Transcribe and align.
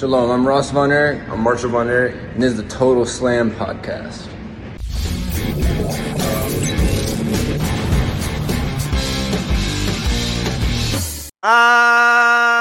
Shalom, 0.00 0.30
I'm 0.30 0.48
Ross 0.48 0.70
Von 0.70 0.90
Erich, 0.90 1.20
I'm 1.28 1.40
Marshall 1.42 1.68
Von 1.68 1.90
Erich, 1.90 2.14
and 2.32 2.42
this 2.42 2.52
is 2.52 2.56
the 2.62 2.68
Total 2.80 3.04
Slam 3.04 3.50
Podcast. 3.50 4.28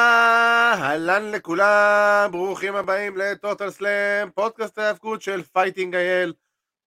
אהלן 0.04 1.31
לכולם, 1.31 2.29
ברוכים 2.31 2.75
הבאים 2.75 3.17
ל 3.18 3.26
Total 3.26 3.70
Slam, 3.70 4.29
פודקאסט 4.35 4.78
ההאבקות 4.78 5.21
של 5.21 5.44
Fighting 5.44 5.96
IL. 5.96 6.33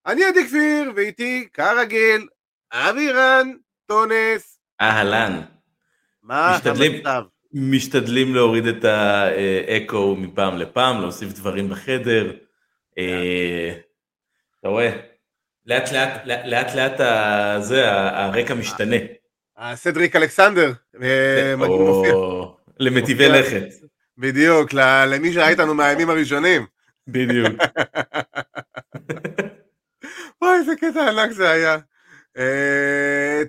אני 0.07 0.25
עדי 0.25 0.46
כפיר, 0.46 0.93
ואיתי, 0.96 1.48
כרגיל, 1.53 2.29
אבירן 2.73 3.53
טונס. 3.87 4.59
אהלן. 4.80 5.41
מה. 6.23 6.59
המצב? 6.64 7.23
משתדלים 7.55 8.34
להוריד 8.34 8.66
את 8.66 8.85
האקו 8.85 10.16
מפעם 10.16 10.59
לפעם, 10.59 11.00
להוסיף 11.00 11.32
דברים 11.32 11.68
בחדר. 11.68 12.32
אה, 12.99 13.75
אתה 14.61 14.68
רואה? 14.68 14.90
לאט 15.67 15.93
לאט, 15.93 16.27
לאט 16.44 16.75
לאט 16.75 17.00
זה, 17.63 17.91
הרקע 17.93 18.54
משתנה. 18.54 18.96
אה, 19.58 19.77
סדריק 19.77 20.17
אלכסנדר, 20.17 20.72
אה, 21.03 21.54
מופיע. 21.57 22.14
למטיבי. 22.79 23.29
לכת. 23.29 23.64
בדיוק, 24.19 24.72
למי 25.07 25.32
שראה 25.32 25.49
איתנו 25.49 25.75
מהימים 25.75 26.11
הראשונים. 26.11 26.66
בדיוק. 27.08 27.53
וואי, 30.43 30.55
איזה 30.58 30.72
קטע 30.77 31.08
ענק 31.08 31.30
זה 31.30 31.50
היה. 31.50 31.79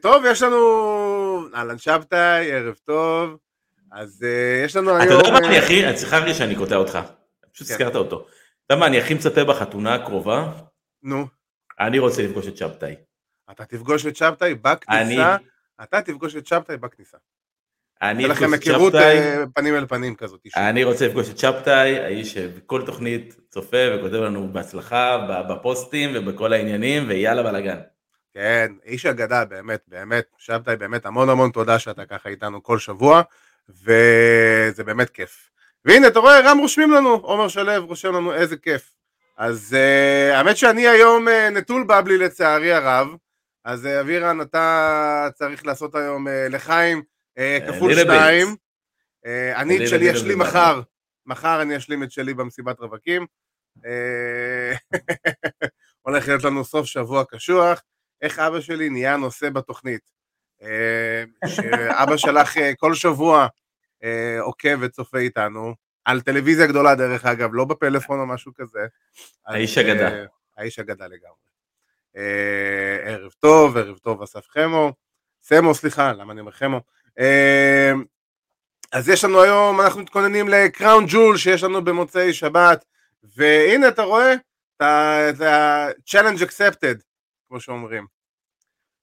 טוב, 0.02 0.24
יש 0.26 0.42
לנו... 0.42 1.56
אהלן 1.56 1.78
שבתאי, 1.78 2.52
ערב 2.52 2.76
טוב. 2.86 3.38
אז 3.94 4.24
אה, 4.24 4.64
יש 4.66 4.76
לנו 4.76 4.96
אתה 4.96 5.04
היום... 5.04 5.20
יודע 5.20 5.32
מה 5.32 5.40
אה, 5.40 5.48
אני 5.48 5.58
הכי, 5.58 5.98
סליחה 5.98 6.18
רגע 6.18 6.34
שאני 6.34 6.56
קוטע 6.56 6.76
אותך. 6.76 7.00
פשוט 7.54 7.68
כן. 7.68 7.74
הזכרת 7.74 7.96
אותו. 7.96 8.28
אתה 8.66 8.74
יודע 8.74 8.80
מה 8.80 8.88
אני 8.88 8.98
הכי 8.98 9.14
מצפה 9.14 9.44
בחתונה 9.44 9.96
הקרובה? 9.96 10.52
נו, 11.04 11.28
אני 11.80 12.00
רוצה 12.00 12.22
לפגוש 12.22 12.48
את 12.48 12.58
שבתאי. 12.58 12.96
אתה 13.52 13.66
תפגוש 13.66 14.06
את 14.06 14.16
שבתאי 14.16 14.56
בכניסה, 14.56 15.38
אתה 15.84 16.02
תפגוש 16.02 16.36
את 16.36 16.48
שבתאי 16.48 16.78
בכניסה. 16.78 17.18
אני 18.02 18.28
לכם 18.28 18.54
אפגוש 18.54 18.60
את 18.60 18.68
היכרות. 18.68 18.96
אה, 18.96 19.44
פנים 19.54 19.76
אל 19.76 19.86
פנים 19.86 20.16
כזאת. 20.16 20.48
אני 20.56 20.84
רוצה 20.84 21.08
לפגוש 21.08 21.30
את 21.30 21.38
שבתאי, 21.38 22.00
האיש 22.00 22.34
שבכל 22.34 22.86
תוכנית 22.86 23.36
צופה 23.50 23.78
וכותב 23.96 24.16
לנו 24.16 24.54
בהצלחה 24.54 25.28
בפוסטים 25.50 26.10
ובכל 26.14 26.54
העניינים 26.54 27.04
ויאללה 27.08 27.44
בלאגן. 27.44 27.80
כן, 28.34 28.72
איש 28.86 29.06
אגדה, 29.06 29.46
באמת, 29.46 29.82
באמת, 29.88 30.26
שבתאי, 30.38 30.76
באמת, 30.76 31.06
המון 31.06 31.30
המון 31.30 31.52
תודה 31.52 31.80
שאתה 31.80 32.06
ככה 32.06 32.30
איתנו 32.30 32.64
כל 32.64 32.80
שבוע, 32.80 33.22
וזה 33.70 34.84
באמת 34.84 35.10
כיף. 35.10 35.50
והנה, 35.86 36.08
אתה 36.08 36.20
רואה, 36.20 36.52
גם 36.52 36.58
רושמים 36.58 36.92
לנו, 36.92 37.10
עומר 37.10 37.48
שלו 37.48 37.86
רושם 37.86 38.14
לנו 38.14 38.34
איזה 38.34 38.58
כיף. 38.58 38.94
אז 39.38 39.76
אה, 39.76 40.36
האמת 40.36 40.58
שאני 40.58 40.88
היום 40.88 41.28
אה, 41.28 41.32
נטול 41.52 41.84
bubbly 41.84 42.18
לצערי 42.18 42.74
הרב, 42.74 43.08
אז 43.66 43.86
אה, 43.86 44.02
אבירן, 44.02 44.42
אתה 44.42 45.28
צריך 45.34 45.66
לעשות 45.66 45.96
היום 45.96 46.28
אה, 46.28 46.32
לחיים 46.50 47.02
אה, 47.40 47.42
כפול. 47.68 48.04
בייטס. 48.04 48.52
אה, 48.52 48.56
אני 49.56 49.84
את 49.84 49.90
שלי 49.90 50.12
אשלים. 50.12 50.40
מחר, 50.40 50.82
מחר 51.26 51.62
אני 51.62 51.78
אשלים 51.78 52.04
את 52.04 52.12
שלי 52.12 52.34
במסיבת 52.34 52.80
רווקים. 52.80 53.26
הולך 56.02 56.28
להיות 56.28 56.44
לנו 56.44 56.66
סוף 56.66 56.86
שבוע 56.86 57.24
קשוח. 57.26 57.82
איך 58.22 58.40
אבא 58.40 58.62
שלי 58.62 58.90
נהיה 58.90 59.18
נושא 59.18 59.50
בתוכנית. 59.50 60.02
אה, 60.64 61.24
שאבא 61.48 62.18
שלך 62.18 62.58
אה, 62.58 62.76
כל 62.76 62.94
שבוע 62.94 63.48
אה, 64.04 64.38
עוקב 64.42 64.78
וצופה 64.82 65.18
איתנו, 65.18 65.76
על 66.06 66.22
טלוויזיה 66.22 66.68
גדולה 66.68 66.96
דרך 66.96 67.26
אגב, 67.26 67.50
לא 67.54 67.66
בפלאפון 67.66 68.20
או 68.20 68.26
משהו 68.26 68.54
כזה. 68.56 68.80
האיש 69.48 69.78
אגדה. 69.78 70.10
האיש 70.58 70.80
אגדה 70.80 71.06
לגמרי. 71.06 71.44
ערב 73.06 73.32
טוב, 73.40 73.78
ערב 73.78 73.98
טוב 73.98 74.22
אסף 74.22 74.48
חמו, 74.50 74.94
סמו 75.44 75.76
סליחה, 75.76 76.14
למה 76.14 76.34
אני 76.34 76.42
אומר 76.42 76.52
חמו? 76.52 76.82
אז 78.92 79.10
יש 79.10 79.24
לנו 79.24 79.42
היום, 79.42 79.82
אנחנו 79.82 80.02
מתכוננים 80.02 80.50
לקראון 80.50 81.06
ג'ול 81.08 81.38
שיש 81.38 81.64
לנו 81.64 81.84
במוצאי 81.84 82.34
שבת, 82.34 82.86
והנה 83.24 83.88
אתה 83.88 84.04
רואה, 84.04 84.34
את 84.78 84.82
ה-challenge 85.42 86.42
accepted, 86.42 87.02
כמו 87.48 87.60
שאומרים. 87.60 88.13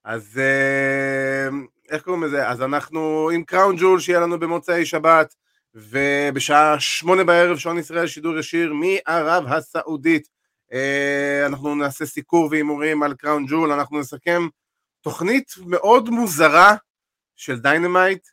אז 0.04 0.38
אה, 0.38 1.48
איך 1.90 2.02
קוראים 2.02 2.22
לזה? 2.22 2.48
אז 2.48 2.62
אנחנו 2.62 3.30
עם 3.34 3.44
קראון 3.44 3.76
ג'ול 3.78 4.00
שיהיה 4.00 4.20
לנו 4.20 4.38
במוצאי 4.38 4.86
שבת, 4.86 5.34
ובשעה 5.74 6.80
שמונה 6.80 7.24
בערב 7.24 7.58
שעון 7.58 7.78
ישראל 7.78 8.06
שידור 8.06 8.38
ישיר 8.38 8.72
מערב 8.72 9.44
הסעודית. 9.46 10.28
אה, 10.72 11.46
אנחנו 11.46 11.74
נעשה 11.74 12.06
סיקור 12.06 12.48
והימורים 12.50 13.02
על 13.02 13.14
קראון 13.14 13.46
ג'ול, 13.46 13.72
אנחנו 13.72 14.00
נסכם 14.00 14.48
תוכנית 15.00 15.54
מאוד 15.66 16.10
מוזרה 16.10 16.74
של 17.36 17.58
Dynamite, 17.58 18.28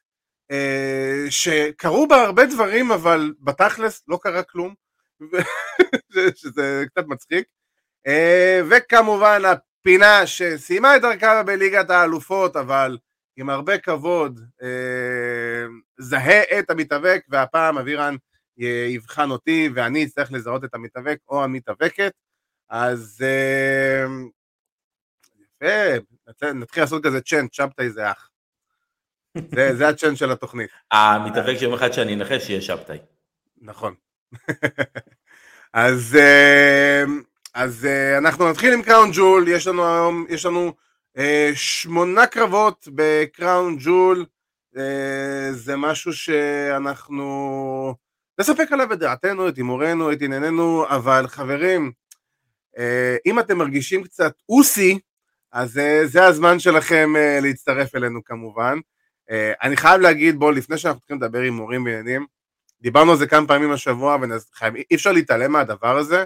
אה, 0.52 1.26
שקרו 1.30 2.08
בה 2.08 2.22
הרבה 2.24 2.46
דברים, 2.46 2.92
אבל 2.92 3.34
בתכלס 3.40 4.04
לא 4.08 4.20
קרה 4.22 4.44
כלום, 4.44 4.74
שזה 6.36 6.84
קצת 6.88 7.08
מצחיק. 7.08 7.48
אה, 8.08 8.62
וכמובן 8.70 9.42
הפינה 9.88 10.28
שסיימה 10.28 10.96
את 10.96 11.02
דרכה 11.02 11.44
בליגת 11.44 11.90
האלופות, 11.90 12.56
אבל 12.56 12.98
עם 13.38 13.50
הרבה 13.50 13.78
כבוד, 13.78 14.40
אה, 14.62 15.66
זהה 15.98 16.60
את 16.60 16.70
המתאבק, 16.70 17.26
והפעם 17.30 17.78
אבירן 17.78 18.16
יבחן 18.88 19.32
אותי 19.32 19.70
ואני 19.76 20.04
אצטרך 20.04 20.32
לזהות 20.32 20.64
את 20.64 20.74
המתאבק 20.74 21.18
או 21.30 21.44
המתאבקת. 21.44 22.12
אז 22.70 23.20
אה, 23.22 24.06
יפה, 25.40 25.98
נצא- 26.30 26.54
נתחיל 26.54 26.84
לעשות 26.84 27.04
כזה 27.04 27.22
צ'אנט, 27.22 27.54
שבתאי 27.54 27.90
זה 27.90 28.12
אח. 28.12 28.30
זה, 29.56 29.76
זה 29.76 29.88
הצ'אנט 29.88 30.18
של 30.18 30.32
התוכנית. 30.32 30.70
המתאבק 30.92 31.58
שיום 31.60 31.74
אחד 31.74 31.92
שאני 31.94 32.14
אנחש 32.14 32.44
שיהיה 32.48 32.62
שבתאי. 32.62 32.98
נכון. 33.62 33.96
אז, 35.74 36.16
אה, 36.20 37.04
אז 37.58 37.86
אה, 37.86 38.18
אנחנו 38.18 38.50
נתחיל 38.50 38.74
עם 38.74 38.82
קראון 38.82 39.10
ג'ול, 39.14 39.48
יש 39.48 39.68
לנו 39.68 39.86
היום, 39.86 40.26
יש 40.30 40.46
לנו 40.46 40.74
אה, 41.18 41.52
שמונה 41.54 42.28
קרבות 42.28 42.88
בקראון 42.96 43.78
ג'ול, 43.80 44.26
אה, 44.78 45.50
זה 45.52 45.76
משהו 45.76 46.14
שאנחנו 46.14 47.96
נספק 48.40 48.72
עליו 48.72 48.94
את 48.94 49.00
דעתנו, 49.00 49.48
את 49.48 49.58
הימורנו, 49.58 50.12
את 50.12 50.22
ענייננו, 50.22 50.86
אבל 50.90 51.28
חברים, 51.28 51.92
אה, 52.78 53.16
אם 53.26 53.40
אתם 53.40 53.58
מרגישים 53.58 54.04
קצת 54.04 54.34
אוסי, 54.50 55.00
אז 55.52 55.78
אה, 55.78 56.02
זה 56.06 56.26
הזמן 56.26 56.60
שלכם 56.60 57.16
אה, 57.16 57.40
להצטרף 57.42 57.96
אלינו 57.96 58.24
כמובן. 58.24 58.80
אה, 59.32 59.54
אני 59.64 59.78
חייב 59.78 60.02
להגיד, 60.02 60.40
בואו, 60.40 60.52
לפני 60.52 60.78
שאנחנו 60.78 60.98
מתחילים 60.98 61.22
לדבר 61.24 61.42
עם 61.42 61.54
מורים 61.54 61.86
ועניינים, 61.86 62.26
דיברנו 62.82 63.12
על 63.12 63.18
זה 63.18 63.28
כמה 63.28 63.48
פעמים 63.48 63.72
השבוע, 63.72 64.18
ואי 64.62 64.96
אפשר 64.96 65.12
להתעלם 65.12 65.52
מהדבר 65.52 65.98
הזה. 65.98 66.24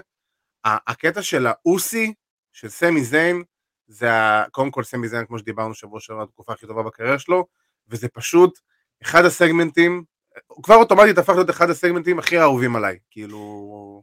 הקטע 0.64 1.22
של 1.22 1.46
האוסי, 1.46 2.14
של 2.52 2.68
סמי 2.68 3.04
זיין, 3.04 3.42
זה 3.86 4.08
קודם 4.50 4.70
כל 4.70 4.84
סמי 4.84 5.08
זיין, 5.08 5.26
כמו 5.26 5.38
שדיברנו 5.38 5.74
שבוע 5.74 6.00
שעבר, 6.00 6.22
התקופה 6.22 6.52
הכי 6.52 6.66
טובה 6.66 6.82
בקריירה 6.82 7.18
שלו, 7.18 7.46
וזה 7.88 8.08
פשוט 8.08 8.58
אחד 9.02 9.24
הסגמנטים, 9.24 10.04
הוא 10.46 10.62
כבר 10.62 10.74
אוטומטית 10.74 11.18
הפך 11.18 11.32
להיות 11.32 11.50
אחד 11.50 11.70
הסגמנטים 11.70 12.18
הכי 12.18 12.40
אהובים 12.40 12.76
עליי, 12.76 12.98
כאילו... 13.10 14.02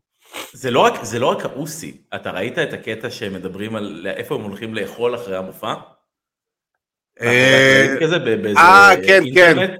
זה 0.54 0.72
לא 0.72 0.80
רק, 0.80 1.04
זה 1.04 1.20
לא 1.20 1.28
רק 1.28 1.46
האוסי, 1.46 2.02
אתה 2.16 2.32
ראית 2.32 2.58
את 2.58 2.74
הקטע 2.74 3.10
שהם 3.10 3.34
מדברים 3.34 3.76
על 3.76 4.08
איפה 4.16 4.36
הם 4.36 4.42
הולכים 4.42 4.76
לאכול 4.76 5.16
אחרי 5.16 5.38
המופע? 5.38 5.74
אה, 7.22 7.86
ראית 7.88 8.04
כזה 8.04 8.20
באיזה 8.20 8.60
אה, 8.60 8.92
כן, 9.08 9.24
אינטרנט? 9.24 9.80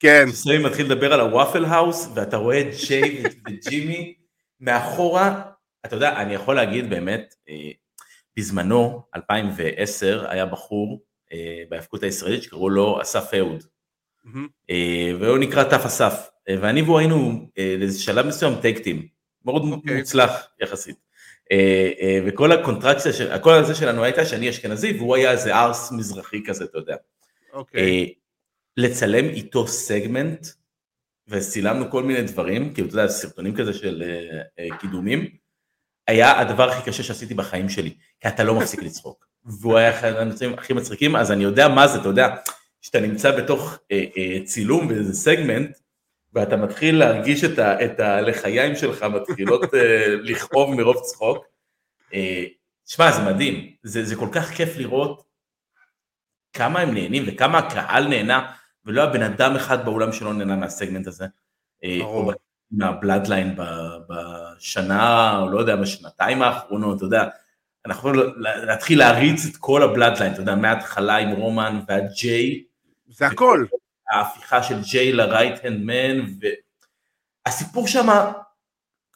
כן, 0.00 0.24
שסמי 0.30 0.58
מתחיל 0.58 0.86
לדבר 0.86 1.12
על 1.12 1.20
הוואפל 1.20 1.64
האוס, 1.64 2.08
ואתה 2.14 2.36
רואה 2.36 2.60
את 2.60 2.66
ג'יי 2.86 3.22
וג'ימי 3.48 4.14
מאחורה, 4.60 5.42
אתה 5.88 5.96
יודע, 5.96 6.22
אני 6.22 6.34
יכול 6.34 6.56
להגיד 6.56 6.90
באמת, 6.90 7.34
אה, 7.48 7.70
בזמנו, 8.38 9.02
2010, 9.16 10.24
היה 10.28 10.46
בחור 10.46 11.02
אה, 11.32 11.62
בהאבקות 11.68 12.02
הישראלית 12.02 12.42
שקראו 12.42 12.70
לו 12.70 13.02
אסף 13.02 13.34
אהוד, 13.34 13.64
אה, 14.70 15.10
והוא 15.20 15.38
נקרא 15.38 15.64
תף 15.64 15.82
אסף, 15.86 16.28
ואני 16.48 16.82
והוא 16.82 16.98
היינו 16.98 17.48
לאיזה 17.78 18.00
שלב 18.02 18.26
מסוים 18.26 18.54
טקטים, 18.62 19.08
מאוד 19.44 19.62
אוקיי. 19.72 19.96
מוצלח 19.96 20.48
יחסית. 20.60 20.96
וכל 22.26 22.52
הקונטרקציה, 22.52 23.12
של- 23.12 23.32
הקול 23.32 23.52
הזה 23.52 23.74
שלנו 23.74 24.04
הייתה 24.04 24.24
שאני 24.26 24.50
אשכנזי 24.50 24.92
והוא 24.92 25.16
היה 25.16 25.30
איזה 25.32 25.54
ארס 25.56 25.92
מזרחי 25.92 26.42
כזה, 26.46 26.64
אתה 26.64 26.78
יודע. 26.78 26.96
אוקיי, 27.52 27.80
אה, 28.04 28.04
לצלם 28.76 29.24
איתו 29.24 29.66
סגמנט, 29.66 30.46
וצילמנו 31.28 31.90
כל 31.90 32.02
מיני 32.02 32.22
דברים, 32.22 32.74
כאילו, 32.74 32.88
אתה 32.88 32.96
יודע, 32.96 33.08
סרטונים 33.08 33.56
כזה 33.56 33.72
של 33.74 34.02
קידומים, 34.80 35.28
היה 36.08 36.40
הדבר 36.40 36.70
הכי 36.70 36.90
קשה 36.90 37.02
שעשיתי 37.02 37.34
בחיים 37.34 37.68
שלי, 37.68 37.94
כי 38.20 38.28
אתה 38.28 38.44
לא 38.44 38.54
מפסיק 38.54 38.82
לצחוק. 38.82 39.26
והוא 39.44 39.76
היה 39.76 39.90
אחד 39.90 40.12
הנושאים 40.12 40.54
הכי 40.54 40.72
מצחיקים, 40.72 41.16
אז 41.16 41.32
אני 41.32 41.44
יודע 41.44 41.68
מה 41.68 41.88
זה, 41.88 42.00
אתה 42.00 42.08
יודע, 42.08 42.28
כשאתה 42.82 43.00
נמצא 43.00 43.36
בתוך 43.36 43.78
אה, 43.92 44.04
אה, 44.16 44.44
צילום 44.44 44.88
באיזה 44.88 45.14
סגמנט, 45.14 45.76
ואתה 46.32 46.56
מתחיל 46.56 46.98
להרגיש 46.98 47.44
את, 47.44 47.58
ה, 47.58 47.84
את 47.84 48.00
הלחיים 48.00 48.76
שלך 48.76 49.02
מתחילות 49.02 49.74
אה, 49.74 50.14
לכאוב 50.22 50.74
מרוב 50.74 50.96
צחוק. 51.02 51.44
אה, 52.14 52.44
שמע, 52.86 53.12
זה 53.12 53.22
מדהים, 53.22 53.72
זה, 53.82 54.04
זה 54.04 54.16
כל 54.16 54.28
כך 54.32 54.50
כיף 54.50 54.76
לראות 54.76 55.22
כמה 56.52 56.80
הם 56.80 56.94
נהנים 56.94 57.24
וכמה 57.26 57.58
הקהל 57.58 58.08
נהנה, 58.08 58.52
ולא 58.84 59.00
היה 59.02 59.10
בן 59.10 59.22
אדם 59.22 59.56
אחד 59.56 59.84
באולם 59.84 60.12
שלא 60.12 60.34
נהנה 60.34 60.56
מהסגמנט 60.56 61.06
הזה. 61.06 61.26
אה, 61.84 61.98
או 62.02 62.30
מהבלאדליין 62.70 63.56
בשנה, 64.08 65.38
או 65.38 65.50
לא 65.50 65.58
יודע, 65.58 65.76
בשנתיים 65.76 66.42
האחרונות, 66.42 66.96
אתה 66.96 67.04
יודע, 67.04 67.24
אנחנו 67.86 68.10
יכולים 68.10 68.32
להתחיל 68.38 68.98
להריץ 68.98 69.46
את 69.46 69.56
כל 69.56 69.82
הבלאדליין, 69.82 70.32
אתה 70.32 70.40
יודע, 70.40 70.54
מההתחלה 70.54 71.16
עם 71.16 71.30
רומן 71.30 71.80
ועד 71.88 72.04
ג'יי. 72.20 72.64
זה 73.08 73.26
הכל. 73.26 73.66
ההפיכה 74.10 74.62
של 74.62 74.82
ג'יי 74.82 75.12
הנד 75.22 75.80
מן, 75.80 76.34
והסיפור 77.46 77.88
שם, 77.88 78.08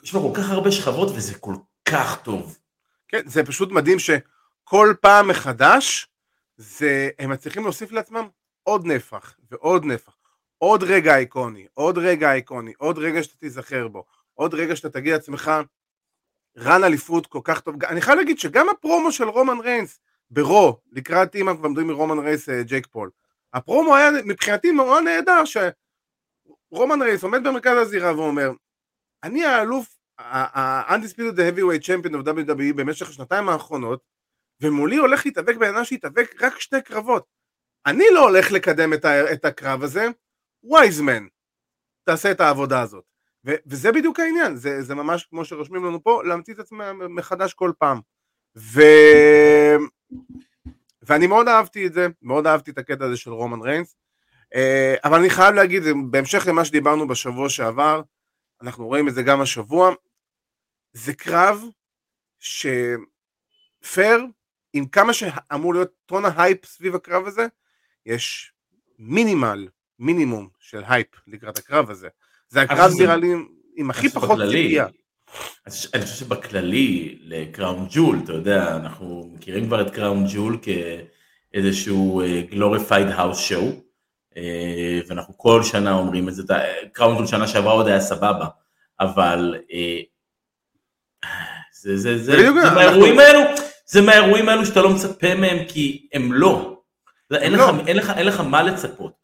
יש 0.02 0.14
לו 0.14 0.22
כל 0.22 0.40
כך 0.40 0.50
הרבה 0.50 0.72
שכבות 0.72 1.08
וזה 1.14 1.34
כל 1.34 1.54
כך 1.84 2.22
טוב. 2.22 2.58
כן, 3.08 3.20
זה 3.26 3.44
פשוט 3.44 3.72
מדהים 3.72 3.98
שכל 3.98 4.94
פעם 5.00 5.28
מחדש, 5.28 6.08
זה, 6.56 7.10
הם 7.18 7.30
מצליחים 7.30 7.62
להוסיף 7.62 7.92
לעצמם 7.92 8.28
עוד 8.62 8.86
נפח 8.86 9.34
ועוד 9.50 9.84
נפח. 9.84 10.21
עוד 10.62 10.82
רגע 10.82 11.16
איקוני, 11.16 11.66
עוד 11.74 11.98
רגע 11.98 12.32
איקוני, 12.32 12.72
עוד 12.78 12.98
רגע 12.98 13.22
שאתה 13.22 13.36
תיזכר 13.36 13.88
בו, 13.88 14.04
עוד 14.34 14.54
רגע 14.54 14.76
שאתה 14.76 14.90
תגיד 14.90 15.12
לעצמך, 15.12 15.50
run 16.58 16.84
אליפות 16.84 17.26
כל 17.26 17.40
כך 17.44 17.60
טוב. 17.60 17.84
אני 17.84 18.00
חייב 18.00 18.18
להגיד 18.18 18.38
שגם 18.38 18.68
הפרומו 18.68 19.12
של 19.12 19.28
רומן 19.28 19.60
ריינס 19.60 20.00
ברו, 20.30 20.80
לקראת 20.92 21.34
אם 21.34 21.54
כבר 21.54 21.68
מדברים 21.68 21.86
מרומן 21.86 22.18
ריינס 22.18 22.48
אה, 22.48 22.62
ג'ייק 22.62 22.86
פול, 22.86 23.10
הפרומו 23.54 23.96
היה 23.96 24.10
מבחינתי 24.24 24.70
מאוד 24.70 25.04
נהדר 25.04 25.42
שרומן 25.44 27.02
ריינס 27.02 27.22
עומד 27.22 27.46
במרכז 27.46 27.78
הזירה 27.78 28.16
ואומר, 28.16 28.50
אני 29.22 29.44
האלוף, 29.44 29.98
ה-undisputed 30.18 31.36
heavyweight 31.36 31.84
champion 31.84 32.12
of 32.12 32.26
WWE 32.26 32.74
במשך 32.76 33.08
השנתיים 33.08 33.48
האחרונות, 33.48 34.02
ומולי 34.60 34.96
הולך 34.96 35.26
להתאבק 35.26 35.56
אדם 35.62 35.84
שהתאבק 35.84 36.42
רק 36.42 36.60
שתי 36.60 36.82
קרבות. 36.82 37.26
אני 37.86 38.04
לא 38.14 38.28
הולך 38.28 38.52
לקדם 38.52 38.92
את 39.32 39.44
הקרב 39.44 39.82
הזה, 39.82 40.08
וייזמן, 40.70 41.26
תעשה 42.04 42.30
את 42.30 42.40
העבודה 42.40 42.80
הזאת. 42.80 43.04
ו- 43.46 43.54
וזה 43.66 43.92
בדיוק 43.92 44.20
העניין, 44.20 44.56
זה, 44.56 44.82
זה 44.82 44.94
ממש 44.94 45.26
כמו 45.30 45.44
שרושמים 45.44 45.84
לנו 45.84 46.02
פה, 46.02 46.22
להמציא 46.24 46.54
את 46.54 46.58
עצמם 46.58 47.16
מחדש 47.16 47.54
כל 47.54 47.72
פעם. 47.78 48.00
ו... 48.56 48.80
ואני 51.02 51.26
מאוד 51.26 51.48
אהבתי 51.48 51.86
את 51.86 51.92
זה, 51.92 52.06
מאוד 52.22 52.46
אהבתי 52.46 52.70
את 52.70 52.78
הקטע 52.78 53.04
הזה 53.04 53.16
של 53.16 53.30
רומן 53.32 53.60
ריינס, 53.60 53.96
אה, 54.54 54.94
אבל 55.04 55.18
אני 55.18 55.30
חייב 55.30 55.54
להגיד, 55.54 55.82
בהמשך 56.10 56.46
למה 56.46 56.64
שדיברנו 56.64 57.08
בשבוע 57.08 57.48
שעבר, 57.48 58.02
אנחנו 58.62 58.86
רואים 58.86 59.08
את 59.08 59.14
זה 59.14 59.22
גם 59.22 59.40
השבוע, 59.40 59.94
זה 60.92 61.14
קרב 61.14 61.62
שפייר, 62.38 64.26
עם 64.72 64.86
כמה 64.86 65.12
שאמור 65.12 65.74
להיות 65.74 65.92
טון 66.06 66.24
ההייפ 66.24 66.66
סביב 66.66 66.94
הקרב 66.94 67.26
הזה, 67.26 67.46
יש 68.06 68.52
minimal, 68.98 69.68
מינימום 70.02 70.48
של 70.58 70.82
הייפ 70.88 71.06
לקראת 71.26 71.58
הקרב 71.58 71.90
הזה. 71.90 72.08
זה 72.48 72.62
הקרב 72.62 72.90
נראה 72.98 73.16
לי 73.16 73.28
עם 73.76 73.90
הכי 73.90 74.08
פחות 74.08 74.38
ציפייה. 74.46 74.86
אני 75.94 76.02
חושב 76.02 76.16
שבכללי 76.16 77.18
ל 77.22 77.33
Crown 77.33 77.86
Jewel, 77.90 78.18
אתה 78.24 78.32
יודע, 78.32 78.76
אנחנו 78.76 79.30
מכירים 79.34 79.66
כבר 79.66 79.82
את 79.82 79.90
Crown 79.90 80.24
Jewel 80.32 80.58
כאיזשהו 81.52 82.22
glorified 82.50 83.06
house 83.06 83.38
show, 83.38 83.70
ואנחנו 85.08 85.38
כל 85.38 85.62
שנה 85.62 85.92
אומרים 85.92 86.28
את 86.28 86.34
זה, 86.34 86.42
Crown 86.92 87.16
Jewel 87.16 87.26
שנה 87.26 87.46
שעברה 87.46 87.72
עוד 87.72 87.86
היה 87.86 88.00
סבבה, 88.00 88.46
אבל 89.00 89.56
אה, 89.72 90.00
זה, 91.80 91.96
זה, 91.96 92.18
זה, 92.18 92.24
זה 92.24 92.52
זה 92.52 92.70
מהאירועים 92.74 93.18
האלו, 93.18 93.40
זה 93.86 94.00
מהאירועים 94.00 94.48
האלו 94.48 94.66
שאתה 94.66 94.82
לא 94.82 94.90
מצפה 94.90 95.34
מהם 95.34 95.58
כי 95.68 96.08
הם 96.12 96.32
לא. 96.32 96.82
אין, 97.32 97.52
לא. 97.52 97.70
לך, 97.70 97.86
אין, 97.86 97.96
לך, 97.96 98.12
אין 98.16 98.26
לך 98.26 98.40
מה 98.40 98.62
לצפות. 98.62 99.21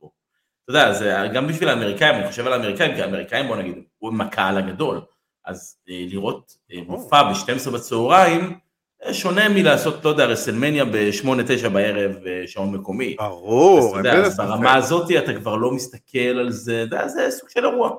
אתה 0.71 0.79
יודע, 0.79 0.93
זה 0.93 1.29
גם 1.35 1.47
בשביל 1.47 1.69
האמריקאים, 1.69 2.15
אני 2.15 2.29
חושב 2.29 2.47
על 2.47 2.53
האמריקאים, 2.53 2.95
כי 2.95 3.03
האמריקאים 3.03 3.47
בוא 3.47 3.57
נגיד, 3.57 3.75
הוא 3.99 4.11
עם 4.11 4.21
הקהל 4.21 4.59
הגדול. 4.59 5.01
אז 5.47 5.77
אה, 5.91 6.05
לראות 6.11 6.57
אה, 6.73 6.79
מופע 6.87 7.23
ב-12 7.23 7.71
בצהריים, 7.71 8.59
אה, 9.05 9.15
שונה 9.15 9.49
מלעשות, 9.49 10.05
לא 10.05 10.11
יודע, 10.11 10.25
רסלמניה 10.25 10.85
ב-8-9 10.85 11.69
בערב 11.69 12.13
שעון 12.47 12.75
מקומי. 12.75 13.17
ברור. 13.19 13.79
אז 13.79 14.01
אתה 14.01 14.09
יודע, 14.09 14.27
אז 14.27 14.37
ברמה 14.37 14.75
הזאת 14.75 15.11
אתה 15.19 15.35
כבר 15.35 15.57
לא 15.57 15.71
מסתכל 15.71 16.19
על 16.19 16.51
זה, 16.51 16.83
אתה 16.83 16.97
יודע, 16.97 17.09
זה 17.09 17.27
סוג 17.31 17.49
של 17.49 17.65
אירוע. 17.65 17.91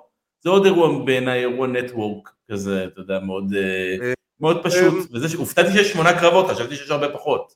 זה 0.42 0.50
עוד 0.50 0.66
אירוע 0.66 1.06
בעיניי, 1.06 1.40
אירוע 1.40 1.68
נטוורק 1.68 2.30
כזה, 2.52 2.84
אתה 2.84 3.02
יודע, 3.02 3.20
מאוד, 3.20 3.54
מאוד 4.40 4.64
פשוט. 4.64 5.10
וזה 5.14 5.30
שהופתעתי 5.30 5.72
שיש 5.72 5.92
שמונה 5.92 6.20
קרבות, 6.20 6.48
חשבתי 6.50 6.76
שיש 6.76 6.92
הרבה 6.92 7.10
פחות. 7.10 7.54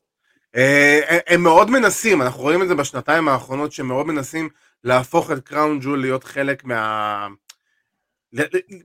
הם 1.28 1.44
מאוד 1.44 1.70
מנסים, 1.70 2.22
אנחנו 2.22 2.42
רואים 2.42 2.62
את 2.62 2.68
זה 2.68 2.76
בשנתיים 2.76 3.28
האחרונות, 3.28 3.72
שהם 3.72 3.88
מאוד 3.88 4.06
מנסים 4.08 4.50
להפוך 4.84 5.32
את 5.32 5.40
קראון 5.40 5.80
ג'ול 5.80 6.02
להיות 6.02 6.24
חלק 6.24 6.64
מה... 6.64 7.28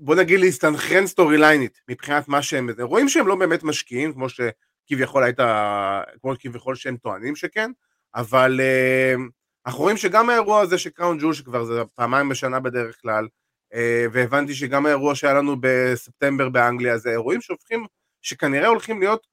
בוא 0.01 0.15
נגיד 0.15 0.41
להסתנכרן 0.41 1.07
סטורי 1.07 1.39
ליינית 1.39 1.81
מבחינת 1.89 2.29
מה 2.29 2.43
שהם, 2.43 2.69
רואים 2.81 3.09
שהם 3.09 3.27
לא 3.27 3.37
באמת 3.37 3.63
משקיעים 3.63 4.13
כמו 4.13 4.27
שכביכול 4.29 5.25
היית, 5.25 5.39
כמו 6.21 6.33
כביכול 6.39 6.75
שהם 6.75 6.97
טוענים 6.97 7.37
שכן, 7.37 7.71
אבל 8.15 8.61
uh, 8.61 9.21
אנחנו 9.67 9.81
רואים 9.81 9.97
שגם 9.97 10.31
האירוע 10.31 10.61
הזה 10.61 10.79
של 10.79 10.91
Crown 10.91 11.19
Jewel 11.19 11.35
שכבר 11.35 11.65
זה 11.65 11.83
פעמיים 11.95 12.29
בשנה 12.29 12.61
בדרך 12.61 13.01
כלל, 13.03 13.29
אה, 13.75 13.77
והבנתי 14.13 14.55
שגם 14.55 14.87
האירוע 14.87 15.15
שהיה 15.15 15.35
לנו 15.35 15.57
בספטמבר 15.61 16.49
באנגליה 16.49 16.99
זה 16.99 17.11
אירועים 17.11 17.41
שהופכים, 17.41 17.87
שכנראה 18.23 18.69
הולכים 18.69 19.01
להיות 19.01 19.27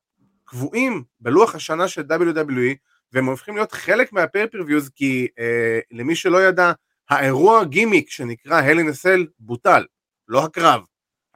קבועים 0.44 1.04
בלוח 1.20 1.56
השנה 1.56 1.88
של 1.88 2.02
WWE 2.02 2.76
והם 3.16 3.26
הופכים 3.26 3.56
להיות 3.56 3.72
חלק 3.72 4.14
מה 4.14 4.24
pay-per-views 4.24 4.90
כי 4.90 5.28
אה, 5.32 5.98
למי 5.98 6.16
שלא 6.16 6.44
ידע 6.48 6.72
האירוע 7.10 7.64
גימיק 7.64 8.10
שנקרא 8.10 8.62
Hell 8.62 8.80
in 8.80 8.90
a 8.90 8.97
Cell 8.97 9.28
בוטל 9.40 9.86
לא 10.28 10.46
הקרב. 10.46 10.82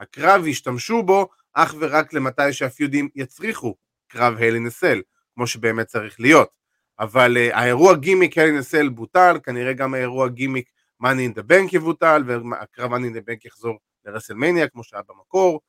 הקרב 0.00 0.44
השתמשו 0.50 1.02
בו 1.02 1.28
אך 1.52 1.74
ורק 1.78 2.12
למתי 2.12 2.52
שהפיודים 2.52 3.08
יצריכו 3.14 3.76
קרב 4.08 4.34
Hell 4.38 4.59
in 4.59 4.70
a 4.70 4.75
Cell, 4.75 5.02
כמו 5.34 5.46
שבאמת 5.46 5.86
צריך 5.86 6.20
להיות. 6.20 6.50
אבל 6.98 7.36
אה, 7.36 7.56
האירוע 7.56 7.94
גימיק 7.94 8.38
Hell 8.38 8.56
in 8.56 8.65
a 8.65 8.70
Cell 8.70 8.88
בוטל, 8.88 9.38
כנראה 9.42 9.72
גם 9.72 9.94
האירוע 9.94 10.28
גימיק 10.28 10.70
money 11.02 11.34
in 11.34 11.38
the 11.38 11.42
bank 11.42 11.76
יבוטל, 11.76 12.22
והקרב 12.26 12.92
money 12.92 12.96
in 12.96 13.16
the 13.16 13.30
bank 13.30 13.46
יחזור 13.46 13.78
ל 14.04 14.09
WrestleMania 14.09 14.68
כמו 14.68 14.84
שהיה 14.84 15.02
במקור. 15.08 15.60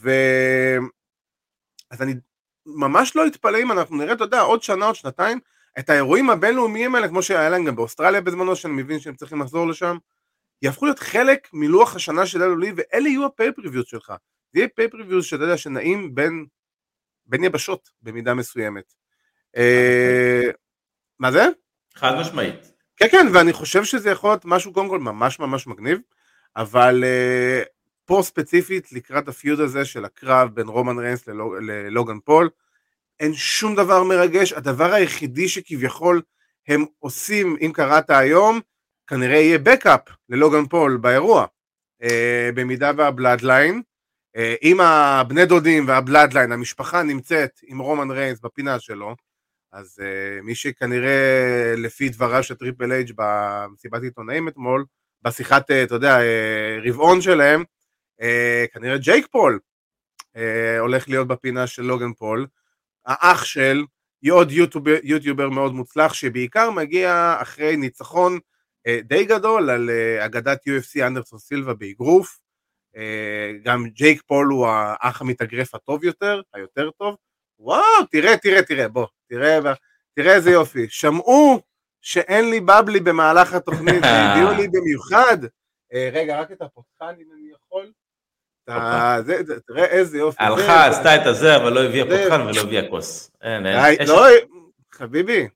ו... 0.00 0.10
אז 1.90 2.02
אני 2.02 2.14
ממש 2.66 3.16
לא 3.16 3.26
אתפלא 3.26 3.58
אם 3.58 3.72
אנחנו 3.72 3.96
נראה, 3.96 4.12
אתה 4.12 4.24
יודע, 4.24 4.40
עוד 4.40 4.62
שנה, 4.62 4.86
עוד 4.86 4.94
שנתיים, 4.94 5.40
את 5.78 5.90
האירועים 5.90 6.30
הבינלאומיים 6.30 6.94
האלה, 6.94 7.08
כמו 7.08 7.22
שהיה 7.22 7.50
להם 7.50 7.64
גם 7.64 7.76
באוסטרליה 7.76 8.20
בזמנו, 8.20 8.56
שאני 8.56 8.72
מבין 8.72 9.00
שהם 9.00 9.14
צריכים 9.14 9.40
לחזור 9.40 9.68
לשם, 9.68 9.96
יהפכו 10.62 10.84
להיות 10.84 10.98
חלק 10.98 11.48
מלוח 11.52 11.96
השנה 11.96 12.26
של 12.26 12.42
אלולי, 12.42 12.72
ואלה 12.76 13.08
יהיו 13.08 13.26
ה 13.26 13.30
pay-per-views 13.30 13.84
שלך. 13.86 14.12
זה 14.52 14.58
יהיה 14.58 14.68
pay-per-views 14.68 15.24
שאתה 15.24 15.44
יודע 15.44 15.56
שנעים 15.56 16.14
בין, 16.14 16.46
בין 17.26 17.44
יבשות 17.44 17.90
במידה 18.02 18.34
מסוימת. 18.34 18.94
אה, 19.56 20.50
מה 21.18 21.32
זה? 21.32 21.46
חד 21.94 22.20
משמעית. 22.20 22.72
כן 22.96 23.06
כן, 23.10 23.26
ואני 23.34 23.52
חושב 23.52 23.84
שזה 23.84 24.10
יכול 24.10 24.30
להיות 24.30 24.44
משהו 24.44 24.72
קודם 24.72 24.88
כל 24.88 24.98
ממש 24.98 25.38
ממש 25.38 25.66
מגניב, 25.66 25.98
אבל 26.56 27.04
אה, 27.04 27.68
פה 28.10 28.22
ספציפית 28.22 28.92
לקראת 28.92 29.28
ה 29.28 29.34
feud 29.34 29.60
הזה 29.60 29.84
של 29.84 30.04
הקרב 30.04 30.54
בין 30.54 30.68
רומן 30.68 30.98
ריינס 30.98 31.28
ללוגן 31.60 32.18
פול, 32.24 32.50
אין 33.20 33.34
שום 33.34 33.74
דבר 33.74 34.02
מרגש, 34.02 34.52
הדבר 34.52 34.92
היחידי 34.92 35.48
שכביכול 35.48 36.22
הם 36.68 36.84
עושים, 36.98 37.56
אם 37.60 37.70
קראת 37.74 38.10
היום, 38.10 38.60
כנראה 39.06 39.36
יהיה 39.36 39.58
backup 39.58 40.00
ללוגן 40.28 40.66
פול 40.66 40.96
באירוע, 40.96 41.46
אה, 42.02 42.50
במידה 42.54 42.90
וה 42.96 43.10
Bloodline, 43.10 43.82
אה, 44.36 44.54
אם 44.62 44.80
הבני 44.80 45.46
דודים 45.46 45.88
וה 45.88 45.99
Bloodline, 45.99 46.52
המשפחה 46.52 47.02
נמצאת 47.02 47.60
עם 47.62 47.78
רומן 47.78 48.10
ריינס 48.10 48.40
בפינה 48.40 48.80
שלו, 48.80 49.16
אז 49.72 49.98
אה, 50.02 50.42
מי 50.42 50.54
שכנראה 50.54 51.74
לפי 51.76 52.08
דבריו 52.08 52.42
של 52.42 52.54
Triple 52.54 52.92
H 52.92 53.12
במסיבת 53.16 54.02
עיתונאים 54.02 54.48
אתמול, 54.48 54.84
בשיחת, 55.22 55.70
אה, 55.70 55.82
אתה 55.82 55.94
יודע, 55.94 56.20
אה, 56.20 56.78
רבעון 56.84 57.20
שלהם, 57.20 57.60
אה, 57.60 57.79
כנראה 58.72 58.98
ג'ייק 58.98 59.26
פול 59.30 59.58
אה, 60.36 60.78
הולך 60.78 61.08
להיות 61.08 61.28
בפינה 61.28 61.66
של 61.66 61.82
לוגן 61.82 62.12
פול, 62.12 62.46
האח 63.06 63.44
של 63.44 63.84
עוד 64.30 64.52
יוטיובר, 64.52 64.96
יוטיובר 65.02 65.48
מאוד 65.48 65.72
מוצלח 65.72 66.14
שבעיקר 66.14 66.70
מגיע 66.70 67.36
אחרי 67.42 67.76
ניצחון 67.76 68.38
אה, 68.86 69.00
די 69.04 69.24
גדול 69.24 69.70
על 69.70 69.90
אה, 69.90 70.26
אגדת 70.26 70.60
UFC 70.68 71.06
אנדרסון 71.06 71.38
סילבה 71.38 71.74
באגרוף. 71.74 72.38
אה, 72.96 73.52
גם 73.62 73.86
ג'ייק 73.88 74.22
פול 74.26 74.46
הוא 74.46 74.66
האח 74.66 75.20
המתאגרף 75.20 75.74
הטוב 75.74 76.04
יותר, 76.04 76.40
היותר 76.54 76.90
טוב. 76.90 77.16
וואו, 77.58 78.06
תראה, 78.10 78.36
תראה, 78.36 78.62
תראה, 78.62 78.88
בוא, 78.88 79.06
תראה, 79.28 79.58
תראה 80.14 80.34
איזה 80.34 80.50
יופי. 80.50 80.86
שמעו 80.88 81.60
שאין 82.00 82.50
לי 82.50 82.60
בבלי 82.60 83.00
במהלך 83.00 83.54
התוכנית, 83.54 83.94
והביאו 84.04 84.50
לי 84.50 84.68
במיוחד 84.68 85.38
אה, 85.92 86.10
רגע, 86.12 86.40
רק 86.40 86.52
את 86.52 86.62
הפותחן 86.62 87.14
אם 87.20 87.32
אני 87.32 87.50
יכול. 87.52 87.92
זה- 89.44 89.60
תראה 89.66 89.84
איזה 89.84 90.18
יופי. 90.18 90.44
הלכה, 90.44 90.86
עשתה 90.86 91.16
את 91.16 91.26
הזה, 91.26 91.56
אבל 91.56 91.72
לא 91.72 91.84
הביאה 91.84 92.04
פותחן 92.04 92.40
ולא 92.40 92.60
הביאה 92.60 92.88
כוס. 92.90 93.30
לא, 94.06 94.26
חביבי, 94.92 95.48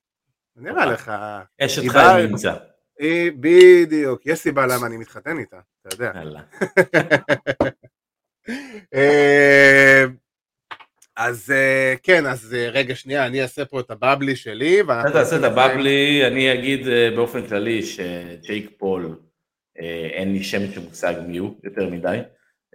נראה 0.57 0.87
לך. 0.87 1.13
אשת 1.61 1.89
חיים 1.89 2.27
נמצא. 2.31 2.55
היא- 2.99 3.33
בדיוק, 3.41 4.27
יש 4.27 4.39
סיבה 4.39 4.67
למה 4.67 4.87
אני 4.87 4.97
מתחתן 4.97 5.39
איתה, 5.39 5.57
אתה 5.87 5.95
יודע. 5.95 6.13
אה, 8.95 10.05
אז 11.17 11.51
אה, 11.51 11.95
כן, 12.03 12.27
אז 12.27 12.55
אה, 12.55 12.69
רגע 12.71 12.95
שנייה, 12.95 13.27
אני 13.27 13.43
אעשה 13.43 13.65
פה 13.65 13.81
את 13.81 13.91
הבבלי 13.91 14.37
שלי. 14.37 14.81
אתה 14.81 15.11
תעשה 15.13 15.37
את. 15.37 15.45
הבבלי, 15.45 16.27
אני 16.27 16.53
אגיד 16.53 16.89
אה, 16.89 17.11
באופן 17.17 17.47
כללי 17.47 17.83
שג'ייק 17.83 18.71
פול, 18.79 19.17
אה, 19.81 20.09
אין 20.13 20.33
לי 20.33 20.43
שמץ 20.43 20.71
של 20.75 20.81
מושג 20.81 21.15
מי 21.27 21.39
הוא, 21.39 21.55
יותר 21.65 21.89
מדי. 21.89 22.19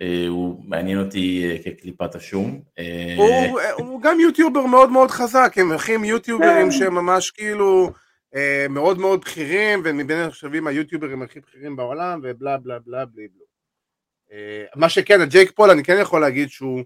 אה, 0.01 0.25
הוא 0.27 0.63
מעניין 0.65 0.99
אותי 0.99 1.45
אה, 1.45 1.57
כקליפת 1.63 2.15
השום. 2.15 2.61
אה, 2.79 3.15
הוא, 3.17 3.59
הוא 3.77 4.01
גם 4.01 4.19
יוטיובר 4.19 4.65
מאוד 4.65 4.89
מאוד 4.89 5.11
חזק, 5.11 5.53
הם 5.55 5.71
אחים 5.71 6.03
יוטיוברים 6.03 6.65
כן. 6.65 6.71
שהם 6.71 6.95
ממש 6.95 7.31
כאילו 7.31 7.91
מאוד 8.69 8.97
מאוד 8.99 9.21
בכירים, 9.21 9.81
ומבין 9.85 10.17
הנחשבים 10.17 10.67
היוטיוברים 10.67 11.21
הכי 11.21 11.39
בכירים 11.39 11.75
בעולם, 11.75 12.19
ובלה 12.23 12.57
בלה 12.57 12.79
בלה 12.79 13.05
בלי 13.05 13.27
בלו. 13.27 13.45
מה 14.75 14.89
שכן, 14.89 15.25
ג'ייק 15.25 15.51
פול, 15.51 15.69
אני 15.69 15.83
כן 15.83 15.97
יכול 16.01 16.21
להגיד 16.21 16.49
שהוא, 16.49 16.83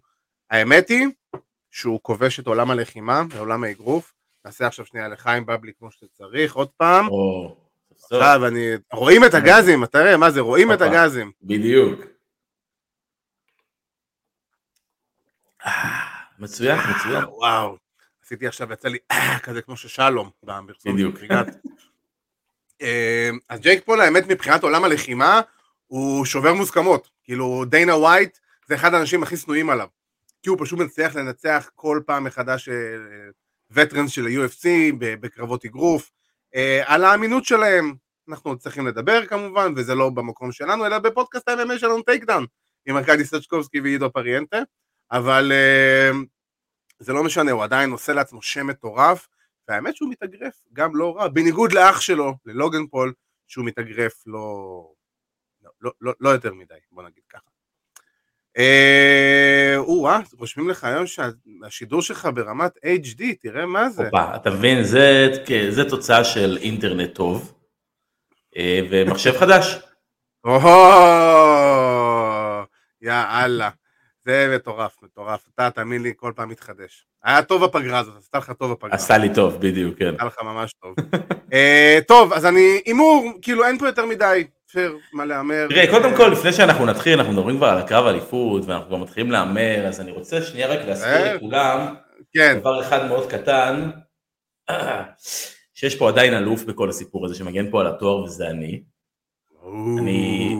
האמת 0.50 0.90
היא, 0.90 1.08
שהוא 1.72 2.00
כובש 2.02 2.40
את 2.40 2.48
עולם 2.48 2.72
הלחימה, 2.72 3.24
עולם 3.40 3.64
האגרוף. 3.64 4.14
נעשה 4.46 4.68
עכשיו 4.68 4.86
שנייה 4.86 5.08
לחיים 5.08 5.46
בבלי 5.46 5.72
כמו 5.80 5.92
שצריך, 5.92 6.56
עוד 6.56 6.70
פעם. 6.78 7.08
עכשיו 7.96 8.48
אני, 8.48 8.70
רואים 8.94 9.26
את 9.26 9.34
הגזים, 9.34 9.84
אתה 9.84 10.02
רואה, 10.02 10.18
מה 10.18 10.32
זה, 10.32 10.40
רואים 10.40 10.74
את. 10.74 10.82
הגזים. 10.82 11.32
בדיוק. 11.42 12.00
אה, 12.00 12.06
מצוין, 16.40 16.80
מצוין. 16.96 17.24
וואו, 17.28 17.78
עשיתי 18.26 18.48
עכשיו, 18.48 18.74
יצא 18.74 18.88
לי 18.88 18.98
אה, 19.12 19.40
כזה 19.40 19.62
כמו 19.62 19.78
ששלום 19.78 20.30
בפרסום. 20.44 20.94
בדיוק. 20.94 21.16
אה, 22.82 23.30
אז 23.50 23.60
ג'ייק 23.60 23.86
פול, 23.86 24.02
האמת, 24.02 24.28
מבחינת 24.28 24.64
עולם 24.64 24.84
הלחימה, 24.84 25.42
הוא 25.88 26.26
שובר 26.26 26.54
מוסכמות. 26.54 27.10
כאילו, 27.24 27.66
דיינה 27.66 27.96
ווייט 27.96 28.38
זה 28.68 28.76
אחד 28.76 28.94
האנשים 28.94 29.24
הכי 29.24 29.38
שנואים 29.38 29.70
עליו. 29.70 29.88
כי 30.44 30.50
הוא 30.50 30.58
פשוט 30.62 30.80
מצליח 30.80 31.16
לנצח 31.16 31.70
כל 31.76 32.02
פעם 32.06 32.24
מחדש 32.24 32.70
veterans 33.72 34.12
של 34.12 34.26
ה-UFC 34.26 34.68
בקרבות 35.00 35.66
אגרוף. 35.66 36.12
אה, 36.56 36.82
על 36.86 37.04
האמינות 37.04 37.46
שלהם, 37.46 37.94
אנחנו 38.30 38.52
עוד 38.52 38.60
צריכים 38.60 38.88
לדבר 38.88 39.26
כמובן, 39.26 39.74
וזה 39.76 39.96
לא 39.96 40.10
במקום 40.10 40.52
שלנו, 40.52 40.86
אלא 40.86 41.00
בפודקאסט 41.00 41.50
ה-MMA 41.50 41.78
שלנו 41.78 42.02
Take 42.02 42.24
Down, 42.24 42.46
עם 42.86 42.98
ארכדי 42.98 43.26
סצ'קובסקי 43.26 43.82
ועידו 43.82 44.12
פריאנטה, 44.14 44.58
אבל 45.14 45.52
אה, 45.52 46.12
זה 47.00 47.14
לא 47.14 47.24
משנה, 47.24 47.52
הוא 47.52 47.64
עדיין 47.64 47.92
עושה 47.92 48.14
לעצמו 48.14 48.42
שם 48.42 48.68
מטורף, 48.68 49.28
והאמת 49.68 49.96
שהוא 49.96 50.10
מתאגרף 50.10 50.54
גם 50.74 50.96
לא 50.96 51.16
רע, 51.16 51.28
בניגוד 51.28 51.74
לאח 51.74 52.02
שלו, 52.02 52.34
ללוגן 52.46 52.88
פול, 52.88 53.14
שהוא 53.48 53.66
מתאגרף 53.66 54.24
לא, 54.28 54.88
לא, 55.62 55.72
לא, 55.82 55.92
לא, 56.02 56.14
לא 56.20 56.30
יותר 56.30 56.54
מדי, 56.54 56.74
בוא 56.92 57.04
נגיד 57.04 57.24
ככה. 57.30 57.50
אה, 58.58 59.74
או-אה, 59.78 60.20
רושמים 60.38 60.70
לך 60.70 60.84
היום 60.84 61.06
שהשידור 61.08 62.02
שלך 62.02 62.30
ברמת 62.36 62.78
HD, 62.78 63.24
תראה 63.42 63.66
מה 63.66 63.90
זה. 63.90 64.04
הופה, 64.04 64.36
אתה 64.36 64.50
מבין, 64.50 64.84
זה, 64.84 65.28
זה 65.70 65.90
תוצאה 65.90 66.24
של 66.24 66.58
אינטרנט 66.62 67.16
טוב 67.16 67.54
אה, 68.58 68.80
ומחשב 68.92 69.38
חדש. 69.40 69.80
או-הו, 70.44 70.70
יא 73.02 73.14
אללה. 73.14 73.70
זה 74.26 74.54
מטורף, 74.56 74.96
מטורף. 75.04 75.46
אתה, 75.56 75.70
תאמין 75.70 76.04
לי, 76.04 76.14
כל 76.16 76.32
פעם 76.36 76.50
מתחדש. 76.50 77.06
היה 77.24 77.44
טוב 77.44 77.64
הפגרה 77.64 78.00
הזאת, 78.00 78.14
עשתה 78.18 78.38
לך 78.38 78.52
טוב 78.52 78.72
הפגרה. 78.72 78.96
עשה 78.96 79.18
לי 79.18 79.34
טוב, 79.34 79.56
בדיוק, 79.60 80.00
כן. 80.00 80.16
עשה 80.16 80.26
לך 80.26 80.38
ממש 80.44 80.74
טוב. 80.74 80.96
אה, 81.54 82.00
טוב, 82.08 82.34
אז 82.34 82.46
אני, 82.46 82.82
הימור, 82.86 83.32
כאילו 83.42 83.66
אין 83.66 83.78
פה 83.78 83.88
יותר 83.88 84.06
מדי, 84.06 84.44
מה 85.14 85.26
להמר. 85.26 85.66
תראה, 85.70 85.92
קודם 85.92 86.16
כל, 86.18 86.28
לפני 86.28 86.54
שאנחנו 86.54 86.86
נתחיל, 86.86 87.20
אנחנו 87.20 87.34
מדברים 87.34 87.58
כבר 87.58 87.68
על 87.68 87.78
הקרב 87.78 88.06
אליפות, 88.06 88.66
ואנחנו 88.66 88.88
כבר 88.88 88.98
מתחילים 88.98 89.32
להמר, 89.32 89.88
אז 89.88 90.02
אני 90.02 90.12
רוצה 90.12 90.42
שנייה 90.42 90.68
רק 90.68 90.80
להזכיר 90.88 91.12
אה. 91.12 91.34
לכולם, 91.34 91.96
כן, 92.34 92.60
דבר 92.60 92.82
אחד 92.82 93.08
מאוד 93.08 93.32
קטן, 93.32 93.90
שיש 95.74 95.96
פה 95.96 96.10
עדיין 96.10 96.34
אלוף 96.34 96.64
בכל 96.64 96.90
הסיפור 96.90 97.26
הזה 97.26 97.36
שמגן 97.36 97.72
פה 97.72 97.82
על 97.82 97.88
התואר, 97.88 98.24
וזה 98.24 98.50
אני. 98.50 98.84
אני 100.00 100.56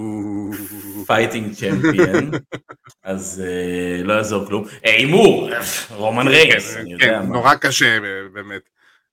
fighting 1.06 1.54
champion, 1.54 2.32
אז 3.04 3.44
אה, 3.46 4.04
לא 4.04 4.14
יעזור 4.14 4.46
כלום. 4.46 4.66
אה, 4.86 4.96
הימור, 4.96 5.50
רומן 5.90 6.28
ריינס, 6.28 6.78
אני 6.78 6.94
יודע 6.94 7.06
כן, 7.06 7.20
מה. 7.20 7.26
נורא 7.26 7.56
קשה 7.56 8.00
באמת. 8.34 8.70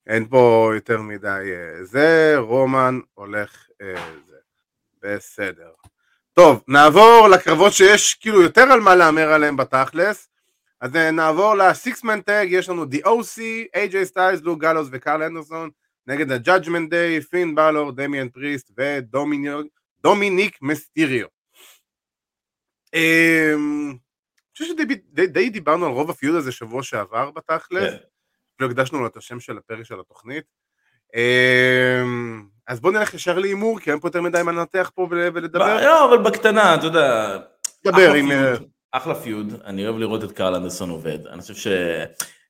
אין 0.06 0.26
פה 0.26 0.70
יותר 0.74 1.02
מדי 1.02 1.28
אה, 1.28 1.84
זה, 1.84 2.34
רומן 2.38 3.00
הולך 3.14 3.66
אה, 3.82 3.94
זה. 4.28 4.36
בסדר. 5.02 5.70
טוב, 6.32 6.62
נעבור 6.68 7.28
לקרבות 7.32 7.72
שיש 7.72 8.14
כאילו 8.14 8.42
יותר 8.42 8.62
על 8.62 8.80
מה 8.80 8.94
להמר 8.94 9.32
עליהם 9.32 9.56
בתכלס. 9.56 10.28
אז 10.80 10.96
אה, 10.96 11.10
נעבור 11.10 11.54
ל-Six-Man 11.54 12.30
Tag, 12.30 12.46
יש 12.46 12.68
לנו 12.68 12.84
The 12.84 13.06
OC, 13.06 13.38
AJ 13.76 14.04
סטיילס, 14.04 14.40
לוק 14.42 14.60
גלוס 14.60 14.88
וקרל 14.92 15.22
אנדרסון, 15.22 15.70
נגד 16.06 16.32
ה-Judgment 16.32 16.90
Day, 16.90 17.24
פין 17.30 17.54
בלור, 17.54 17.92
דמיאן 17.92 18.28
פריסט 18.28 18.70
ודומיניק 18.78 20.58
מסטיריו. 20.62 21.26
אמ, 22.94 23.90
אני 23.90 24.66
חושב 24.66 24.74
שדי 25.14 25.50
דיברנו 25.50 25.86
על 25.86 25.92
רוב 25.92 26.10
הפיוד 26.10 26.34
הזה 26.36 26.52
שבוע 26.52 26.82
שעבר 26.82 27.30
בתכלס. 27.30 27.90
כן. 27.90 27.96
לא 28.60 28.66
הקדשנו 28.66 29.00
לו 29.00 29.06
את 29.06 29.16
השם 29.16 29.40
של 29.40 29.58
הפרק 29.58 29.82
של 29.84 30.00
התוכנית. 30.00 30.44
אמ, 31.16 32.42
אז 32.66 32.80
בוא 32.80 32.92
נלך 32.92 33.14
ישר 33.14 33.38
להימור, 33.38 33.80
כי 33.80 33.90
אין 33.90 34.00
פה 34.00 34.08
יותר 34.08 34.22
מדי 34.22 34.42
מה 34.42 34.52
לנתח 34.52 34.90
פה 34.94 35.06
ול- 35.10 35.30
ולדבר. 35.34 35.80
לא, 35.84 36.08
אבל 36.08 36.18
בקטנה, 36.22 36.74
אתה 36.74 36.86
יודע, 36.86 37.38
דבר 37.84 38.12
עם... 38.12 38.28
פיוד, 38.28 38.68
אחלה 38.92 39.14
feud, 39.14 39.60
אני 39.64 39.86
אוהב 39.86 39.98
לראות 39.98 40.24
את 40.24 40.32
קרל 40.32 40.54
אנדרסון 40.54 40.90
עובד, 40.90 41.26
אני 41.26 41.40
חושב 41.40 41.54
ש... 41.54 41.66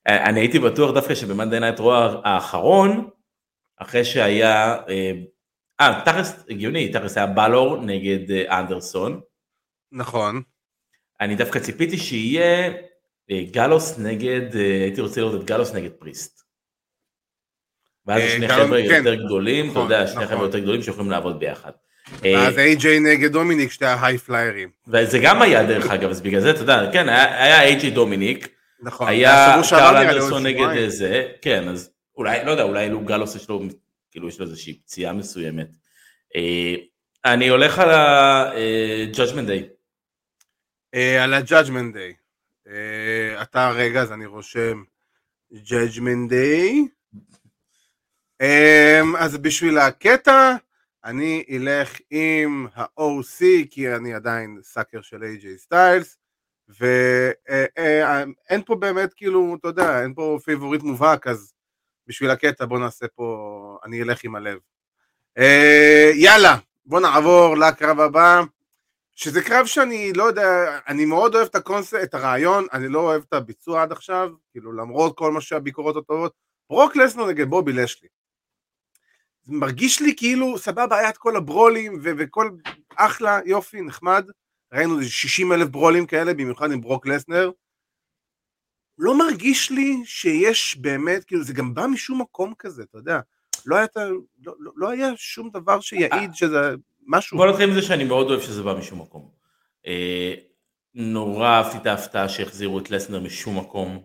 אני 0.09 0.41
הייתי 0.41 0.59
בטוח 0.59 0.95
דווקא 0.95 1.15
שב-Monday 1.15 1.61
Night 1.61 1.79
Raw 1.79 2.21
האחרון, 2.25 3.09
אחרי 3.77 4.05
שהיה, 4.05 4.77
אה, 4.89 5.13
אה, 5.81 6.03
תכלס 6.05 6.45
הגיוני, 6.51 6.93
תכלס 6.93 7.17
היה 7.17 7.27
בלור 7.27 7.77
נגד 7.77 8.31
אה, 8.31 8.61
אנדרסון, 8.61 9.21
נכון. 9.93 10.43
אני 11.21 11.37
דווקא 11.37 11.59
ציפיתי 11.59 11.99
שיהיה 11.99 12.73
אה, 13.31 13.43
גלוס 13.51 13.99
נגד, 13.99 14.57
אה, 14.57 14.83
הייתי 14.83 15.01
רוצה 15.01 15.21
לראות 15.21 15.41
את 15.41 15.47
גלוס 15.47 15.75
נגד 15.75 15.91
פריסט. 15.91 16.41
ואז 18.07 18.21
אה, 18.21 18.31
שני 18.31 18.49
חבר'ה 18.49 18.83
כן. 18.89 18.95
יותר 18.97 19.15
גדולים, 19.15 19.65
אתה 19.65 19.71
נכון, 19.71 19.83
יודע, 19.83 20.07
שני 20.07 20.25
נכון. 20.25 20.27
חבר'ה 20.27 20.47
יותר 20.47 20.59
גדולים 20.59 20.83
שיכולים 20.83 21.11
לעבוד 21.11 21.39
ביחד. 21.39 21.71
ואז 22.23 22.59
איי-ג'יי 22.59 23.01
נגד 23.01 23.33
דומיניק, 23.33 23.71
שתי 23.71 23.85
ההיי 23.85 24.19
פליירים. 24.19 24.71
וזה 24.89 25.19
גם 25.19 25.43
היה 25.43 25.67
דרך 25.67 25.91
אגב, 25.91 26.11
אז 26.11 26.21
בגלל 26.21 26.41
זה 26.41 26.51
אתה 26.51 26.61
יודע, 26.61 26.91
כן, 26.93 27.09
היה 27.09 27.45
היה 27.45 27.63
אייג'י 27.63 27.91
דומיניק, 27.91 28.49
נכון. 28.83 29.09
היה 29.09 29.61
קרל 29.71 29.99
לי 29.99 30.09
אנדרסון 30.09 30.47
נגד. 30.47 30.89
זה, 30.89 31.29
כן, 31.43 31.69
אז 31.69 31.91
אולי, 32.17 32.45
לא 32.45 32.51
יודע, 32.51 32.63
אולי 32.63 32.91
לו 32.91 33.01
גלוס 33.01 33.37
יש 33.37 33.49
לו, 33.49 33.63
כאילו 34.11 34.29
יש 34.29 34.41
לו 34.41 34.47
איזושהי 34.47 34.75
פציעה 34.75 35.13
מסוימת. 35.13 35.69
אני 37.25 37.49
הולך 37.49 37.79
על 37.79 37.91
ה-Judgment 37.91 39.49
Day. 39.49 39.80
אה, 40.95 41.25
על 41.25 41.35
ה-Judgment 41.35 41.95
Day. 41.95 42.15
אה, 42.69 43.43
אתה 43.43 43.71
רגע, 43.71 44.03
אז 44.03 44.13
אני 44.13 44.27
רושם 44.27 44.83
Judgment 45.53 46.31
Day. 46.31 46.75
אה, 48.41 49.01
אז 49.19 49.37
בשביל 49.37 49.79
הקטע, 49.79 50.55
אני 51.05 51.45
אלך 51.51 51.99
עם 52.11 52.67
ה-OC, 52.75 53.45
כי 53.71 53.95
אני 53.95 54.15
עדיין 54.15 54.59
sucker 54.63 55.03
של 55.03 55.23
AJ 55.23 55.47
סטיילס, 55.57 56.19
ואין 56.69 58.63
פה 58.67 58.77
באמת, 58.77 59.15
כאילו, 59.15 59.57
אתה 59.61 59.69
יודע, 59.69 60.03
אין 60.03 60.15
פה 60.15 60.39
פייבוריט 60.45 60.83
מובהק, 60.83 61.27
אז 61.27 61.53
בשביל 62.07 62.31
הקטע 62.31 62.65
בוא 62.65 62.79
נעשה 62.79 63.07
פה, 63.15 63.79
אני 63.85 64.03
אלך 64.03 64.25
עם 64.25 64.37
הלב. 64.37 64.59
אה, 65.39 66.11
יאללה, 66.15 66.57
בוא 66.87 67.01
נעבור 67.01 67.57
לקרב 67.57 68.01
הבא. 68.01 68.43
שזה 69.23 69.43
קרב 69.43 69.67
שאני 69.67 70.13
לא 70.13 70.25
יודע, 70.25 70.79
אני 70.89 71.05
מאוד 71.05 71.35
אוהב 71.35 71.47
את 71.47 71.55
הקונספט, 71.55 72.03
את 72.03 72.15
הרעיון, 72.15 72.67
אני 72.73 72.89
לא 72.89 73.01
אוהב 73.01 73.23
את 73.29 73.33
הביצוע 73.33 73.83
עד 73.83 73.93
עכשיו, 73.93 74.31
כאילו 74.51 74.73
למרות 74.73 75.17
כל 75.17 75.33
מה 75.33 75.41
שהביקורות 75.41 75.97
הטובות, 75.97 76.33
ברוק 76.71 76.97
לסנר 76.97 77.27
נגד 77.27 77.47
בובי 77.47 77.73
לשלי. 77.73 78.09
זה 79.43 79.53
מרגיש 79.53 80.01
לי 80.01 80.17
כאילו, 80.17 80.59
סבבה, 80.59 80.99
היה 80.99 81.09
את 81.09 81.19
כל 81.19 81.37
הברולים 81.37 82.01
ו- 82.03 82.13
וכל 82.19 82.51
אחלה, 82.97 83.41
יופי, 83.45 83.81
נחמד, 83.81 84.31
ראינו 84.73 84.99
איזה 84.99 85.11
60 85.11 85.53
אלף 85.53 85.69
ברולים 85.69 86.07
כאלה, 86.07 86.35
במיוחד 86.35 86.73
עם 86.73 86.81
ברוק 86.81 87.07
לסנר. 87.07 87.51
לא 88.99 89.19
מרגיש 89.19 89.71
לי 89.71 89.97
שיש 90.05 90.77
באמת, 90.77 91.25
כאילו 91.25 91.45
זה 91.45 91.53
גם 91.53 91.75
בא 91.75 91.87
משום 91.87 92.21
מקום 92.21 92.55
כזה, 92.59 92.83
אתה 92.83 92.99
יודע, 92.99 93.21
לא 93.67 93.77
היה, 93.77 93.87
לא, 94.45 94.55
לא, 94.59 94.73
לא 94.77 94.91
היה 94.91 95.17
שום 95.17 95.51
דבר 95.51 95.81
שיעיד 95.81 96.35
שזה 96.35 96.75
משהו. 97.11 97.37
בוא 97.39 97.47
נתחיל 97.47 97.69
עם 97.69 97.75
זה 97.75 97.83
שאני 97.83 98.05
מאוד 98.05 98.31
אוהב 98.31 98.41
שזה 98.41 98.63
בא 98.63 98.75
משום 98.75 99.01
מקום. 99.01 99.29
אה, 99.87 100.35
נורא 100.95 101.49
אהבתי 101.49 101.77
את 101.79 101.87
ההפתעה 101.87 102.29
שהחזירו 102.29 102.79
את 102.79 102.91
לסנר 102.91 103.21
משום 103.21 103.59
מקום. 103.59 104.03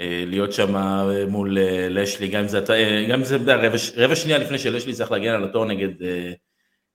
אה, 0.00 0.24
להיות 0.26 0.52
שם 0.52 0.76
אה, 0.76 1.26
מול 1.28 1.58
אה, 1.58 1.86
לשלי, 1.90 2.28
גם 2.28 2.40
אם 2.42 2.48
זה, 2.48 2.58
אה, 2.70 3.06
גם 3.08 3.18
אם 3.18 3.24
זה 3.24 3.36
רבע, 3.36 3.78
ש- 3.78 3.92
רבע 3.96 4.16
שנייה 4.16 4.38
לפני 4.38 4.58
שלשלי 4.58 4.94
צריך 4.94 5.12
להגן 5.12 5.28
על 5.34 5.44
התור 5.44 5.64
נגד, 5.64 6.02
אה, 6.02 6.32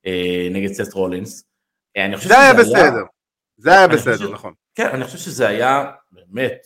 אה, 0.05 0.47
נגד 0.51 0.71
סט 0.73 0.93
רולינס. 0.93 1.43
אה, 1.97 2.05
אני 2.05 2.17
חושב 2.17 2.29
זה 2.29 2.39
היה 2.39 2.53
בסדר. 2.53 3.03
זה 3.57 3.71
היה 3.71 3.87
בסדר, 3.87 4.13
חושב- 4.17 4.31
נכון. 4.33 4.53
כן, 4.75 4.87
אני 4.87 5.03
חושב 5.05 5.17
שזה 5.17 5.47
היה 5.47 5.83
באמת 6.11 6.57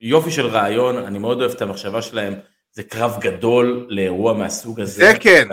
יופי 0.00 0.30
של 0.30 0.46
רעיון, 0.46 0.96
אני 0.96 1.18
מאוד 1.18 1.40
אוהב 1.40 1.50
את 1.52 1.62
המחשבה 1.62 2.02
שלהם, 2.02 2.34
זה 2.72 2.82
קרב 2.82 3.16
גדול 3.20 3.86
לאירוע 3.90 4.32
מהסוג 4.32 4.80
הזה. 4.80 4.92
זה 5.04 5.12
כן. 5.20 5.48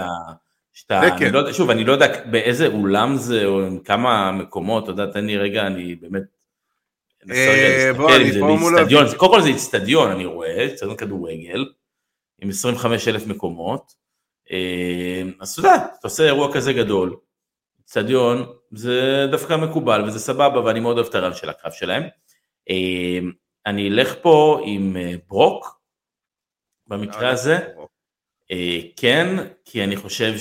שאתה, 0.73 0.99
אני 0.99 1.19
כן. 1.19 1.33
לא 1.33 1.53
שוב, 1.53 1.69
אני 1.69 1.83
לא 1.83 1.91
יודע 1.91 2.25
באיזה 2.25 2.67
אולם 2.67 3.15
זה, 3.15 3.45
או 3.45 3.61
עם 3.61 3.79
כמה 3.79 4.31
מקומות, 4.31 4.83
אתה 4.83 4.91
יודע, 4.91 5.05
תן 5.05 5.25
לי 5.25 5.37
רגע, 5.37 5.67
אני 5.67 5.95
באמת... 5.95 6.23
אה, 7.31 7.91
בוא, 7.97 8.15
אני 8.15 8.31
פה 8.39 8.57
מול. 8.59 8.75
קודם 9.17 9.31
כל 9.31 9.41
זה 9.41 9.49
איצטדיון, 9.49 10.11
אני 10.11 10.25
רואה, 10.25 10.61
איצטדיון 10.61 10.97
כדורגל, 10.97 11.65
עם 12.41 12.49
25 12.49 13.07
אלף 13.07 13.27
מקומות, 13.27 13.93
אה, 14.51 15.21
אז 15.39 15.51
אתה 15.51 15.59
יודע, 15.59 15.75
אתה 15.75 16.07
עושה 16.07 16.23
אירוע 16.23 16.53
כזה 16.53 16.73
גדול, 16.73 17.15
איצטדיון, 17.79 18.45
זה 18.71 19.27
דווקא 19.31 19.57
מקובל 19.57 20.03
וזה 20.07 20.19
סבבה 20.19 20.63
ואני 20.63 20.79
מאוד 20.79 20.97
אוהב 20.97 21.07
את 21.07 21.15
הרעיון 21.15 21.35
של 21.35 21.49
הקרב 21.49 21.71
שלהם. 21.71 22.03
אה, 22.69 23.19
אני 23.65 23.89
אלך 23.89 24.15
פה 24.21 24.61
עם 24.65 24.97
ברוק, 25.27 25.81
במקרה 26.87 27.29
הזה, 27.29 27.59
כן, 28.97 29.35
כי 29.65 29.83
אני 29.83 29.95
חושב 29.95 30.33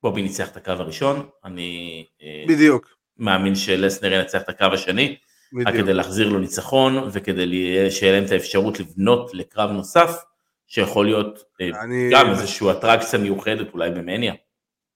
שבובי 0.00 0.22
ניצח 0.22 0.48
את 0.48 0.56
הקרב 0.56 0.80
הראשון, 0.80 1.28
אני 1.44 2.04
אה, 2.22 2.44
בדיוק, 2.48 2.86
מאמין 3.18 3.54
שלסנר 3.54 4.12
ינצח 4.12 4.42
את 4.42 4.48
הקרב 4.48 4.72
השני, 4.72 5.16
רק 5.60 5.66
בדיוק. 5.66 5.82
כדי 5.84 5.94
להחזיר 5.94 6.28
לו 6.28 6.38
ניצחון 6.38 7.08
וכדי 7.12 7.46
שיהיה 7.90 8.12
להם 8.12 8.24
את 8.24 8.30
האפשרות 8.30 8.80
לבנות 8.80 9.30
לקרב 9.34 9.70
נוסף, 9.70 10.10
שיכול 10.66 11.06
להיות 11.06 11.44
אה, 11.60 11.82
אני- 11.82 12.10
גם 12.12 12.30
איזושהי 12.30 12.70
אטרקציה 12.70 13.18
מיוחדת 13.18 13.72
אולי 13.74 13.90
במניה. 13.90 14.34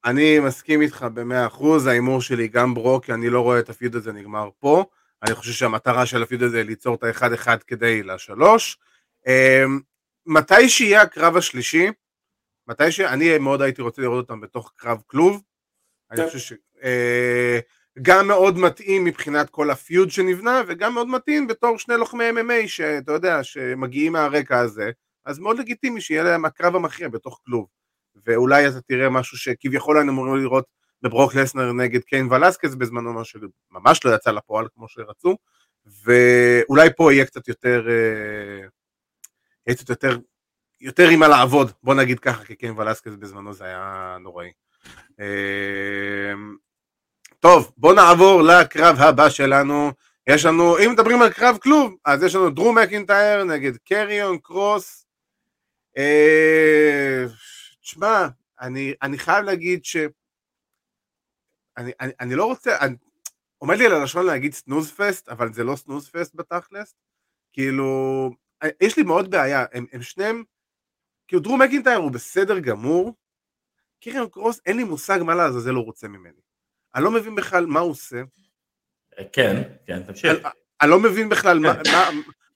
אני 0.04 0.38
מסכים 0.38 0.80
איתך 0.80 1.06
במאה 1.14 1.46
אחוז, 1.46 1.86
ההימור 1.86 2.20
שלי 2.22 2.48
גם 2.48 2.74
ברוק, 2.74 3.10
אני 3.10 3.30
לא 3.30 3.40
רואה 3.40 3.58
את 3.58 3.70
הפיוד 3.70 3.94
הזה 3.94 4.12
נגמר 4.12 4.48
פה. 4.58 4.84
אני 5.22 5.34
חושב 5.34 5.52
שהמטרה 5.52 6.06
של 6.06 6.22
הפיוד 6.22 6.42
הזה 6.42 6.56
היא 6.58 6.66
ליצור 6.66 6.94
את 6.94 7.04
האחד 7.04 7.32
אחד 7.32 7.62
כדי 7.62 8.02
לשלוש. 8.02 8.78
מתי 10.30 10.68
שיהיה 10.68 11.02
הקרב 11.02 11.36
השלישי, 11.36 11.88
מתי 12.68 12.92
ש... 12.92 13.00
אני 13.00 13.38
מאוד 13.38 13.62
הייתי 13.62 13.82
רוצה 13.82 14.02
לראות 14.02 14.22
אותם 14.22 14.40
בתוך 14.40 14.72
קרב 14.76 15.02
כלוב. 15.06 15.42
אני 16.10 16.20
כן. 16.20 16.26
חושב 16.26 16.38
ש... 16.38 16.52
אה, 16.82 17.58
גם 18.02 18.28
מאוד 18.28 18.58
מתאים 18.58 19.04
מבחינת 19.04 19.50
כל 19.50 19.70
הפיוד 19.70 20.10
שנבנה, 20.10 20.62
וגם 20.66 20.94
מאוד 20.94 21.08
מתאים 21.08 21.46
בתור 21.46 21.78
שני 21.78 21.96
לוחמי 21.96 22.24
MMA, 22.30 22.68
שאתה 22.68 23.12
יודע, 23.12 23.44
שמגיעים 23.44 24.12
מהרקע 24.12 24.58
הזה, 24.58 24.90
אז 25.24 25.38
מאוד 25.38 25.58
לגיטימי 25.58 26.00
שיהיה 26.00 26.22
להם 26.22 26.44
הקרב 26.44 26.76
המכריע 26.76 27.08
בתוך 27.08 27.40
כלוב. 27.44 27.66
ואולי 28.26 28.68
אתה 28.68 28.80
תראה 28.80 29.10
משהו 29.10 29.38
שכביכול 29.38 29.96
היינו 29.96 30.12
אמורים 30.12 30.36
לראות 30.36 30.64
בברוק 31.02 31.34
לסנר 31.34 31.72
נגד 31.72 32.00
קיין 32.00 32.32
ולסקס 32.32 32.74
בזמנו, 32.74 33.12
מה 33.12 33.22
שממש 33.24 34.04
לא 34.04 34.14
יצא 34.14 34.30
לפועל 34.30 34.66
כמו 34.74 34.88
שרצו, 34.88 35.36
ואולי 36.04 36.88
פה 36.96 37.12
יהיה 37.12 37.24
קצת 37.24 37.48
יותר, 37.48 37.86
קצת 39.74 39.88
יותר, 39.88 40.18
יותר 40.80 41.08
עם 41.08 41.20
מה 41.20 41.28
לעבוד, 41.28 41.72
בוא 41.82 41.94
נגיד 41.94 42.20
ככה, 42.20 42.44
כי 42.44 42.54
קיין 42.54 42.78
ולסקס 42.78 43.12
בזמנו 43.18 43.52
זה 43.52 43.64
היה 43.64 44.16
נוראי. 44.20 44.52
אה, 45.20 46.32
טוב, 47.40 47.72
בוא 47.76 47.94
נעבור 47.94 48.42
לקרב 48.42 48.96
הבא 48.98 49.28
שלנו. 49.28 49.92
יש 50.26 50.44
לנו, 50.44 50.78
אם 50.78 50.92
מדברים 50.92 51.22
על 51.22 51.32
קרב 51.32 51.58
כלוב, 51.62 51.96
אז 52.04 52.22
יש 52.22 52.34
לנו 52.34 52.50
דרו 52.50 52.72
מקינטייר 52.72 53.44
נגד 53.44 53.76
קריון 53.76 54.38
קרוס. 54.38 55.06
אה, 55.96 57.24
תשמע, 57.82 58.28
אני, 58.60 58.94
אני 59.02 59.18
חייב 59.18 59.44
להגיד 59.44 59.84
ש... 59.84 59.96
אני, 61.76 61.92
אני, 62.00 62.12
אני 62.20 62.34
לא 62.34 62.44
רוצה, 62.44 62.78
אני, 62.80 62.96
עומד 63.58 63.78
לי 63.78 63.86
על 63.86 63.92
הלשון 63.92 64.26
להגיד 64.26 64.54
סנוז 64.54 64.92
פסט, 64.92 65.28
אבל 65.28 65.52
זה 65.52 65.64
לא 65.64 65.76
סנוז 65.76 66.08
פסט 66.08 66.34
בתכלס. 66.34 66.94
כאילו, 67.52 68.30
יש 68.80 68.96
לי 68.96 69.02
מאוד 69.02 69.30
בעיה, 69.30 69.64
הם, 69.72 69.86
הם 69.92 70.02
שניהם, 70.02 70.42
כאילו 71.28 71.42
דרו 71.42 71.56
מקינטייר 71.56 71.98
הוא 71.98 72.10
בסדר 72.10 72.58
גמור, 72.58 73.14
קריון 74.00 74.28
קרוס 74.28 74.60
אין 74.66 74.76
לי 74.76 74.84
מושג 74.84 75.18
מה 75.22 75.34
לעזאזל 75.34 75.74
הוא 75.74 75.84
רוצה 75.84 76.08
ממני. 76.08 76.40
אני 76.94 77.04
לא 77.04 77.10
מבין 77.10 77.34
בכלל 77.34 77.66
מה 77.66 77.80
הוא 77.80 77.90
עושה, 77.90 78.22
אה, 79.18 79.24
כן, 79.32 79.62
כן, 79.86 80.02
תמשיך. 80.02 80.24
אני, 80.30 80.50
אני 80.82 80.90
לא 80.90 81.00
מבין 81.00 81.28
בכלל 81.28 81.58
מה, 81.58 81.72
מה, 81.92 82.08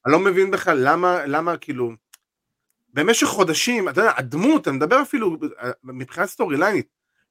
אני 0.06 0.12
לא 0.12 0.18
מבין 0.18 0.50
בכלל 0.50 0.78
למה, 0.80 1.26
למה 1.26 1.56
כאילו, 1.56 1.92
במשך 2.92 3.26
חודשים, 3.26 3.88
אתה 3.88 4.00
יודע, 4.00 4.12
הדמות, 4.16 4.68
אני 4.68 4.76
מדבר 4.76 5.02
אפילו 5.02 5.36
אה, 5.62 5.70
מבחינת 5.84 6.28
סטורי 6.28 6.56
ליינית, 6.56 6.86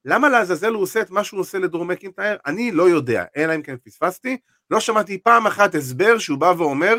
למה 0.05 0.29
לעזאזל 0.29 0.73
הוא 0.73 0.83
עושה 0.83 1.01
את 1.01 1.09
מה 1.09 1.23
שהוא 1.23 1.39
עושה 1.39 1.59
לדרום 1.59 1.91
מקינטייר? 1.91 2.37
אני 2.45 2.71
לא 2.71 2.89
יודע, 2.89 3.25
אלא 3.37 3.55
אם 3.55 3.61
כן 3.61 3.77
פספסתי, 3.77 4.37
לא 4.69 4.79
שמעתי 4.79 5.23
פעם 5.23 5.47
אחת 5.47 5.75
הסבר 5.75 6.17
שהוא 6.17 6.37
בא 6.37 6.53
ואומר, 6.57 6.95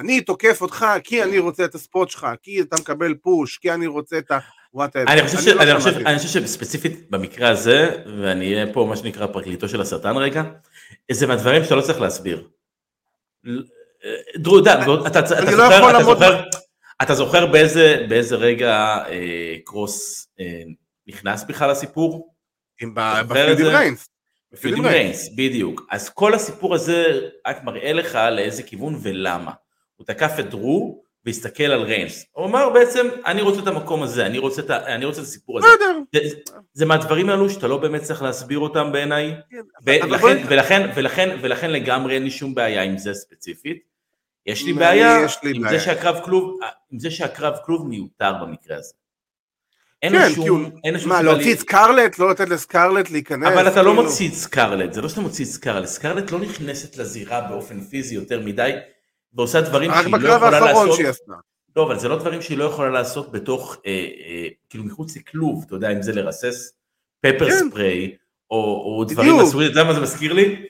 אני 0.00 0.20
תוקף 0.20 0.62
אותך 0.62 0.86
כי 1.04 1.22
אני 1.22 1.38
רוצה 1.38 1.64
את 1.64 1.74
ה 1.74 1.81
spot 1.81 2.10
שלך, 2.10 2.26
כי 2.42 2.60
אתה 2.60 2.76
מקבל 2.80 3.14
push, 3.14 3.58
כי 3.58 3.72
אני 3.72 3.86
רוצה 3.86 4.18
את 4.18 4.30
ה... 4.30 4.38
אני 4.94 5.22
חושב. 5.22 5.56
לא 5.56 5.62
אני, 5.62 5.74
חושב, 5.74 5.90
שמעתי. 5.90 6.06
אני 6.06 6.18
חושב 6.18 6.46
שספציפית 6.46 7.10
במקרה 7.10 7.48
הזה, 7.48 8.02
ואני 8.20 8.54
אהיה 8.54 8.72
פה 8.72 8.86
מה 8.88 8.96
שנקרא 8.96 9.26
פרקליטו 9.26 9.68
של 9.68 9.80
השטן 9.80 10.16
רגע, 10.16 10.42
זה 11.10 11.26
מהדברים 11.26 11.64
שאתה 11.64 11.74
לא 11.74 11.80
צריך 11.80 12.00
להסביר. 12.00 12.48
אה, 13.46 13.52
דרו, 14.36 14.58
אתה, 14.58 14.86
לא 14.86 16.02
זוכר, 16.02 16.40
אתה, 17.02 17.14
זוכר, 17.14 17.46
באיזה, 17.46 18.06
באיזה 18.08 18.36
רגע 18.36 18.98
אה, 19.08 19.56
קרוס 19.64 20.28
אה, 20.40 20.62
נכנס 21.06 21.44
בכלל 21.44 21.70
לסיפור? 21.70 22.34
עם 22.80 22.88
זוכר 22.88 23.22
ב 23.22 23.27
feud 23.27 23.48
את 23.48 23.58
עם 23.58 23.64
זה? 23.64 23.78
ריינס. 23.78 24.08
ב 24.52 24.56
feud 24.56 24.74
עם 24.74 24.84
עם 24.84 24.86
ריינס, 24.86 25.28
בדיוק. 25.28 25.86
אז 25.90 26.08
כל 26.08 26.34
הסיפור 26.34 26.74
הזה 26.74 27.20
רק 27.46 27.64
מראה 27.64 27.92
לך 27.92 28.14
לאיזה 28.14 28.62
כיוון 28.62 28.98
ולמה. 29.02 29.52
הוא 30.00 30.06
תקף 30.06 30.32
את 30.40 30.50
דרו 30.50 31.02
והסתכל 31.26 31.64
על 31.64 31.82
ריינס. 31.82 32.24
הוא 32.32 32.46
אמר 32.46 32.70
בעצם, 32.70 33.08
אני 33.26 33.42
רוצה 33.42 33.60
את 33.60 33.66
המקום 33.66 34.02
הזה, 34.02 34.26
אני 34.26 34.38
רוצה 34.38 34.62
את, 34.62 34.70
ה- 34.70 34.94
אני 34.94 35.04
רוצה 35.04 35.20
את 35.20 35.26
הסיפור 35.26 35.58
הזה. 35.58 35.68
בסדר. 35.68 35.98
זה, 36.28 36.34
זה 36.72 36.86
מהדברים 36.86 37.30
האלו 37.30 37.50
שאתה 37.50 37.68
לא 37.68 37.76
באמת 37.76 38.02
צריך 38.02 38.22
להסביר 38.22 38.58
אותם 38.58 38.92
בעיניי, 38.92 39.34
כן, 39.50 39.56
ולכן, 39.86 40.42
ולכן, 40.48 40.90
ולכן, 40.94 41.38
ולכן 41.40 41.70
לגמרי 41.70 42.14
אין 42.14 42.24
לי 42.24 42.30
שום 42.30 42.54
בעיה 42.54 42.82
עם 42.82 42.98
זה 42.98 43.14
ספציפית. 43.14 43.78
יש 44.46 44.64
לי 44.64 44.72
בעיה 44.72 45.22
יש 45.24 45.38
לי 45.42 45.52
עם 45.54 45.62
בעיה. 45.62 45.78
זה 45.78 45.84
שהקרב 45.84 46.20
כלוב, 46.24 46.58
עם 46.92 46.98
זה 46.98 47.10
שהקרב 47.10 47.54
כלוב 47.66 47.88
מיותר 47.88 48.32
במקרה 48.42 48.76
הזה. 48.76 48.92
אין 50.02 50.12
כן, 50.12 50.30
שום, 50.34 50.48
הוא... 50.48 50.80
אין 50.84 50.98
שום 50.98 51.08
מה, 51.08 51.22
להוציא 51.22 51.54
את 51.54 51.58
סקרלט? 51.58 52.18
לא 52.18 52.30
לתת 52.30 52.48
לסקרלט 52.48 53.10
להיכנס? 53.10 53.48
אבל 53.48 53.68
אתה 53.68 53.82
לא 53.82 53.90
כאילו? 53.90 54.02
מוציא 54.02 54.28
את 54.28 54.34
סקרלט, 54.34 54.92
זה 54.92 55.00
לא 55.00 55.08
שאתה 55.08 55.20
מוציא 55.20 55.44
את 55.44 55.50
סקרלט, 55.50 55.86
סקרלט 55.86 56.30
לא 56.30 56.38
נכנסת 56.40 56.96
לזירה 56.96 57.40
באופן 57.40 57.80
פיזי 57.80 58.14
יותר 58.14 58.40
מדי, 58.40 58.70
ועושה 59.34 59.60
דברים 59.60 59.90
רק 59.90 60.02
שהיא 60.02 60.12
לא 60.12 60.18
בקרב 60.18 60.42
יכולה 60.42 60.56
האחרון 60.56 60.86
לעשות, 60.86 60.96
שהיא 60.96 61.08
עשתה. 61.08 61.32
לא, 61.76 61.86
אבל 61.86 61.98
זה 61.98 62.08
לא 62.08 62.18
דברים 62.18 62.42
שהיא 62.42 62.58
לא 62.58 62.64
יכולה 62.64 62.88
לעשות 62.90 63.32
בתוך, 63.32 63.76
אה, 63.86 63.90
אה, 64.26 64.48
כאילו 64.70 64.84
מחוץ 64.84 65.16
לכלוב, 65.16 65.64
אתה 65.66 65.74
יודע, 65.74 65.92
אם 65.92 66.02
זה 66.02 66.12
לרסס 66.12 66.72
פפר 67.20 67.50
כן. 67.50 67.68
ספרי, 67.68 68.16
או, 68.50 68.56
או 68.56 69.04
דברים. 69.04 69.36
מהסוג 69.36 69.60
הזה, 69.60 69.70
אתה 69.70 69.80
יודע 69.80 69.84
מה 69.84 69.94
זה 69.94 70.00
מזכיר 70.00 70.32
לי? 70.32 70.66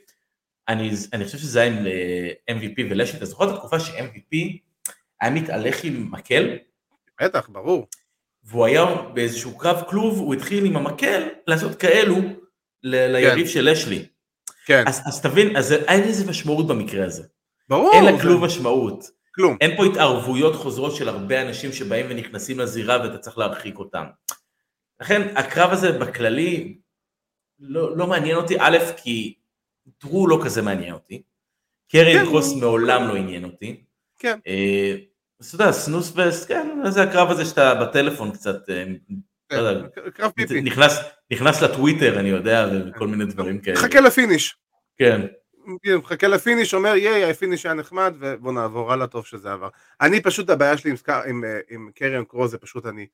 אני, 0.69 0.91
אני 1.13 1.25
חושב 1.25 1.39
שזה 1.39 1.61
היה 1.61 1.71
עם 1.71 1.87
אה, 1.87 2.57
MVP 2.57 2.81
ולשי, 2.91 3.17
אתה 3.17 3.27
זוכר 3.27 3.51
את 3.51 3.55
התקופה 3.55 3.81
ש-MVP 3.81 4.37
היה 5.21 5.31
מתהלך 5.31 5.85
עם 5.85 6.09
מקל, 6.11 6.57
בטח, 7.21 7.49
ברור. 7.49 7.87
והוא 8.45 8.65
היה 8.67 8.85
באיזשהו 9.15 9.59
קרב 9.59 9.83
כלוב, 9.89 10.19
הוא 10.19 10.35
התחיל 10.35 10.65
עם 10.65 10.77
המקל 10.77 11.29
לעשות 11.47 11.75
כאלו 11.75 12.17
ליריב 12.83 13.47
של 13.47 13.71
לשלי. 13.71 14.07
כן, 14.67 14.85
אז, 14.87 15.03
אז 15.07 15.23
תבין, 15.23 15.57
אז 15.57 15.73
אין 15.73 16.09
לזה 16.09 16.31
משמעות 16.31 16.67
במקרה 16.67 17.05
הזה. 17.05 17.23
ברור. 17.71 17.91
אין 17.95 18.05
זה- 18.05 18.11
לכלום 18.11 18.45
משמעות. 18.45 19.05
כלום. 19.35 19.57
אין 19.61 19.77
פה 19.77 19.85
התערבויות 19.87 20.57
חוזרות 20.57 20.97
של 20.97 21.09
הרבה 21.09 21.43
אנשים 21.43 21.73
שבאים 21.73 22.07
ונכנסים 22.09 22.59
לזירה 22.59 23.01
ואתה 23.03 23.19
צריך 23.19 23.39
להרחיק 23.39 23.79
אותם. 23.79 24.05
לכן 25.01 25.37
הקרב 25.37 25.71
הזה 25.71 25.93
בכללי 25.93 26.79
לא, 27.61 27.97
לא 27.97 28.07
מעניין 28.07 28.37
אותי, 28.37 28.57
א', 28.61 28.79
כי 28.97 29.35
דרו 30.03 30.27
לא 30.29 30.41
כזה 30.45 30.63
מעניין 30.63 30.95
אותי. 30.95 31.23
קרן 31.93 32.13
כן, 32.19 32.25
קרוס 32.25 32.55
מעולם 32.55 33.09
לא 33.09 33.15
עניין 33.17 33.45
אותי. 33.45 33.85
כן. 34.19 34.39
אה, 34.47 34.95
אז 35.41 35.55
אתה 35.55 35.65
יודע, 35.65 35.73
snooze 35.73 36.13
fest, 36.17 36.49
כן, 36.49 36.69
זה 36.89 37.03
הקרב 37.03 37.31
הזה 37.31 37.45
שאתה 37.45 37.75
בטלפון 37.75 38.31
קצת, 38.31 38.71
אה, 38.71 38.85
לא 39.53 39.57
יודע, 39.59 39.89
כן, 39.89 40.11
קרב 40.11 40.31
פיפי. 40.31 40.61
נכנס, 40.61 40.99
נכנס 41.31 41.63
לטוויטר, 41.63 42.21
אני 42.21 42.29
יודע, 42.29 42.67
וכל 42.89 43.07
מיני 43.07 43.25
דברים 43.25 43.59
כאלה. 43.61 43.77
חכה 43.77 44.01
ל 44.01 44.08
finish. 44.08 44.57
כן. 44.99 45.21
כן, 45.83 45.97
מחכה 45.97 46.29
ל 46.29 46.34
finish, 46.34 46.75
אומר 46.75 46.95
ייי, 46.95 47.31
ה 47.31 47.36
finish 47.36 47.67
היה 47.67 47.75
נחמד, 47.75 48.15
ובוא 48.19 48.53
נעבור 48.53 48.93
הלאה, 48.93 49.07
טוב 49.07 49.27
שזה 49.27 49.53
עבר. 49.53 49.69
אני 50.01 50.23
פשוט, 50.23 50.51
הבעיה 50.51 50.77
שלי 50.77 50.91
עם, 50.91 50.97
עם, 51.27 51.45
אה, 51.45 51.61
עם 51.71 51.91
קריון 51.95 52.25
קרוס 52.25 52.51
זה 52.51 52.59
פשוט 52.59 52.87
אני, 52.87 53.07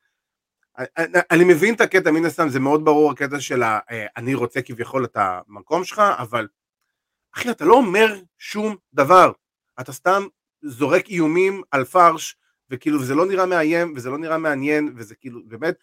אני, 0.79 1.19
אני 1.31 1.45
מבין 1.45 1.75
את 1.75 1.81
הקטע, 1.81 2.11
מן 2.11 2.25
הסתם 2.25 2.49
זה 2.49 2.61
מאוד 2.61 2.85
ברור 2.85 3.11
הקטע 3.11 3.41
של 3.41 3.63
ה, 3.63 3.79
אה, 3.91 4.07
אני 4.17 4.35
רוצה 4.35 4.63
כביכול 4.63 5.05
את 5.05 5.17
המקום 5.21 5.85
שלך, 5.85 6.03
אבל 6.19 6.49
אחי 7.35 7.51
אתה 7.51 7.65
לא 7.65 7.75
אומר 7.75 8.21
שום 8.39 8.77
דבר, 8.95 9.33
אתה 9.81 9.93
סתם 9.93 10.27
זורק 10.63 11.09
איומים 11.09 11.63
על 11.71 11.85
פרש, 11.85 12.37
וכאילו 12.71 13.05
זה 13.05 13.15
לא 13.15 13.27
נראה 13.27 13.47
מאיים, 13.47 13.93
וזה 13.97 14.11
לא 14.11 14.19
נראה 14.19 14.39
מעניין, 14.39 14.95
וזה 14.97 15.15
כאילו 15.15 15.41
באמת, 15.47 15.75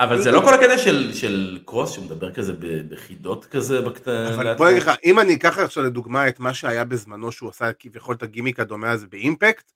אבל 0.00 0.22
זה 0.22 0.30
לא 0.30 0.40
כל 0.40 0.54
הקטע 0.54 0.78
של, 0.78 1.14
של 1.14 1.58
קרוס 1.64 1.90
שמדבר 1.90 2.32
כזה 2.32 2.52
בחידות 2.88 3.44
כזה 3.44 3.80
בקטנה. 3.80 4.34
אבל 4.34 4.54
בוא 4.54 4.68
נגיד 4.68 4.82
לך, 4.82 4.90
אם 5.04 5.20
אני 5.20 5.34
אקח 5.34 5.58
עכשיו 5.58 5.84
לדוגמה 5.84 6.28
את 6.28 6.40
מה 6.40 6.54
שהיה 6.54 6.84
בזמנו 6.84 7.32
שהוא 7.32 7.50
עשה 7.50 7.72
כביכול 7.72 8.14
את 8.14 8.22
הגימיק 8.22 8.60
הדומה 8.60 8.90
הזה 8.90 9.06
באימפקט, 9.06 9.72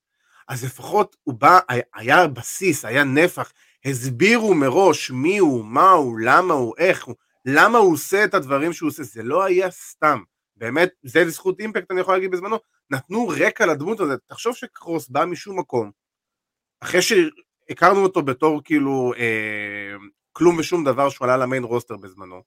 אז 0.49 0.65
לפחות 0.65 1.17
הוא 1.25 1.35
בא, 1.35 1.59
היה 1.95 2.27
בסיס, 2.27 2.85
היה 2.85 3.05
נפח, 3.05 3.53
הסבירו 3.85 4.55
מראש 4.55 5.11
מי 5.11 5.39
הוא, 5.39 5.65
מה 5.65 5.91
הוא, 5.91 6.21
למה 6.21 6.55
הוא, 6.55 6.75
איך 6.79 7.05
הוא, 7.05 7.15
למה 7.47 7.79
הוא 7.79 7.93
עושה 7.93 8.25
את 8.25 8.35
הדברים 8.35 8.73
שהוא 8.73 8.89
עושה, 8.89 9.03
זה 9.03 9.23
לא 9.23 9.45
היה 9.45 9.71
סתם. 9.71 10.23
באמת, 10.57 10.91
זה 11.03 11.25
לזכות 11.25 11.61
אימפקט 11.61 11.91
אני 11.91 12.01
יכול 12.01 12.15
להגיד 12.15 12.31
בזמנו, 12.31 12.59
נתנו 12.91 13.29
רקע 13.29 13.67
לדמות 13.67 14.01
הזאת, 14.01 14.21
תחשוב 14.27 14.57
שקרוס 14.57 15.09
בא 15.09 15.25
משום 15.25 15.59
מקום, 15.59 15.91
אחרי 16.81 17.03
שהכרנו 17.69 18.03
אותו 18.03 18.23
בתור 18.23 18.61
כאילו 18.65 19.13
אה, 19.19 19.97
כלום 20.33 20.59
ושום 20.59 20.85
דבר 20.85 21.11
שהוא 21.11 21.25
עלה 21.25 21.37
למיין 21.37 21.65
רוסטר 21.65 21.97
בזמנו, 21.97 22.43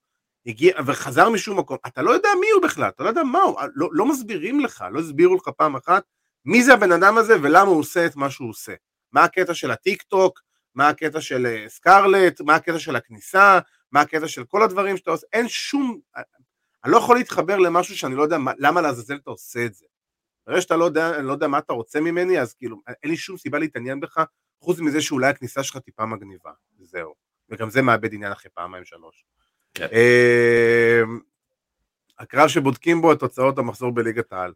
הגיע 0.46 0.74
וחזר 0.86 1.30
משום 1.30 1.60
מקום, 1.60 1.78
אתה 1.88 2.02
לא 2.02 2.12
יודע 2.12 2.30
מי 2.42 2.48
הוא 2.50 2.64
בכלל, 2.64 2.90
אתה 2.90 3.04
לא 3.04 3.10
יודע 3.10 3.24
מה 3.24 3.42
הוא, 3.42 3.60
לא, 3.76 3.90
לא 3.92 4.06
מסבירים 4.06 4.60
לך, 4.60 4.86
לא 4.92 5.00
הסבירו 5.00 5.36
לך 5.36 5.50
פעם 5.58 5.76
אחת 5.76 6.04
מי 6.46 6.64
זה 6.64 6.74
הבן 6.74 6.92
אדם 6.92 7.18
הזה 7.18 7.36
ולמה 7.42 7.70
הוא 7.70 7.80
עושה 7.80 8.06
את 8.06 8.16
מה 8.16 8.30
שהוא 8.30 8.50
עושה. 8.50 8.74
מה 9.12 9.24
הקטע 9.24 9.54
של 9.54 9.72
הטיק 9.72 10.02
טוק, 10.02 10.42
מה 10.76 10.90
הקטע 10.90 11.22
של 11.22 11.46
אה, 11.46 11.66
סקרלט, 11.70 12.42
מה 12.42 12.56
הקטע 12.56 12.80
של 12.80 12.96
הכניסה, 12.96 13.60
מה 13.92 14.02
הקטע 14.02 14.28
של 14.28 14.44
כל 14.44 14.64
הדברים 14.64 14.98
שאתה 14.98 15.12
עושה, 15.12 15.28
אין 15.34 15.48
שום, 15.48 16.00
אני 16.84 16.92
לא 16.92 16.98
יכול 16.98 17.18
להתחבר 17.18 17.58
למשהו 17.58 17.98
שאני 17.98 18.16
לא 18.16 18.24
יודע 18.24 18.38
מה, 18.38 18.52
למה 18.58 18.82
לעזאזל 18.82 19.16
אתה 19.16 19.30
עושה 19.30 19.66
את 19.66 19.74
זה. 19.74 19.86
ברגע 20.48 20.62
שאתה 20.62 20.76
לא 20.76 20.86
יודע, 20.86 21.22
לא 21.22 21.32
יודע 21.32 21.48
מה 21.48 21.58
אתה 21.58 21.74
רוצה 21.74 22.00
ממני, 22.02 22.40
אז 22.40 22.54
כאילו, 22.54 22.82
אין 23.04 23.12
לי 23.12 23.18
שום 23.18 23.38
סיבה 23.38 23.60
להתעניין 23.60 24.00
בך, 24.00 24.24
חוץ 24.62 24.80
מזה 24.80 25.02
שאולי 25.02 25.28
הכניסה 25.28 25.64
שלך 25.64 25.78
טיפה 25.78 26.06
מגניבה, 26.06 26.52
זהו. 26.82 27.14
וגם 27.50 27.70
זה 27.70 27.82
מאבד 27.82 28.14
עניין 28.14 28.32
אחרי 28.32 28.52
פעמיים 28.54 28.86
שלוש. 28.86 29.26
כן. 29.74 29.88
אמ, 29.92 31.20
הקרב 32.20 32.48
שבודקים 32.48 33.02
בו 33.02 33.12
את 33.12 33.20
תוצאות 33.20 33.58
המחזור 33.58 33.92
בליגת 33.92 34.34
העל. 34.34 34.54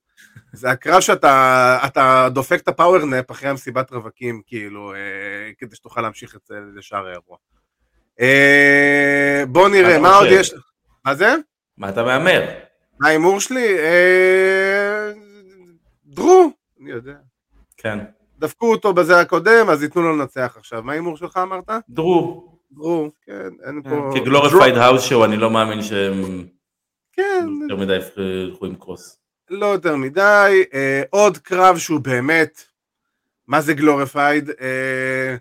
זה 0.53 0.69
הקרב 0.71 1.01
שאתה 1.01 2.27
דופק 2.33 2.61
את 2.61 2.67
הפאוורנפ 2.67 3.31
אחרי 3.31 3.49
המסיבת 3.49 3.91
רווקים, 3.91 4.41
כאילו, 4.47 4.93
אה, 4.93 5.51
כדי 5.57 5.75
שתוכל 5.75 6.01
להמשיך 6.01 6.35
את 6.35 6.41
זה 6.45 6.55
לשאר 6.75 7.07
האירוע. 7.07 7.37
אה, 8.19 9.43
בוא 9.47 9.69
נראה, 9.69 9.99
מה 9.99 10.15
עוד 10.15 10.27
יש? 10.31 10.53
מה 11.05 11.15
זה? 11.15 11.35
מה 11.77 11.89
אתה 11.89 12.03
מהמר? 12.03 12.49
מה 12.99 13.07
ההימור 13.07 13.39
שלי? 13.39 13.79
אה, 13.79 15.11
דרו, 16.05 16.51
אני 16.81 16.91
יודע. 16.91 17.15
כן. 17.77 17.99
דפקו 18.39 18.71
אותו 18.71 18.93
בזה 18.93 19.19
הקודם, 19.19 19.69
אז 19.69 19.83
ייתנו 19.83 20.01
לו 20.01 20.17
לנצח 20.17 20.55
עכשיו. 20.57 20.83
מה 20.83 20.91
ההימור 20.91 21.17
שלך 21.17 21.37
אמרת? 21.37 21.69
דרו. 21.89 22.49
דרו, 22.71 23.11
כן, 23.25 23.49
אין 23.67 23.81
פה... 23.83 24.11
כ 24.15 24.26
glorified 24.26 24.75
האוס 24.75 25.03
שואו, 25.03 25.25
אני 25.25 25.37
לא 25.37 25.51
מאמין 25.51 25.81
שהם... 25.81 26.45
כן. 27.13 27.47
יותר 27.61 27.75
מדי 27.75 27.97
ילכו 28.17 28.65
עם 28.65 28.75
קרוס. 28.75 29.17
לא 29.49 29.65
יותר 29.65 29.95
מדי. 29.95 30.63
אה, 30.73 31.03
עוד 31.09 31.37
קרב 31.37 31.77
שהוא 31.77 31.99
באמת, 31.99 32.63
מה 33.47 33.61
זה 33.61 33.73
glorified? 33.73 34.49
אה, 34.49 35.35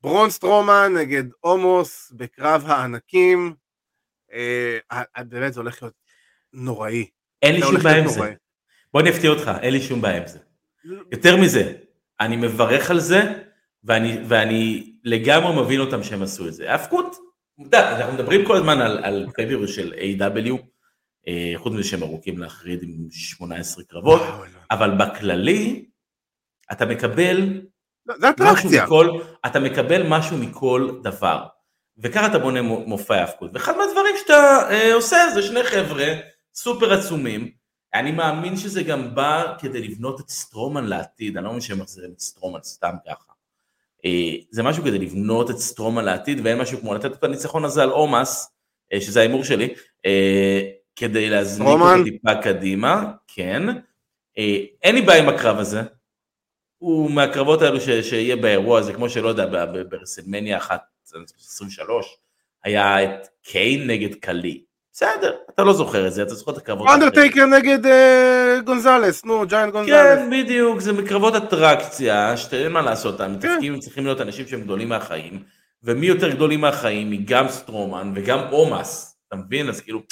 ברון 0.00 0.30
סטרומן 0.30 0.92
נגד 0.96 1.24
עומוס 1.40 2.12
בקרב 2.16 2.64
הענקים. 2.66 3.54
אה, 4.32 4.78
אה, 4.92 5.24
באמת 5.24 5.52
זה 5.52 5.60
הולך 5.60 5.82
להיות 5.82 5.94
נוראי. 6.52 7.06
אין 7.42 7.54
לי 7.54 7.60
שום 7.60 7.82
בעיה 7.82 7.98
עם 7.98 8.08
זה. 8.08 8.34
בוא 8.92 9.00
אני 9.00 9.10
אפתיע 9.10 9.30
אותך, 9.30 9.50
אין 9.62 9.72
לי 9.72 9.80
שום 9.80 10.00
בעיה 10.00 10.16
עם 10.16 10.26
זה. 10.26 10.38
יותר 11.12 11.36
מזה, 11.36 11.72
אני 12.20 12.36
מברך 12.36 12.90
על 12.90 13.00
זה, 13.00 13.42
ואני, 13.84 14.18
ואני 14.28 14.92
לגמרי 15.04 15.62
מבין 15.62 15.80
אותם 15.80 16.02
שהם 16.02 16.22
עשו 16.22 16.48
את 16.48 16.54
זה. 16.54 16.72
ההפקות, 16.72 17.16
אנחנו 17.72 18.12
מדברים 18.12 18.44
כל 18.44 18.56
הזמן 18.56 18.80
על, 18.80 19.04
על 19.04 19.26
pay-per-view 19.34 19.66
של 19.66 19.92
AEW, 19.92 20.52
אה, 21.28 21.52
חוץ 21.56 21.72
מזה 21.72 21.88
שהם 21.88 22.02
ארוכים 22.02 22.38
להחריד 22.38 22.82
עם 22.82 23.06
18 23.10 23.84
קרבות, 23.84 24.22
אבל 24.70 24.90
בכללי, 24.90 25.84
אתה 26.72 26.86
מקבל 26.86 27.60
לא, 28.06 28.14
זה 28.18 28.30
אטרקציה. 28.30 28.84
מכל, 28.84 29.10
אתה 29.46 29.60
מקבל 29.60 30.02
משהו 30.08 30.38
מכל 30.38 30.90
דבר. 31.02 31.46
וככה 31.98 32.26
אתה 32.26 32.38
בונה 32.38 32.62
מופע 32.62 33.16
ההפקות. 33.16 33.50
ואחד 33.54 33.76
מהדברים 33.76 34.14
שאתה 34.22 34.68
אה, 34.70 34.94
עושה 34.94 35.16
זה 35.34 35.42
שני 35.42 35.64
חבר'ה 35.64 36.14
סופר 36.54 36.92
עצומים. 36.92 37.50
אני 37.94 38.12
מאמין 38.12 38.56
שזה 38.56 38.82
גם 38.82 39.14
בא 39.14 39.54
כדי 39.58 39.88
לבנות 39.88 40.20
את 40.20 40.28
סטרומן 40.28 40.84
לעתיד, 40.84 41.36
אני 41.36 41.44
לא 41.44 41.50
מבין 41.50 41.60
שהם 41.60 41.78
מחזירים 41.78 42.12
את 42.12 42.20
סטרומן 42.20 42.62
סתם 42.62 42.94
ככה. 43.06 43.32
אה, 44.04 44.34
זה 44.50 44.62
משהו 44.62 44.84
כדי 44.84 44.98
לבנות 44.98 45.50
את 45.50 45.58
סטרומן 45.58 46.04
לעתיד, 46.04 46.40
ואין 46.44 46.58
משהו 46.58 46.80
כמו 46.80 46.94
לתת 46.94 47.12
את 47.12 47.24
הניצחון 47.24 47.64
הזה 47.64 47.82
על 47.82 47.90
עומוס, 47.90 48.52
אה, 48.92 49.00
שזה 49.00 49.20
ההימור 49.20 49.44
שלי, 49.44 49.68
אה, 50.06 50.60
כדי 50.96 51.30
להזניק 51.30 51.68
אותו 51.68 52.04
טיפה 52.04 52.34
קדימה, 52.42 53.12
כן. 53.28 53.62
אין 54.82 54.94
לי 54.94 55.02
בעיה 55.02 55.22
עם 55.22 55.28
הקרב 55.28 55.58
הזה, 55.58 55.82
הוא 56.78 57.10
מהקרבות 57.10 57.62
האלו 57.62 57.80
ש, 57.80 57.88
שיהיה 57.88 58.36
באירוע 58.36 58.78
הזה, 58.78 58.92
כמו 58.92 59.08
שלא 59.10 59.28
יודע, 59.28 59.46
ברסלמניה 59.90 60.56
1, 60.56 60.80
23, 61.40 62.16
היה 62.64 63.04
את 63.04 63.28
קיין 63.42 63.86
נגד 63.86 64.14
קלי. 64.14 64.64
בסדר, 64.96 65.36
אתה 65.54 65.64
לא 65.64 65.72
זוכר 65.72 66.06
את 66.06 66.12
זה, 66.12 66.22
אתה 66.22 66.34
זוכר 66.34 66.52
את 66.52 66.56
הקרבות. 66.56 66.88
אנדרטייקר 66.94 67.46
נגד 67.46 67.86
אה, 67.86 68.58
גונזלס, 68.64 69.24
נו, 69.24 69.46
ג'יינט 69.46 69.72
גונזלס. 69.72 69.94
כן, 69.94 70.30
בדיוק, 70.30 70.80
זה 70.80 70.92
מקרבות 70.92 71.36
אטרקציה, 71.36 72.36
שאין 72.36 72.72
מה 72.72 72.82
לעשות, 72.82 73.20
המתפקים 73.20 73.74
כן. 73.74 73.80
צריכים 73.80 74.04
להיות 74.04 74.20
אנשים 74.20 74.46
שהם 74.46 74.60
גדולים 74.60 74.88
מהחיים, 74.88 75.42
ומי 75.82 76.06
יותר 76.06 76.30
גדולים 76.30 76.60
מהחיים 76.60 77.10
מגם 77.10 77.48
סטרומן 77.48 78.12
וגם 78.14 78.38
עומאס, 78.50 79.18
אתה 79.28 79.36
מבין? 79.36 79.68
אז 79.68 79.80
כאילו, 79.80 80.02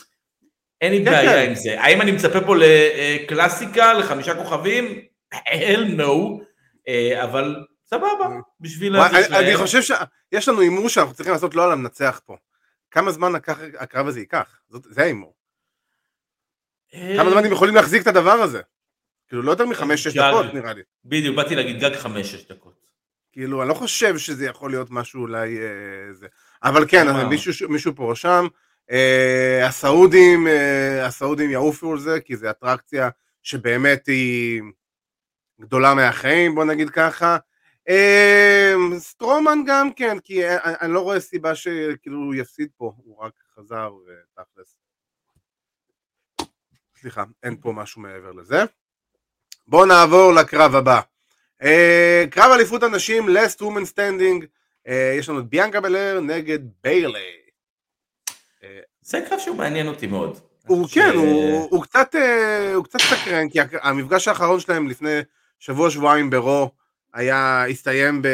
אין 0.80 0.92
לי 0.92 1.04
כן, 1.04 1.10
בעיה 1.10 1.32
כן. 1.32 1.48
עם 1.48 1.54
זה. 1.54 1.80
האם 1.80 2.00
אני 2.00 2.12
מצפה 2.12 2.40
פה 2.40 2.54
לקלאסיקה, 2.56 3.92
לחמישה 3.92 4.34
כוכבים? 4.34 4.98
hell 5.34 5.98
no. 5.98 6.42
אה, 6.88 7.24
אבל 7.24 7.56
סבבה, 7.84 8.28
בשביל... 8.60 8.96
אני 8.96 9.56
חושב 9.56 9.82
שיש 9.82 10.48
לנו 10.48 10.60
הימור 10.60 10.88
שאנחנו 10.88 11.14
צריכים 11.14 11.32
לעשות 11.32 11.54
לא 11.54 11.64
על 11.64 11.72
המנצח 11.72 12.20
פה. 12.26 12.36
כמה 12.94 13.12
זמן 13.12 13.32
הקרב 13.78 14.06
הזה 14.06 14.20
ייקח? 14.20 14.60
זה 14.68 15.02
ההימור. 15.02 15.34
אה, 16.94 17.14
כמה 17.16 17.30
זמן 17.30 17.44
הם 17.44 17.52
יכולים 17.52 17.74
להחזיק 17.74 18.02
את 18.02 18.06
הדבר 18.06 18.30
הזה? 18.30 18.60
כאילו 19.28 19.42
לא 19.42 19.50
יותר 19.50 19.66
מחמש-שש 19.66 20.16
דקות 20.16 20.54
נראה 20.54 20.72
לי. 20.72 20.82
בדיוק, 21.04 21.36
באתי 21.36 21.54
להגיד 21.54 21.80
גג 21.80 21.96
חמש-שש 21.96 22.48
דקות. 22.48 22.84
כאילו, 23.32 23.62
אני 23.62 23.68
לא 23.68 23.74
חושב 23.74 24.18
שזה 24.18 24.46
יכול 24.46 24.70
להיות 24.70 24.90
משהו 24.90 25.22
אולי 25.22 25.58
אה, 25.58 26.12
זה. 26.12 26.26
אבל 26.62 26.84
כן, 26.88 27.06
מישהו 27.68 27.94
פה 27.94 28.12
רשם, 28.12 28.46
הסעודים, 29.64 30.46
הסעודים 31.02 31.50
יעופו 31.50 31.92
על 31.92 31.98
זה, 31.98 32.20
כי 32.20 32.36
זה 32.36 32.50
אטרקציה 32.50 33.08
שבאמת 33.42 34.06
היא... 34.06 34.62
גדולה 35.60 35.94
מהחיים, 35.94 36.54
בוא 36.54 36.64
נגיד 36.64 36.90
ככה. 36.90 37.36
אמ, 37.88 38.98
סטרומן 38.98 39.58
גם 39.66 39.92
כן, 39.92 40.18
כי 40.18 40.48
אני 40.64 40.92
לא 40.92 41.00
רואה 41.00 41.20
סיבה 41.20 41.54
שכאילו 41.54 42.18
הוא 42.18 42.34
יפסיד 42.34 42.68
פה, 42.76 42.92
הוא 42.96 43.18
רק 43.18 43.32
חזר 43.54 43.92
ותכלס. 44.06 44.76
סליחה, 47.00 47.24
אין 47.42 47.56
פה 47.60 47.72
משהו 47.72 48.00
מעבר 48.00 48.32
לזה. 48.32 48.62
בואו 49.66 49.86
נעבור 49.86 50.32
לקרב 50.32 50.74
הבא. 50.74 51.00
קרב 52.30 52.50
אליפות 52.54 52.82
הנשים, 52.82 53.28
last 53.28 53.60
woman 53.60 53.92
standing, 53.94 54.44
יש 55.18 55.28
לנו 55.28 55.38
את 55.38 55.44
ביאנקה 55.44 55.80
בלר 55.80 56.20
נגד 56.20 56.58
ביילי. 56.82 57.40
זה 59.00 59.20
קרב 59.28 59.38
שהוא 59.38 59.56
מעניין 59.56 59.88
אותי 59.88 60.06
מאוד. 60.06 60.38
הוא 60.66 60.88
ש... 60.88 60.94
כן, 60.94 61.14
הוא, 61.14 61.68
הוא, 61.70 61.82
קצת, 61.82 62.14
הוא 62.74 62.84
קצת 62.84 63.00
סקרן, 63.00 63.48
כי 63.48 63.58
המפגש 63.82 64.28
האחרון 64.28 64.60
שלהם 64.60 64.88
לפני 64.88 65.20
שבוע 65.58 65.90
שבועיים 65.90 66.30
ברו 66.30 66.70
היה, 67.14 67.64
הסתיים 67.64 68.22
ב... 68.22 68.28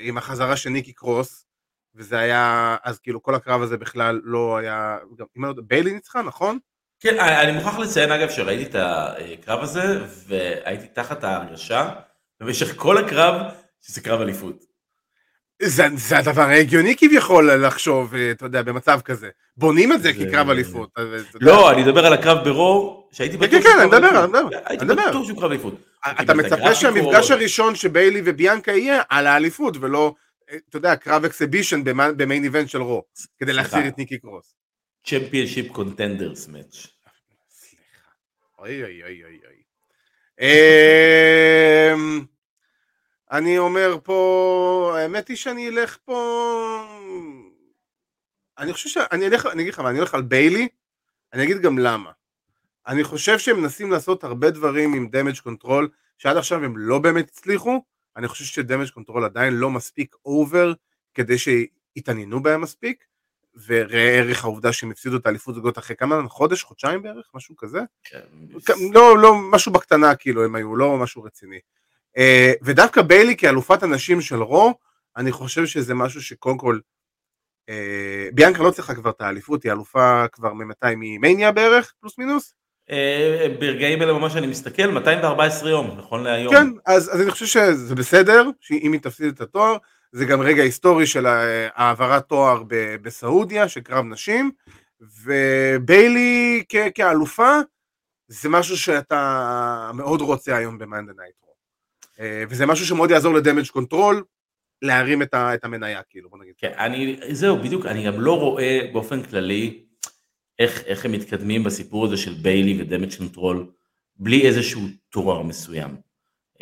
עם 0.00 0.18
החזרה 0.18 0.56
של 0.56 0.70
ניקי 0.70 0.92
קרוס, 0.92 1.46
וזה 1.94 2.18
היה, 2.18 2.76
אז 2.84 2.98
כאילו 2.98 3.22
כל 3.22 3.34
הקרב 3.34 3.62
הזה 3.62 3.76
בכלל 3.76 4.20
לא 4.24 4.56
היה, 4.56 4.98
גם, 5.18 5.26
אם 5.36 5.44
אני 5.44 5.48
לא 5.48 5.48
יודע, 5.48 5.62
ביילי 5.66 5.92
ניצחה, 5.92 6.22
נכון? 6.22 6.58
כן, 7.00 7.18
אני 7.18 7.52
מוכרח 7.52 7.78
לציין 7.78 8.12
אגב 8.12 8.30
שראיתי 8.30 8.64
את 8.70 8.76
הקרב 8.78 9.62
הזה, 9.62 10.04
והייתי 10.28 10.86
תחת 10.86 11.24
ההרגשה 11.24 11.88
במשך 12.40 12.76
כל 12.76 12.98
הקרב 12.98 13.42
שזה 13.80 14.00
קרב 14.00 14.20
אליפות. 14.20 14.64
זה, 15.62 15.86
זה 15.94 16.18
הדבר 16.18 16.42
ההגיוני 16.42 16.96
כביכול 16.96 17.66
לחשוב, 17.66 18.14
אתה 18.14 18.46
יודע, 18.46 18.62
במצב 18.62 19.00
כזה. 19.04 19.28
בונים 19.56 19.92
את 19.92 20.02
זה 20.02 20.12
זה... 20.12 20.26
כקרב 20.26 20.50
אליפות. 20.50 20.90
לא, 21.40 21.70
אני 21.70 21.82
מדבר 21.82 22.06
על 22.06 22.12
הקרב 22.12 22.44
ברור, 22.44 23.08
שהייתי 23.12 23.36
בטוח 23.36 23.62
כן, 23.62 23.62
כן, 23.62 23.78
אני 23.78 23.86
מדבר, 23.86 24.24
אני 24.24 24.26
מדבר. 24.26 24.58
הייתי 24.64 24.84
בטוח 24.84 25.24
שהוא 25.24 25.40
קרב 25.40 25.50
אליפות. 25.50 25.74
אתה 26.22 26.34
מצפה 26.34 26.74
שהמפגש 26.74 27.30
הראשון 27.30 27.74
שביילי 27.74 28.22
וביאנקה 28.24 28.72
יהיה 28.72 29.02
על 29.08 29.26
האליפות, 29.26 29.76
ולא 29.80 30.14
אתה 30.68 30.76
יודע, 30.76 30.96
קרב 30.96 31.24
אקסיבישן 31.24 31.84
ב 32.16 32.22
main 32.22 32.44
event 32.44 32.68
של 32.68 32.82
Raw, 32.82 33.04
כדי 33.38 33.52
להחזיר 33.52 33.88
את 33.88 33.98
ניקי 33.98 34.18
קרוס. 34.18 34.54
championship 35.06 35.72
contenders 35.72 36.48
match. 36.48 36.86
סליחה. 37.50 38.10
אוי 38.58 38.84
אוי 38.84 39.02
אוי 39.02 39.24
אוי 39.24 39.40
אוי. 39.46 39.56
אמ, 40.40 42.24
אני 43.32 43.58
אומר 43.58 43.98
פה, 44.04 44.96
האמת 44.98 45.28
היא 45.28 45.36
שאני 45.36 45.68
אלך 45.68 45.98
פה, 46.04 46.86
אני 48.58 48.72
חושב 48.72 48.88
שאני 48.88 49.26
אלך, 49.26 49.46
אני 49.46 49.62
אגיד 49.62 49.72
לך 49.72 49.80
מה, 49.80 49.90
אני 49.90 50.00
אלך 50.00 50.14
על 50.14 50.22
ביילי, 50.22 50.68
אני 51.32 51.42
אגיד 51.44 51.60
גם 51.62 51.78
למה. 51.78 52.10
אני 52.86 53.04
חושב 53.04 53.38
שהם 53.38 53.60
מנסים 53.60 53.90
לעשות 53.90 54.24
הרבה 54.24 54.50
דברים 54.50 54.94
עם 54.94 55.08
Damage 55.08 55.38
Control, 55.38 55.88
שעד 56.18 56.36
עכשיו 56.36 56.64
הם 56.64 56.78
לא 56.78 56.98
באמת 56.98 57.28
הצליחו, 57.28 57.82
אני 58.16 58.28
חושב 58.28 58.44
ש-Damage 58.44 58.88
Control 58.90 59.24
עדיין 59.24 59.54
לא 59.54 59.70
מספיק 59.70 60.16
over 60.24 60.72
כדי 61.14 61.36
שיתעניינו 61.38 62.42
בהם 62.42 62.60
מספיק, 62.60 63.04
וראה 63.66 64.18
ערך 64.18 64.44
העובדה 64.44 64.72
שהם 64.72 64.90
הפסידו 64.90 65.16
את 65.16 65.26
האליפות 65.26 65.54
זוגות 65.54 65.78
אחרי 65.78 65.96
כמה, 65.96 66.28
חודש, 66.28 66.62
חודשיים 66.62 67.02
בערך, 67.02 67.30
משהו 67.34 67.56
כזה? 67.56 67.80
כן. 68.04 68.20
לא, 68.92 69.18
לא, 69.18 69.34
משהו 69.34 69.72
בקטנה 69.72 70.14
כאילו 70.14 70.44
הם 70.44 70.54
היו, 70.54 70.76
לא 70.76 70.96
משהו 70.96 71.22
רציני. 71.22 71.58
אה, 72.16 72.52
ודווקא 72.62 73.02
ביילי 73.02 73.36
כאלופת 73.36 73.82
הנשים 73.82 74.20
של 74.20 74.42
Raw, 74.42 74.74
אני 75.16 75.32
חושב 75.32 75.66
שזה 75.66 75.94
משהו 75.94 76.22
שקודם 76.22 76.58
כל, 76.58 76.78
אה, 77.68 78.28
ביאנקה 78.34 78.62
לא 78.62 78.70
צריכה 78.70 78.94
כבר 78.94 79.10
את 79.10 79.20
האליפות, 79.20 79.62
היא 79.62 79.72
אלופה 79.72 80.28
כבר 80.32 80.52
ממתי, 80.52 80.86
מ-Mania 80.96 81.52
בערך, 81.52 81.94
פלוס 82.00 82.18
מינוס? 82.18 82.54
אה, 82.90 83.46
ברגעים 83.60 84.02
אלה 84.02 84.12
ממש 84.12 84.36
אני 84.36 84.46
מסתכל, 84.46 84.86
214 84.86 85.70
יום, 85.70 85.94
נכון 85.98 86.22
להיום. 86.22 86.54
כן, 86.54 86.66
אז, 86.86 87.10
אז 87.14 87.20
אני 87.20 87.30
חושב 87.30 87.46
שזה 87.46 87.94
בסדר, 87.94 88.48
שאם 88.60 88.92
היא 88.92 89.00
תפסיד 89.00 89.26
את 89.34 89.40
התואר, 89.40 89.76
זה 90.12 90.24
גם 90.24 90.40
רגע 90.40 90.62
היסטורי 90.62 91.06
של 91.06 91.26
העברת 91.74 92.28
תואר 92.28 92.62
בסעודיה, 93.02 93.68
של 93.68 93.80
קרב 93.80 94.04
נשים, 94.04 94.50
וביילי 95.00 96.62
כ- 96.68 96.76
כאלופה, 96.94 97.50
זה 98.28 98.48
משהו 98.48 98.76
שאתה 98.76 99.90
מאוד 99.94 100.20
רוצה 100.20 100.56
היום 100.56 100.78
ב-Monday 100.78 101.12
Night 101.16 101.33
Raw. 101.33 101.46
וזה 102.48 102.66
משהו 102.66 102.86
שמאוד 102.86 103.10
יעזור 103.10 103.34
ל-Damage 103.34 103.66
Control, 103.66 104.24
להרים 104.82 105.22
את, 105.22 105.34
ה- 105.34 105.54
את 105.54 105.64
המניה, 105.64 106.00
כאילו, 106.10 106.30
בוא 106.30 106.38
נגיד. 106.38 106.54
כן, 106.58 106.72
אני, 106.78 107.16
זהו, 107.32 107.58
בדיוק, 107.58 107.86
אני 107.86 108.06
גם 108.06 108.20
לא 108.20 108.40
רואה 108.40 108.80
באופן 108.92 109.22
כללי 109.22 109.82
איך, 110.58 110.82
איך 110.86 111.04
הם 111.04 111.12
מתקדמים 111.12 111.64
בסיפור 111.64 112.04
הזה 112.04 112.16
של 112.16 112.32
ביילי 112.32 112.82
ו-Damage 112.82 113.16
Control, 113.18 113.66
בלי 114.16 114.46
איזשהו 114.46 114.82
תואר 115.10 115.42
מסוים. 115.42 115.96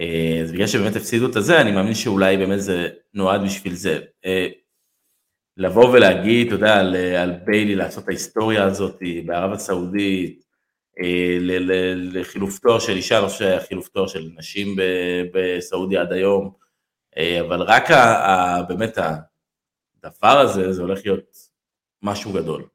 אה, 0.00 0.40
אז 0.42 0.52
בגלל 0.52 0.66
שבאמת 0.66 0.96
הפסידו 0.96 1.30
את 1.30 1.36
הזה, 1.36 1.60
אני 1.60 1.72
מאמין 1.72 1.94
שאולי 1.94 2.36
באמת 2.36 2.60
זה 2.60 2.88
נועד 3.14 3.40
בשביל 3.44 3.74
זה. 3.74 4.00
אה, 4.24 4.46
לבוא 5.56 5.88
ולהגיד, 5.88 6.46
אתה 6.46 6.54
יודע, 6.54 6.76
על, 6.80 6.96
על 6.96 7.32
ביילי 7.44 7.74
לעשות 7.74 8.04
את 8.04 8.08
ההיסטוריה 8.08 8.64
הזאת 8.64 8.98
בערב 9.26 9.52
הסעודית, 9.52 10.44
אה, 11.02 11.38
לחילוף 11.94 12.58
תואר 12.58 12.78
של 12.78 12.92
אישה, 12.92 13.20
לא 13.20 13.28
חושב 13.28 13.38
שהיה 13.38 13.60
חילוף 13.60 13.88
תואר 13.88 14.06
של 14.06 14.30
נשים 14.36 14.76
בסעודיה 15.32 16.00
עד 16.00 16.12
היום, 16.12 16.52
אבל 17.40 17.62
רק 17.62 17.90
ה, 17.90 18.02
ה, 18.02 18.62
באמת 18.62 18.98
הדבר 18.98 20.38
הזה, 20.38 20.72
זה 20.72 20.82
הולך 20.82 21.00
להיות 21.04 21.36
משהו 22.02 22.32
גדול. 22.32 22.73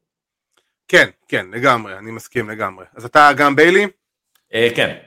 כן, 0.90 1.10
כן, 1.28 1.46
לגמרי, 1.52 1.98
אני 1.98 2.10
מסכים 2.10 2.50
לגמרי. 2.50 2.84
אז 2.94 3.04
אתה 3.04 3.30
גם 3.36 3.56
ביילי? 3.56 3.86
כן. 4.50 4.98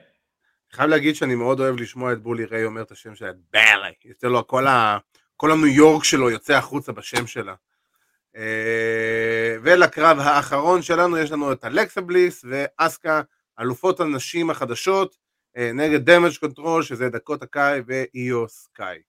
חייב 0.71 0.89
להגיד 0.89 1.15
שאני 1.15 1.35
מאוד 1.35 1.59
אוהב 1.59 1.75
לשמוע 1.75 2.13
את 2.13 2.21
בולי 2.21 2.45
ריי 2.45 2.65
אומר 2.65 2.81
את 2.81 2.91
השם 2.91 3.15
שלה, 3.15 3.31
ביילי, 3.53 3.93
יוצא 4.05 4.27
לו 4.27 4.47
כל, 4.47 4.67
ה... 4.67 4.97
כל 5.35 5.51
הניו 5.51 5.67
יורק 5.67 6.03
שלו 6.03 6.29
יוצא 6.29 6.53
החוצה 6.53 6.91
בשם 6.91 7.27
שלה. 7.27 7.55
ולקרב 9.63 10.19
האחרון 10.19 10.81
שלנו 10.81 11.17
יש 11.17 11.31
לנו 11.31 11.51
את 11.51 11.65
אלכסה 11.65 12.01
בליס 12.01 12.45
ואסקה, 12.49 13.21
אלופות 13.59 13.99
הנשים 13.99 14.49
החדשות, 14.49 15.17
נגד 15.57 16.09
Damage 16.09 16.37
CTRL, 16.39 16.83
שזה 16.83 17.09
דקוטה 17.09 17.43
קאי 17.43 17.81
ואיו 17.87 18.67
סקאי. 18.73 18.99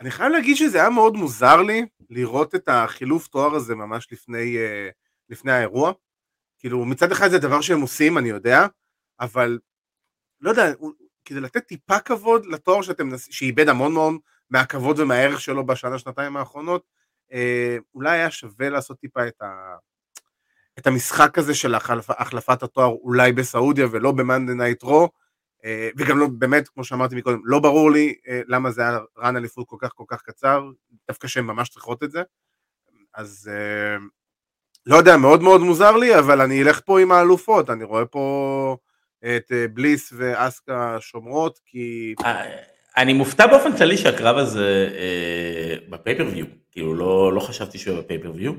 אני 0.00 0.10
חייב 0.10 0.32
להגיד 0.32 0.56
שזה 0.56 0.78
היה 0.78 0.90
מאוד 0.90 1.16
מוזר 1.16 1.62
לי 1.62 1.86
לראות 2.10 2.54
את 2.54 2.68
החילוף 2.68 3.28
תואר 3.28 3.54
הזה 3.54 3.74
ממש 3.74 4.08
לפני, 4.12 4.56
לפני 5.30 5.52
האירוע. 5.52 5.92
כאילו 6.58 6.84
מצד 6.84 7.12
אחד 7.12 7.28
זה 7.28 7.38
דבר 7.38 7.60
שהם 7.60 7.80
עושים, 7.80 8.18
אני 8.18 8.28
יודע, 8.28 8.66
אבל 9.20 9.58
לא 10.40 10.50
יודע, 10.50 10.72
כדי 11.24 11.40
לתת 11.40 11.66
טיפה 11.66 12.00
כבוד 12.00 12.46
לתואר 12.46 12.82
שאתם, 12.82 13.08
שאיבד 13.18 13.68
המון 13.68 13.92
מאוד 13.92 14.14
מהכבוד 14.50 14.98
ומהערך 14.98 15.40
שלו 15.40 15.66
בשנה, 15.66 15.98
שנתיים 15.98 16.36
האחרונות, 16.36 16.84
אה, 17.32 17.76
אולי 17.94 18.10
היה 18.10 18.30
שווה 18.30 18.68
לעשות 18.68 19.00
טיפה 19.00 19.28
את, 19.28 19.42
ה, 19.42 19.76
את 20.78 20.86
המשחק 20.86 21.38
הזה 21.38 21.54
של 21.54 21.74
החלפ, 21.74 22.10
החלפת 22.10 22.62
התואר 22.62 22.86
אולי 22.86 23.32
בסעודיה 23.32 23.86
ולא 23.90 24.12
ב 24.12 24.18
Monday 24.18 24.54
Night 24.54 24.82
Raw, 24.82 25.08
וגם 25.98 26.18
לא, 26.18 26.26
באמת, 26.38 26.68
כמו 26.68 26.84
שאמרתי 26.84 27.16
מקודם, 27.16 27.40
לא 27.44 27.58
ברור 27.58 27.90
לי 27.90 28.14
אה, 28.28 28.40
למה 28.46 28.70
זה 28.70 28.82
היה 28.82 28.98
run 29.18 29.36
אליפות 29.36 29.66
כל 29.68 29.76
כך 29.80 29.92
כל 29.94 30.04
כך 30.08 30.22
קצר, 30.22 30.70
דווקא 31.08 31.28
שהן 31.28 31.44
ממש 31.44 31.68
צריכות 31.68 32.02
את 32.02 32.10
זה, 32.10 32.22
אז 33.14 33.50
אה, 33.52 33.96
לא 34.88 34.96
יודע, 34.96 35.16
מאוד 35.16 35.42
מאוד 35.42 35.60
מוזר 35.60 35.96
לי, 35.96 36.18
אבל 36.18 36.40
אני 36.40 36.62
אלך 36.62 36.80
פה 36.84 37.00
עם 37.00 37.12
האלופות, 37.12 37.70
אני 37.70 37.84
רואה 37.84 38.04
פה... 38.04 38.76
את 39.24 39.52
אה, 39.52 39.68
בליס 39.74 40.12
ואסקה 40.16 40.96
שומרות, 41.00 41.58
כי... 41.66 42.14
אה, 42.24 42.44
אני 42.96 43.12
מופתע 43.12 43.46
באופן 43.46 43.76
כללי 43.76 43.96
שהקרב 43.96 44.36
הזה 44.36 44.88
אה, 44.98 45.76
בפייפריוויו, 45.88 46.46
כאילו 46.72 46.94
לא, 46.94 47.32
לא 47.32 47.40
חשבתי 47.40 47.78
שהוא 47.78 47.92
יהיה 47.92 48.02
בפייפריוויו. 48.02 48.52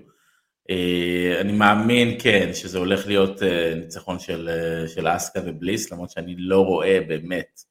אה, 0.70 1.42
אני 1.42 1.52
מאמין 1.52 2.18
כן 2.20 2.50
שזה 2.54 2.78
הולך 2.78 3.08
להיות 3.08 3.44
אה, 3.44 3.74
ניצחון 3.76 4.20
של, 4.20 4.50
אה, 4.50 4.88
של 4.88 5.08
אסקה 5.08 5.40
ובליס, 5.46 5.92
למרות 5.92 6.10
שאני 6.10 6.36
לא 6.38 6.66
רואה 6.66 7.00
באמת. 7.08 7.62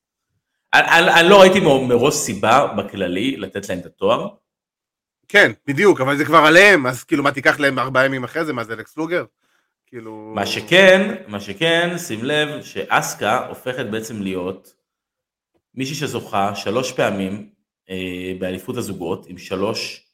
אני, 0.74 1.20
אני 1.20 1.28
לא 1.28 1.40
ראיתי 1.40 1.60
מראש 1.60 2.14
סיבה 2.14 2.66
בכללי 2.76 3.36
לתת 3.36 3.68
להם 3.68 3.78
את 3.78 3.86
התואר. 3.86 4.28
כן, 5.28 5.52
בדיוק, 5.66 6.00
אבל 6.00 6.16
זה 6.16 6.24
כבר 6.24 6.38
עליהם, 6.38 6.86
אז 6.86 7.04
כאילו 7.04 7.22
מה 7.22 7.32
תיקח 7.32 7.60
להם 7.60 7.78
ארבעה 7.78 8.04
ימים 8.04 8.24
אחרי 8.24 8.44
זה, 8.44 8.52
מה 8.52 8.64
זה 8.64 8.72
אלכס 8.72 8.96
לוגר? 8.96 9.24
כאילו... 9.86 10.32
מה 10.34 10.46
שכן, 10.46 11.14
מה 11.28 11.40
שכן, 11.40 11.98
שים 11.98 12.24
לב 12.24 12.62
שאסקה 12.62 13.46
הופכת 13.46 13.86
בעצם 13.86 14.22
להיות 14.22 14.74
מישהי 15.74 15.94
שזוכה 15.94 16.54
שלוש 16.54 16.92
פעמים 16.92 17.48
אה, 17.90 18.32
באליפות 18.38 18.76
הזוגות 18.76 19.26
עם 19.26 19.38
שלוש 19.38 20.06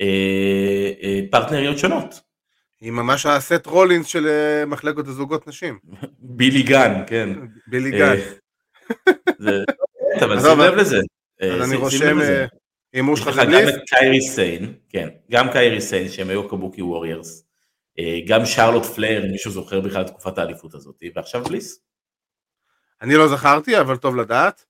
אה, 0.00 0.90
אה, 1.02 1.20
פרטנריות 1.30 1.78
שונות. 1.78 2.20
היא 2.80 2.92
ממש 2.92 3.26
הסט 3.26 3.66
רולינס 3.66 4.06
של 4.06 4.26
אה, 4.26 4.66
מחלקת 4.66 5.06
הזוגות 5.06 5.46
נשים. 5.46 5.78
בילי 6.18 6.62
גן, 6.62 7.02
כן. 7.06 7.30
בילי 7.66 7.90
גן. 7.90 8.16
זה, 9.38 9.64
אבל 10.24 10.40
שים 10.40 10.60
לב 10.60 10.74
לזה. 10.74 10.98
אז 11.40 11.68
אני 11.68 11.76
רושם 11.76 12.18
הימור 12.92 13.16
שלך 13.16 13.34
זה 13.34 13.44
בליס. 13.44 13.74
גם 13.74 13.80
קיירי 13.86 14.20
סיין, 14.20 14.74
כן, 14.88 15.08
גם 15.30 15.52
קיירי 15.52 15.80
סיין 15.80 16.08
שהם 16.08 16.28
היו 16.28 16.48
Kabuki 16.48 16.82
Warriors. 16.82 17.44
גם 18.26 18.46
שארלוט 18.46 18.84
פלייר, 18.84 19.26
אם 19.26 19.30
מישהו 19.30 19.50
זוכר 19.50 19.80
בכלל 19.80 20.02
את 20.02 20.06
תקופת 20.06 20.38
האליפות 20.38 20.74
הזאת, 20.74 21.02
ועכשיו 21.14 21.44
בליס. 21.44 21.80
אני 23.02 23.14
לא 23.14 23.28
זכרתי, 23.28 23.80
אבל 23.80 23.96
טוב 23.96 24.16
לדעת. 24.16 24.64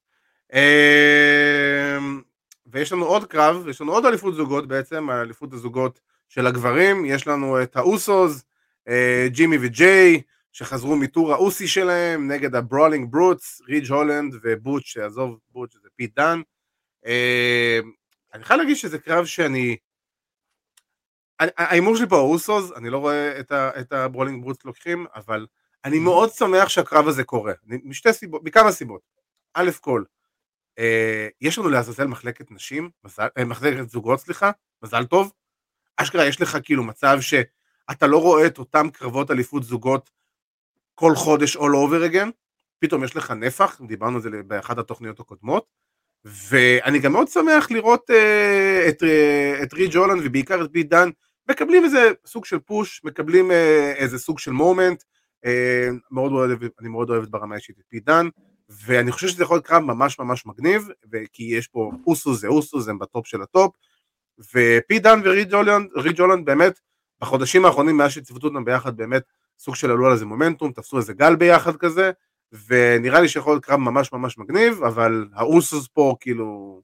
ויש 2.66 2.92
לנו 2.92 3.04
עוד 3.04 3.24
קרב, 3.24 3.68
יש 3.68 3.81
לנו 3.81 3.92
עוד 3.92 4.07
אליפות 4.07 4.35
זוגות 4.35 4.68
בעצם, 4.68 5.11
האליפות 5.11 5.52
הזוגות 5.52 6.00
של 6.28 6.46
הגברים, 6.46 7.04
יש 7.04 7.26
לנו 7.26 7.62
את 7.62 7.76
האוסוס, 7.76 8.44
ג'ימי 9.26 9.59
וג'יי, 9.61 10.22
שחזרו 10.52 10.96
מ 10.97 11.04
tour 11.04 11.33
ה 11.33 11.38
Aussie 11.38 11.68
שלהם 11.68 12.31
נגד 12.31 12.54
ה 12.55 12.61
Brawling 12.61 13.12
Brutes, 13.12 13.62
ריג' 13.68 13.90
הולנד 13.90 14.35
ובוטש, 14.42 14.92
שעזוב 14.92 15.38
בוטש 15.50 15.74
זה 15.74 15.88
פיט 15.96 16.18
דן. 16.18 16.40
אני 18.38 18.44
חייב 18.44 18.61
להגיד 18.61 18.77
שזה 18.77 18.98
קרב 18.98 19.24
שאני 19.24 19.77
ההימור 21.40 21.96
שלי 21.96 22.09
פה 22.09 22.16
האוסוס, 22.16 22.72
אני 22.77 22.90
לא 22.90 22.98
רואה 22.98 23.40
את, 23.40 23.53
ה, 23.53 23.81
את 23.81 23.92
ה 23.92 23.98
Brawling 23.98 24.42
Brutes 24.42 24.64
לוקחים, 24.64 25.07
אבל 25.14 25.46
אני 25.85 25.98
מאוד 25.98 26.31
שמח 26.31 26.68
שהקרב 26.68 27.09
הזה 27.09 27.24
קורה, 27.24 27.53
משתי 27.66 28.12
סיבות, 28.12 28.42
מכמה 28.44 28.72
סיבות. 28.72 29.01
א' 29.55 29.70
כל, 29.81 30.03
אה, 30.79 31.29
יש 31.40 31.59
לנו 31.59 31.68
לעזאזל 31.68 32.07
מחלקת 32.07 32.51
נשים, 32.51 32.90
מזל, 33.05 33.29
אה, 33.38 33.44
מחלקת 33.44 33.88
זוגות 33.90 34.20
סליחה, 34.20 34.51
מזל 34.83 35.05
טוב. 35.05 35.33
אשכרה 35.96 36.27
יש 36.27 36.40
לך 36.40 36.59
כאילו 36.62 36.85
מצב 36.85 37.18
שאתה 37.20 38.07
לא 38.07 38.22
רואה 38.22 38.46
את 38.46 38.59
אותם 38.59 38.90
קרבות 38.90 39.31
אליפות 39.31 39.62
זוגות 39.62 40.11
כל 40.94 41.14
חודש 41.14 41.57
all 41.57 41.61
over 41.61 42.12
again, 42.12 42.31
פתאום 42.79 43.05
יש 43.05 43.16
לך 43.16 43.31
נפח, 43.31 43.81
דיברנו 43.81 44.16
על 44.16 44.22
זה 44.22 44.31
באחת 44.46 44.79
התוכניות 44.79 45.20
הקודמות, 45.20 45.66
ואני 46.24 46.98
גם 46.98 47.12
מאוד 47.12 47.28
שמח 47.28 47.70
לראות 47.70 48.11
אה, 48.11 48.88
את, 48.88 49.02
אה, 49.02 49.62
את 49.62 49.74
ריג' 49.74 49.96
הולנד 49.96 50.22
ובעיקר 50.24 50.64
את 50.64 50.72
פיט 50.73 50.88
דן 50.88 51.11
מקבלים 51.50 51.85
איזה 51.85 52.11
סוג 52.26 52.44
של 52.44 52.59
push, 52.59 53.01
מקבלים 53.04 53.50
אה, 53.50 53.92
איזה 53.96 54.18
סוג 54.18 54.38
של 54.38 54.50
moment, 54.51 55.03
אה, 55.44 55.88
מאוד 56.11 56.33
אוהב, 56.33 56.59
אני 56.81 56.88
מאוד 56.88 57.11
אוהב 57.11 57.24
ברמה 57.24 57.57
אישית 57.57 57.78
את 57.78 57.85
פיט 57.88 58.04
דן, 58.04 58.28
ואני 58.68 59.12
חושב 59.12 59.28
שזה 59.28 59.42
יכול 59.42 59.57
להיות 59.57 59.66
קרב 59.66 59.83
ממש 59.83 60.18
ממש 60.18 60.46
מגניב, 60.46 60.88
כי 61.33 61.42
יש 61.42 61.66
פה 61.66 61.90
אוסוס 62.07 62.40
זה 62.40 62.48
אוסוס, 62.48 62.88
הם 62.88 62.98
ב 62.99 63.06
top 63.06 63.27
של 63.26 63.42
ה 63.42 63.49
top, 63.49 63.77
ופיט 64.38 64.99
דן 64.98 65.20
וריג' 65.25 65.55
ריג' 65.97 66.16
הולנד 66.16 66.44
באמת, 66.44 66.81
בחודשים 67.20 67.64
האחרונים 67.64 67.96
מאז 67.96 68.12
שציוותו 68.12 68.46
אותם 68.46 68.64
ביחד 68.64 68.96
באמת 68.96 69.22
סוג 69.59 69.74
של 69.74 69.90
עלו 69.90 70.07
על 70.07 70.12
איזה 70.12 70.26
מומנטום, 70.26 70.72
תפסו 70.72 70.98
איזה 70.98 71.12
גל 71.12 71.37
ביחד 71.37 71.76
כזה, 71.76 72.11
ונראה 72.69 73.21
לי 73.21 73.29
שיכול 73.29 73.53
להיות 73.53 73.65
קרב 73.65 73.77
ממש 73.81 74.13
ממש 74.13 74.39
מגניב, 74.39 74.83
אבל 74.85 75.27
האוסוס 75.35 75.89
פה 75.89 76.15
כאילו 76.21 76.81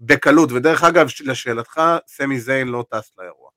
בקלות, 0.00 0.52
ודרך 0.52 0.84
אגב, 0.84 1.06
לשאלתך, 1.24 1.80
סמי 2.06 2.40
זיין 2.40 2.68
לא 2.68 2.84
טס 2.90 3.12
לאירוע. 3.18 3.50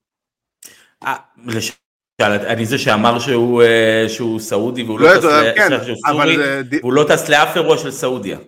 אה, 1.04 1.16
לשאלת, 1.46 2.42
אני 2.48 2.66
זה 2.66 2.78
שאמר 2.78 3.20
שהוא, 3.20 3.62
אה, 3.64 4.06
שהוא 4.08 4.40
סעודי 4.40 4.84
והוא 4.84 5.00
לא, 5.00 5.14
לא 5.14 5.18
טס, 5.20 5.26
כן, 5.56 5.70
סורי, 6.08 6.38
ד- 6.64 6.74
והוא 6.82 6.94
לא 6.94 7.06
טס 7.10 7.30
לאף 7.30 7.56
אירוע 7.56 7.78
של 7.78 7.92
סעודיה. 7.92 8.40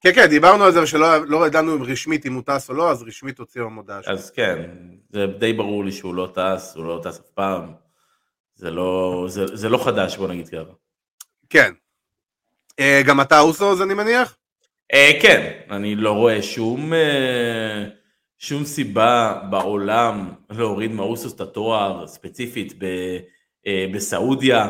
כן, 0.00 0.14
כן, 0.14 0.26
דיברנו 0.26 0.64
על 0.64 0.72
זה, 0.72 0.82
ושלא 0.82 1.26
לא 1.26 1.46
ידענו 1.46 1.76
אם 1.76 1.82
רשמית 1.82 2.26
אם 2.26 2.34
הוא 2.34 2.42
טס 2.46 2.68
או 2.68 2.74
לא, 2.74 2.90
אז 2.90 3.02
רשמית 3.02 3.38
הוציאו 3.38 3.70
מודעה 3.70 4.02
שלו. 4.02 4.12
אז 4.14 4.30
כן, 4.30 4.70
זה 5.10 5.26
די 5.26 5.52
ברור 5.52 5.84
לי 5.84 5.92
שהוא 5.92 6.14
לא 6.14 6.28
טס, 6.34 6.72
הוא 6.76 6.84
לא 6.84 7.00
טס 7.04 7.18
אף 7.20 7.28
פעם. 7.34 7.72
זה 8.54 8.70
לא, 8.70 9.24
זה, 9.28 9.56
זה 9.56 9.68
לא 9.68 9.78
חדש, 9.84 10.16
בוא 10.16 10.28
נגיד 10.28 10.48
ככה. 10.48 10.72
כן. 11.50 11.72
אה, 12.80 13.02
גם 13.06 13.20
אתה 13.20 13.40
אוסו, 13.40 13.82
אני 13.82 13.94
מניח? 13.94 14.36
אה, 14.92 15.10
כן, 15.22 15.60
אני 15.70 15.94
לא 15.94 16.12
רואה 16.12 16.42
שום, 16.42 16.92
אה, 16.92 17.84
שום 18.38 18.64
סיבה 18.64 19.42
בעולם 19.50 20.32
להוריד 20.50 20.92
מאוסוס 20.92 21.34
את 21.34 21.40
התואר 21.40 22.06
ספציפית 22.06 22.74
ב, 22.78 22.86
בסעודיה, 23.94 24.68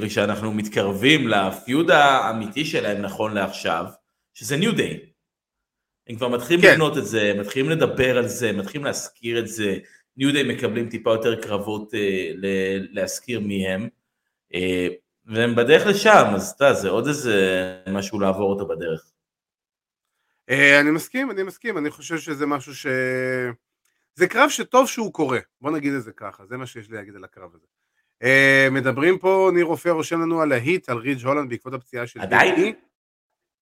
וכשאנחנו 0.00 0.52
מתקרבים 0.52 1.28
לפיוד 1.28 1.90
האמיתי 1.90 2.64
שלהם 2.64 3.02
נכון 3.02 3.34
לעכשיו, 3.34 3.84
שזה 4.34 4.56
ניו 4.56 4.72
דיי. 4.72 5.00
הם 6.08 6.16
כבר 6.16 6.28
מתחילים 6.28 6.62
כן. 6.62 6.72
לבנות 6.72 6.98
את 6.98 7.06
זה, 7.06 7.34
מתחילים 7.40 7.70
לדבר 7.70 8.18
על 8.18 8.28
זה, 8.28 8.52
מתחילים 8.52 8.84
להזכיר 8.84 9.38
את 9.38 9.48
זה, 9.48 9.78
ניו 10.16 10.32
דיי 10.32 10.42
מקבלים 10.42 10.88
טיפה 10.88 11.10
יותר 11.10 11.40
קרבות 11.42 11.94
אה, 11.94 12.30
להזכיר 12.92 13.40
מי 13.40 13.68
הם, 13.68 13.88
אה, 14.54 14.88
והם 15.26 15.54
בדרך 15.54 15.86
לשם, 15.86 16.24
אז 16.34 16.50
אתה 16.50 16.64
יודע, 16.64 16.74
זה 16.74 16.88
עוד 16.88 17.06
איזה 17.06 17.34
משהו 17.88 18.20
לעבור 18.20 18.50
אותו 18.50 18.68
בדרך. 18.68 19.12
אה, 20.50 20.80
אני 20.80 20.90
מסכים, 20.90 21.30
אני 21.30 21.42
מסכים, 21.42 21.78
אני 21.78 21.90
חושב 21.90 22.18
שזה 22.18 22.46
משהו 22.46 22.74
ש... 22.74 22.86
זה 24.14 24.28
קרב 24.28 24.50
שטוב 24.50 24.88
שהוא 24.88 25.12
קורה, 25.12 25.38
בוא 25.60 25.70
נגיד 25.70 25.92
את 25.92 26.02
זה 26.02 26.12
ככה, 26.12 26.46
זה 26.46 26.56
מה 26.56 26.66
שיש 26.66 26.90
לי 26.90 26.96
להגיד 26.96 27.16
על 27.16 27.24
הקרב 27.24 27.50
הזה. 27.54 27.66
אה, 28.22 28.68
מדברים 28.70 29.18
פה, 29.18 29.50
ניר 29.54 29.64
רופא 29.64 29.88
רושם 29.88 30.20
לנו 30.20 30.40
על 30.42 30.48
להיט, 30.48 30.88
על 30.88 30.96
רידג' 30.96 31.26
הולנד 31.26 31.50
בעקבות 31.50 31.74
הפציעה 31.74 32.06
של 32.06 32.20
עדיין? 32.20 32.74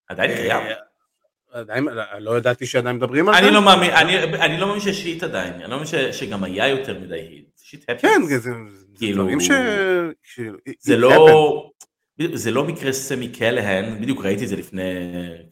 עדיין 0.09 0.37
קיים. 0.37 0.67
אה, 0.67 0.75
עדיין, 1.61 1.89
לא 2.19 2.39
ידעתי 2.39 2.67
שעדיין 2.67 2.97
מדברים 2.97 3.29
על 3.29 3.35
זה. 3.35 3.41
אני 3.41 3.51
לא 3.51 3.63
מאמין, 3.63 3.91
אני, 4.41 4.59
לא 4.59 4.67
מאמין 4.67 4.81
שיש 4.81 5.05
היט 5.05 5.23
עדיין, 5.23 5.53
אני 5.53 5.63
לא 5.63 5.69
מאמין 5.69 6.13
שגם 6.13 6.45
היה 6.45 6.69
יותר 6.69 6.99
מדי 6.99 7.21
היט. 7.21 7.54
שיט 7.75 7.91
כן, 7.91 7.97
happens. 8.23 8.27
זה, 8.27 8.39
זה, 8.39 8.51
זה 8.71 8.87
כאילו- 8.99 9.23
דברים 9.23 9.41
ש... 9.41 9.51
ש... 10.23 10.41
זה 10.81 10.95
it 10.95 10.99
לא, 10.99 11.71
זה 12.35 12.51
לא 12.51 12.65
מקרה 12.65 12.93
סמי 12.93 13.29
קלהן, 13.29 14.01
בדיוק 14.01 14.25
ראיתי 14.25 14.45
את 14.45 14.49
זה 14.49 14.57
לפני 14.57 14.83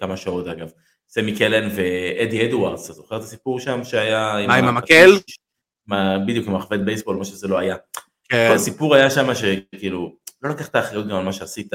כמה 0.01 0.17
שעות 0.17 0.47
אגב, 0.47 0.71
סמי 1.09 1.37
קלהן 1.39 1.69
ואדי 1.75 2.49
אדוארדס, 2.49 2.85
אתה 2.85 2.93
זוכר 2.93 3.17
את 3.17 3.23
הסיפור 3.23 3.61
שם 3.61 3.85
שהיה... 3.85 4.45
מה, 4.47 4.55
עם 4.55 4.65
המקל? 4.65 5.11
מה- 5.87 6.19
בדיוק 6.27 6.47
עם 6.47 6.55
המחבט 6.55 6.81
בייסבול, 6.81 7.17
מה 7.17 7.25
שזה 7.25 7.49
לא 7.49 7.59
היה. 7.59 7.77
כן. 8.29 8.47
כל 8.51 8.55
הסיפור 8.55 8.95
היה 8.95 9.11
שם 9.11 9.35
שכאילו, 9.35 10.17
לא 10.43 10.51
לקח 10.51 10.69
את 10.69 10.75
האחריות 10.75 11.07
גם 11.09 11.17
על 11.17 11.25
מה 11.25 11.33
שעשית. 11.33 11.73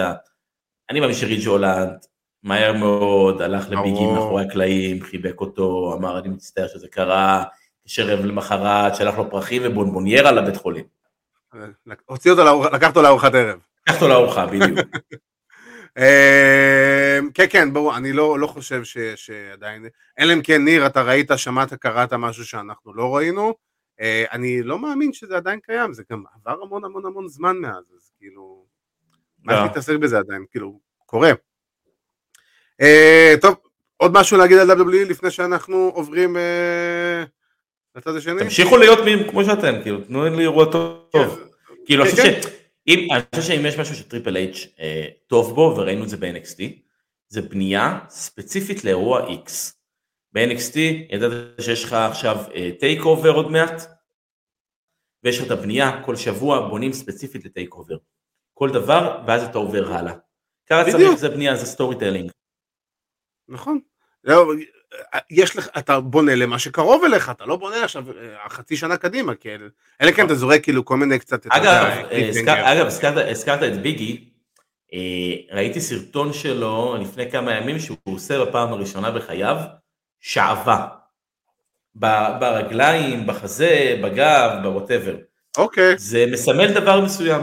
אני 0.89 0.99
מאמין 0.99 1.15
שריג' 1.15 1.47
הולנד, 1.47 2.05
מהר 2.43 2.73
מאוד, 2.73 3.41
הלך 3.41 3.65
לביגי 3.69 3.91
ברור. 3.91 4.13
מאחורי 4.13 4.43
הקלעים, 4.43 5.03
חיבק 5.03 5.41
אותו, 5.41 5.93
אמר 5.97 6.19
אני 6.19 6.29
מצטער 6.29 6.67
שזה 6.67 6.87
קרה, 6.87 7.43
התקשר 7.87 8.13
אליו 8.13 8.25
למחרת, 8.25 8.95
שלח 8.95 9.17
לו 9.17 9.29
פרחים 9.29 9.61
ובונבוניירה 9.65 10.31
לבית 10.31 10.55
חולים. 10.55 10.85
הוציא 12.05 12.31
אותו, 12.31 12.69
לקח 12.73 12.89
אותו 12.89 13.01
לארוחת 13.01 13.33
ערב. 13.33 13.59
קח 13.85 13.95
אותו 13.95 14.07
לארוחה, 14.07 14.45
בדיוק. 14.45 14.79
אה, 15.97 17.19
כן, 17.33 17.45
כן, 17.49 17.73
ברור, 17.73 17.97
אני 17.97 18.13
לא, 18.13 18.39
לא 18.39 18.47
חושב 18.47 18.83
ש, 18.83 18.97
שעדיין, 19.15 19.85
אלא 20.19 20.33
אם 20.33 20.41
כן, 20.41 20.65
ניר, 20.65 20.85
אתה 20.85 21.01
ראית, 21.01 21.31
שמעת, 21.35 21.73
קראת 21.73 22.13
משהו 22.13 22.45
שאנחנו 22.45 22.93
לא 22.93 23.15
ראינו, 23.15 23.53
אה, 24.01 24.25
אני 24.31 24.63
לא 24.63 24.79
מאמין 24.79 25.13
שזה 25.13 25.37
עדיין 25.37 25.59
קיים, 25.59 25.93
זה 25.93 26.03
גם 26.11 26.23
עבר 26.35 26.63
המון 26.63 26.85
המון 26.85 27.05
המון 27.05 27.27
זמן 27.27 27.57
מאז, 27.57 27.93
אז 27.97 28.11
כאילו, 28.19 28.65
מה 29.43 29.53
לא. 29.53 29.63
להתעסק 29.63 29.95
בזה 29.95 30.17
עדיין, 30.17 30.45
כאילו, 30.51 30.79
קורה. 31.05 31.31
אה, 32.81 33.33
טוב, 33.41 33.55
עוד 33.97 34.13
משהו 34.13 34.37
להגיד 34.37 34.57
על 34.57 34.71
WWE 34.71 35.09
לפני 35.09 35.31
שאנחנו 35.31 35.91
עוברים 35.93 36.37
אה, 36.37 37.23
לצד 37.97 38.15
השני? 38.15 38.39
תמשיכו 38.43 38.77
להיות 38.77 38.99
מי- 39.05 39.29
כמו 39.29 39.43
שאתם, 39.45 39.81
כאילו, 39.83 40.01
תנו 40.05 40.25
לי 40.25 40.41
אירוע 40.41 40.65
טוב. 40.71 41.39
כאילו, 41.85 42.03
אני 42.03 42.11
כן, 42.11 42.17
חושב 42.17 42.41
ש- 42.41 42.45
אם- 42.87 43.07
אני 43.13 43.21
חושב 43.35 43.53
שאם 43.53 43.65
יש 43.65 43.77
משהו 43.79 43.95
שטריפל 43.95 44.37
אייץ' 44.37 44.67
אה, 44.79 45.05
טוב 45.27 45.55
בו, 45.55 45.73
וראינו 45.77 46.03
את 46.03 46.09
זה 46.09 46.17
ב-NXT, 46.17 46.61
זה 47.27 47.41
בנייה 47.41 47.99
ספציפית 48.09 48.83
לאירוע 48.83 49.27
X. 49.27 49.51
ב-NXT 50.33 50.77
ידעת 51.09 51.31
שיש 51.61 51.83
לך 51.83 51.93
עכשיו 51.93 52.35
TakeOver 52.79 53.29
עוד 53.31 53.51
מעט, 53.51 53.81
ויש 55.23 55.39
לך 55.39 55.45
את 55.45 55.51
הבנייה, 55.51 56.03
כל 56.05 56.15
שבוע 56.15 56.67
בונים 56.69 56.93
ספציפית 56.93 57.45
ל 57.45 57.73
TakeOver. 57.73 57.97
כל 58.53 58.69
דבר, 58.73 59.23
ואז 59.27 59.43
אתה 59.43 59.57
עובר 59.57 59.93
הלאה. 59.93 60.13
ככה. 60.69 60.91
צריך, 60.91 61.15
זה 61.19 61.29
בנייה, 61.29 61.55
זה 61.55 61.65
storytelling. 61.65 62.31
נכון. 63.47 63.79
יש 65.29 65.55
לך, 65.55 65.67
אתה 65.77 65.99
בונה 65.99 66.35
למה 66.35 66.59
שקרוב 66.59 67.03
אליך, 67.03 67.29
אתה 67.29 67.45
לא 67.45 67.55
בונה 67.55 67.83
עכשיו 67.83 68.05
אה, 68.11 68.49
חצי 68.49 68.77
שנה 68.77 68.97
קדימה, 68.97 69.35
כי 69.35 69.49
אל- 69.55 69.69
אלא 70.01 70.11
כן 70.11 70.25
אתה 70.25 70.35
זורק 70.35 70.63
כאילו 70.63 70.85
כל 70.85 70.97
מיני 70.97 71.19
קצת... 71.19 71.45
אגב, 71.47 71.65
אה, 72.11 72.73
אגב, 72.73 72.85
הזכרת- 72.85 73.63
את 73.63 73.81
ביגי, 73.81 74.29
אה, 74.93 74.99
ראיתי 75.55 75.81
סרטון 75.81 76.33
שלו 76.33 76.97
לפני 77.01 77.31
כמה 77.31 77.51
ימים 77.55 77.79
שהוא 77.79 77.97
עושה 78.03 78.45
בפעם 78.45 78.73
הראשונה 78.73 79.11
בחייו 79.11 79.57
שעווה. 80.19 80.87
ברגליים, 81.95 83.27
בחזה, 83.27 83.99
בגב, 84.03 84.49
בווטאבר. 84.63 85.15
אוקיי, 85.57 85.97
זה 85.97 86.25
מסמל 86.31 86.73
דבר 86.73 87.01
מסוים. 87.01 87.41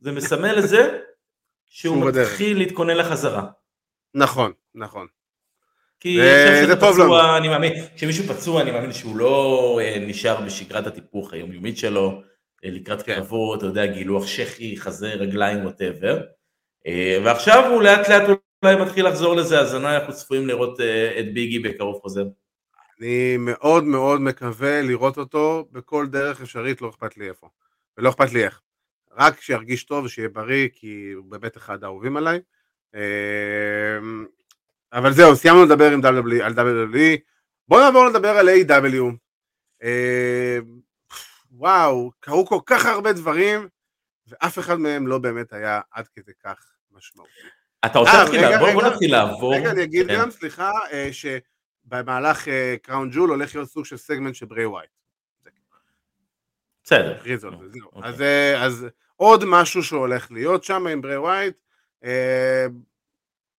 זה 0.00 0.12
מסמל 0.12 0.58
את 0.58 0.68
זה 0.68 0.98
שהוא. 1.66 2.06
מתחיל 2.06 2.58
להתכונן 2.58 2.96
לחזרה. 2.96 3.42
נכון, 4.14 4.52
נכון. 4.74 5.06
כי 6.00 6.16
זה- 6.16 6.52
כשמישהו 6.56 6.80
טוב 6.80 6.92
פצוע, 6.92 7.36
אני 7.36 7.48
מאמין, 7.48 7.72
כשמישהו 7.96 8.24
פצוע 8.24 8.62
אני 8.62 8.70
מאמין 8.70 8.92
שהוא 8.92 9.16
לא 9.16 9.78
אה, 9.82 9.96
נשאר 10.00 10.40
בשגרת 10.40 10.86
הטיפוח 10.86 11.32
היומיומית 11.32 11.78
שלו, 11.78 12.22
אה, 12.64 12.70
לקראת 12.70 13.02
כן. 13.02 13.14
קרבות, 13.14 13.58
אתה 13.58 13.66
יודע, 13.66 13.86
גילוח 13.86 14.26
שחי, 14.26 14.76
חזה, 14.76 15.08
רגליים, 15.08 15.64
ווטאבר. 15.64 16.20
ועכשיו 17.24 17.70
הוא 17.72 17.82
לאט 17.82 18.08
לאט 18.08 18.22
אולי 18.64 18.76
מתחיל 18.84 19.06
לחזור 19.08 19.36
לזה, 19.36 19.60
אז 19.60 19.74
אנחנו 19.74 20.12
צפויים 20.12 20.46
לראות 20.48 20.80
אה, 20.80 21.20
את 21.20 21.34
ביגי 21.34 21.58
בקרוב 21.58 22.00
חוזר. 22.02 22.24
אני 23.00 23.36
מאוד 23.38 23.84
מאוד 23.84 24.20
מקווה 24.20 24.82
לראות 24.82 25.18
אותו 25.18 25.68
בכל 25.72 26.06
דרך 26.06 26.40
אפשרית, 26.40 26.82
לא 26.82 26.88
אכפת 26.88 27.16
לי 27.16 27.28
איפה. 27.28 27.46
ולא 27.98 28.08
אכפת 28.08 28.32
לי 28.32 28.44
איך. 28.44 28.60
רק 29.16 29.40
שירגיש 29.40 29.84
טוב 29.84 30.04
ושיהיה 30.04 30.28
בריא, 30.28 30.68
כי 30.72 31.10
הוא 31.14 31.24
באמת 31.28 31.56
אחד 31.56 31.84
האהובים 31.84 32.16
עליי. 32.16 32.40
אבל 34.94 35.12
זהו, 35.12 35.36
סיימנו 35.36 35.64
לדבר 35.64 35.92
עם 35.92 36.00
WWE, 36.00 36.42
על 36.42 36.52
WWE. 36.52 37.18
בואו 37.68 37.80
נעבור 37.80 38.06
לדבר 38.06 38.28
על 38.28 38.48
AEW 38.48 39.02
אמ, 39.82 40.80
וואו, 41.52 42.10
קרו 42.20 42.46
כל 42.46 42.58
כך 42.66 42.86
הרבה 42.86 43.12
דברים, 43.12 43.68
ואף 44.26 44.58
אחד 44.58 44.80
מהם 44.80 45.06
לא 45.06 45.18
באמת 45.18 45.52
היה 45.52 45.80
עד 45.90 46.08
כדי 46.08 46.32
כך 46.44 46.72
משמעותי. 46.92 47.30
אתה 47.86 47.98
רוצה 47.98 48.12
אה, 48.12 48.22
להתחיל, 48.22 48.44
רגע, 48.44 48.58
בוא 48.58 48.72
בוא 48.72 48.82
רגע. 48.82 48.90
נתחיל 48.90 49.12
לעבור. 49.12 49.54
רגע, 49.54 49.70
אני 49.70 49.82
אגיד 49.82 50.06
כן. 50.06 50.14
גם, 50.14 50.30
סליחה, 50.30 50.70
אה, 50.92 51.08
שבמהלך 51.12 52.48
Crown 52.82 53.10
Jewel 53.12 53.30
הולך 53.30 53.54
להיות 53.54 53.68
סוג 53.68 53.84
של 53.84 53.96
סגמנט 53.96 54.34
של 54.34 54.46
בריי 54.46 54.66
ווייט. 54.66 54.90
בסדר. 56.84 57.22
זה, 57.24 57.36
זהו. 57.36 57.50
אוקיי. 57.92 58.10
אז, 58.10 58.20
אה, 58.20 58.64
אז 58.64 58.86
עוד 59.16 59.44
משהו 59.46 59.82
שהולך 59.82 60.30
להיות 60.30 60.64
שם 60.64 60.86
עם 60.86 61.00
בריי 61.00 61.16
ווייט. 61.16 61.56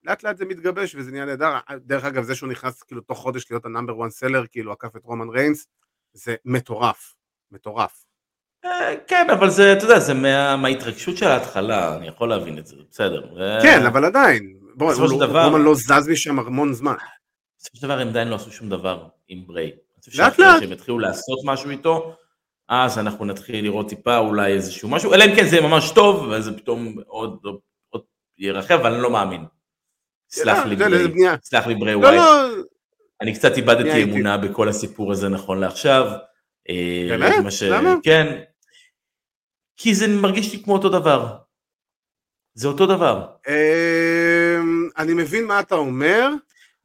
לאט 0.05 0.23
לאט 0.23 0.37
זה 0.37 0.45
מתגבש 0.45 0.95
וזה 0.95 1.11
נהיה 1.11 1.25
נהדר. 1.25 1.53
דרך 1.77 2.03
אגב, 2.05 2.23
זה 2.23 2.35
שהוא 2.35 2.49
נכנס 2.49 2.83
כאילו 2.83 3.01
תוך 3.01 3.17
חודש 3.17 3.51
להיות 3.51 3.65
ה 3.65 3.69
number 3.69 3.93
1 4.03 4.09
seller, 4.11 4.43
כאילו 4.51 4.71
עקף 4.71 4.95
את 4.95 5.01
רומן 5.03 5.29
ריינס, 5.29 5.67
זה 6.13 6.35
מטורף. 6.45 7.13
מטורף. 7.51 8.05
אה, 8.65 8.93
כן, 9.07 9.27
אבל 9.29 9.49
זה, 9.49 9.73
אתה 9.73 9.85
יודע, 9.85 9.99
זה 9.99 10.13
מה- 10.13 10.55
מההתרגשות 10.57 11.17
של 11.17 11.25
ההתחלה, 11.27 11.95
אני 11.97 12.07
יכול 12.07 12.29
להבין 12.29 12.57
את 12.57 12.67
זה, 12.67 12.75
בסדר. 12.91 13.35
כן, 13.63 13.85
אבל 13.85 14.05
עדיין. 14.05 14.57
בוא, 14.75 14.93
רומן 15.43 15.61
לא 15.61 15.75
זז 15.75 16.07
משם 16.11 16.39
המון 16.39 16.73
זמן. 16.73 16.95
בסופו 17.59 17.77
של 17.77 17.83
דבר 17.87 17.99
הם 17.99 18.07
עדיין 18.07 18.27
לא 18.27 18.35
עשו 18.35 18.51
שום 18.51 18.69
דבר 18.69 19.07
עם 19.27 19.47
בריי. 19.47 19.71
לאט 20.17 20.39
לאט. 20.39 20.59
שהם 20.61 20.71
יתחילו 20.71 20.99
לעשות 20.99 21.39
משהו 21.45 21.69
איתו, 21.69 22.15
אז 22.69 22.99
אנחנו 22.99 23.25
נתחיל 23.25 23.63
לראות 23.65 23.89
טיפה 23.89 24.17
אולי 24.17 24.53
איזשהו 24.53 24.89
משהו, 24.89 25.13
אלא 25.13 25.23
אם 25.23 25.35
כן 25.35 25.47
זה 25.47 25.55
יהיה 25.55 25.67
ממש 25.67 25.91
טוב, 25.95 26.27
וזה 26.31 26.57
פתאום 26.57 26.95
עוד, 27.07 27.39
עוד 27.89 28.01
ירחב, 28.37 28.73
אבל 28.73 28.93
אני 28.93 29.01
לא 29.03 29.11
מאמין. 29.11 29.45
סלח 30.29 30.65
לי 30.65 30.75
לא, 30.75 30.89
זה 30.89 30.95
בריי, 30.95 31.07
בנייה. 31.07 31.35
סלח 31.43 31.67
לי 31.67 31.75
בריי 31.75 31.93
לא, 31.93 31.99
ווייט. 31.99 32.15
לא, 32.21 32.49
אני 33.21 33.33
קצת 33.33 33.57
איבדתי 33.57 34.03
אמונה 34.03 34.37
בכל 34.37 34.69
הסיפור 34.69 35.11
הזה 35.11 35.29
נכון 35.29 35.59
לעכשיו. 35.59 36.11
אה, 36.69 37.05
באמת? 37.09 37.33
למה? 37.69 37.95
כן. 38.03 38.41
כי 39.77 39.95
זה 39.95 40.07
מרגיש 40.07 40.53
לי 40.53 40.63
כמו 40.63 40.73
אותו 40.73 40.89
דבר. 40.89 41.37
זה 42.53 42.67
אותו 42.67 42.85
דבר. 42.85 43.25
אמ, 43.47 44.89
אני 44.97 45.13
מבין 45.13 45.45
מה 45.45 45.59
אתה 45.59 45.75
אומר. 45.75 46.29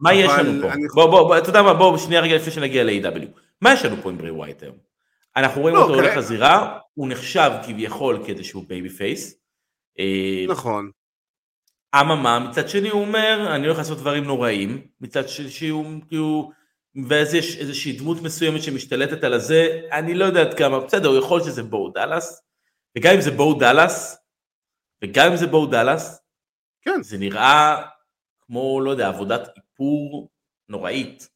מה 0.00 0.14
יש 0.14 0.30
לנו 0.38 0.62
פה? 0.62 0.68
בוא, 0.94 1.06
בוא, 1.06 1.22
בוא, 1.22 1.38
אתה 1.38 1.48
יודע 1.48 1.62
מה, 1.62 1.74
בוא, 1.74 1.98
שנייה 1.98 2.20
רגע 2.20 2.36
לפני 2.36 2.52
שנגיע 2.52 2.84
ל-AEW. 2.84 3.26
מה 3.60 3.72
יש 3.72 3.84
לנו 3.84 3.96
פה 4.02 4.10
עם 4.10 4.18
בריי 4.18 4.30
ווייט 4.30 4.62
היום? 4.62 4.76
אנחנו 5.36 5.60
רואים 5.60 5.76
לא, 5.76 5.82
אותו 5.82 5.94
הולך 5.94 6.06
כרגע- 6.06 6.18
לזירה, 6.20 6.78
הוא 6.94 7.08
נחשב 7.08 7.50
כביכול 7.66 8.22
כאיזשהו 8.26 8.62
babyface. 8.62 9.34
נכון. 10.48 10.90
אממה, 11.94 12.38
מצד 12.38 12.68
שני 12.68 12.88
הוא 12.88 13.00
אומר, 13.00 13.54
אני 13.54 13.66
הולך 13.66 13.78
לעשות 13.78 13.98
דברים 13.98 14.24
נוראים, 14.24 14.86
מצד 15.00 15.28
שלישי 15.28 15.68
הוא, 15.68 15.86
כאילו, 16.08 16.52
ואז 17.08 17.34
יש 17.34 17.56
איזושהי 17.56 17.92
דמות 17.92 18.22
מסוימת 18.22 18.62
שמשתלטת 18.62 19.24
על 19.24 19.32
הזה, 19.32 19.80
אני 19.92 20.14
לא 20.14 20.24
יודע 20.24 20.40
עד 20.40 20.54
כמה, 20.54 20.80
בסדר, 20.80 21.08
הוא 21.08 21.18
יכול 21.18 21.40
שזה 21.42 21.62
בואו 21.62 21.90
דאלאס, 21.92 22.42
וגם 22.98 23.14
אם 23.14 23.20
זה 23.20 23.30
בואו 23.30 23.58
דאלאס, 23.58 24.16
וגם 25.04 25.30
אם 25.30 25.36
זה 25.36 25.46
בואו 25.46 25.66
דאלאס, 25.66 26.22
כן. 26.82 27.02
זה 27.02 27.18
נראה 27.18 27.82
כמו, 28.40 28.80
לא 28.80 28.90
יודע, 28.90 29.08
עבודת 29.08 29.48
איפור 29.56 30.28
נוראית. 30.68 31.28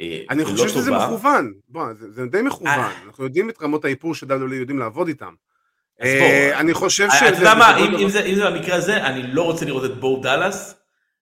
אה, 0.00 0.22
אני 0.30 0.42
ולא 0.42 0.52
חושב 0.52 0.68
שזה 0.68 0.90
טובה. 0.90 1.06
מכוון. 1.06 1.52
בוא, 1.68 1.94
זה, 1.94 2.10
זה 2.10 2.26
די 2.26 2.42
מכוון. 2.42 2.68
אה. 2.68 3.02
אנחנו 3.06 3.24
יודעים 3.24 3.50
את 3.50 3.62
רמות 3.62 3.84
האיפור 3.84 4.14
ש-WWE 4.14 4.54
יודעים 4.54 4.78
לעבוד 4.78 5.08
איתם. 5.08 5.34
אה, 6.02 6.60
אני 6.60 6.74
חושב 6.74 7.04
אה, 7.04 7.16
שזה... 7.16 7.28
אתה 7.28 7.38
יודע 7.38 7.54
מה, 7.54 7.78
אם, 7.78 8.08
זה, 8.08 8.50
במקרה 8.50 8.76
הזה, 8.76 9.06
אני 9.06 9.22
לא 9.22 9.42
רוצה 9.42 9.64
לראות 9.64 9.84
את 9.84 10.00
בואו 10.00 10.22
דאלאס 10.22 10.74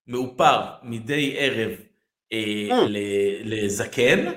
מאופר 0.07 0.67
מדי 0.83 1.35
ערב 1.39 1.71
אה, 2.33 2.87
לזקן, 3.45 4.33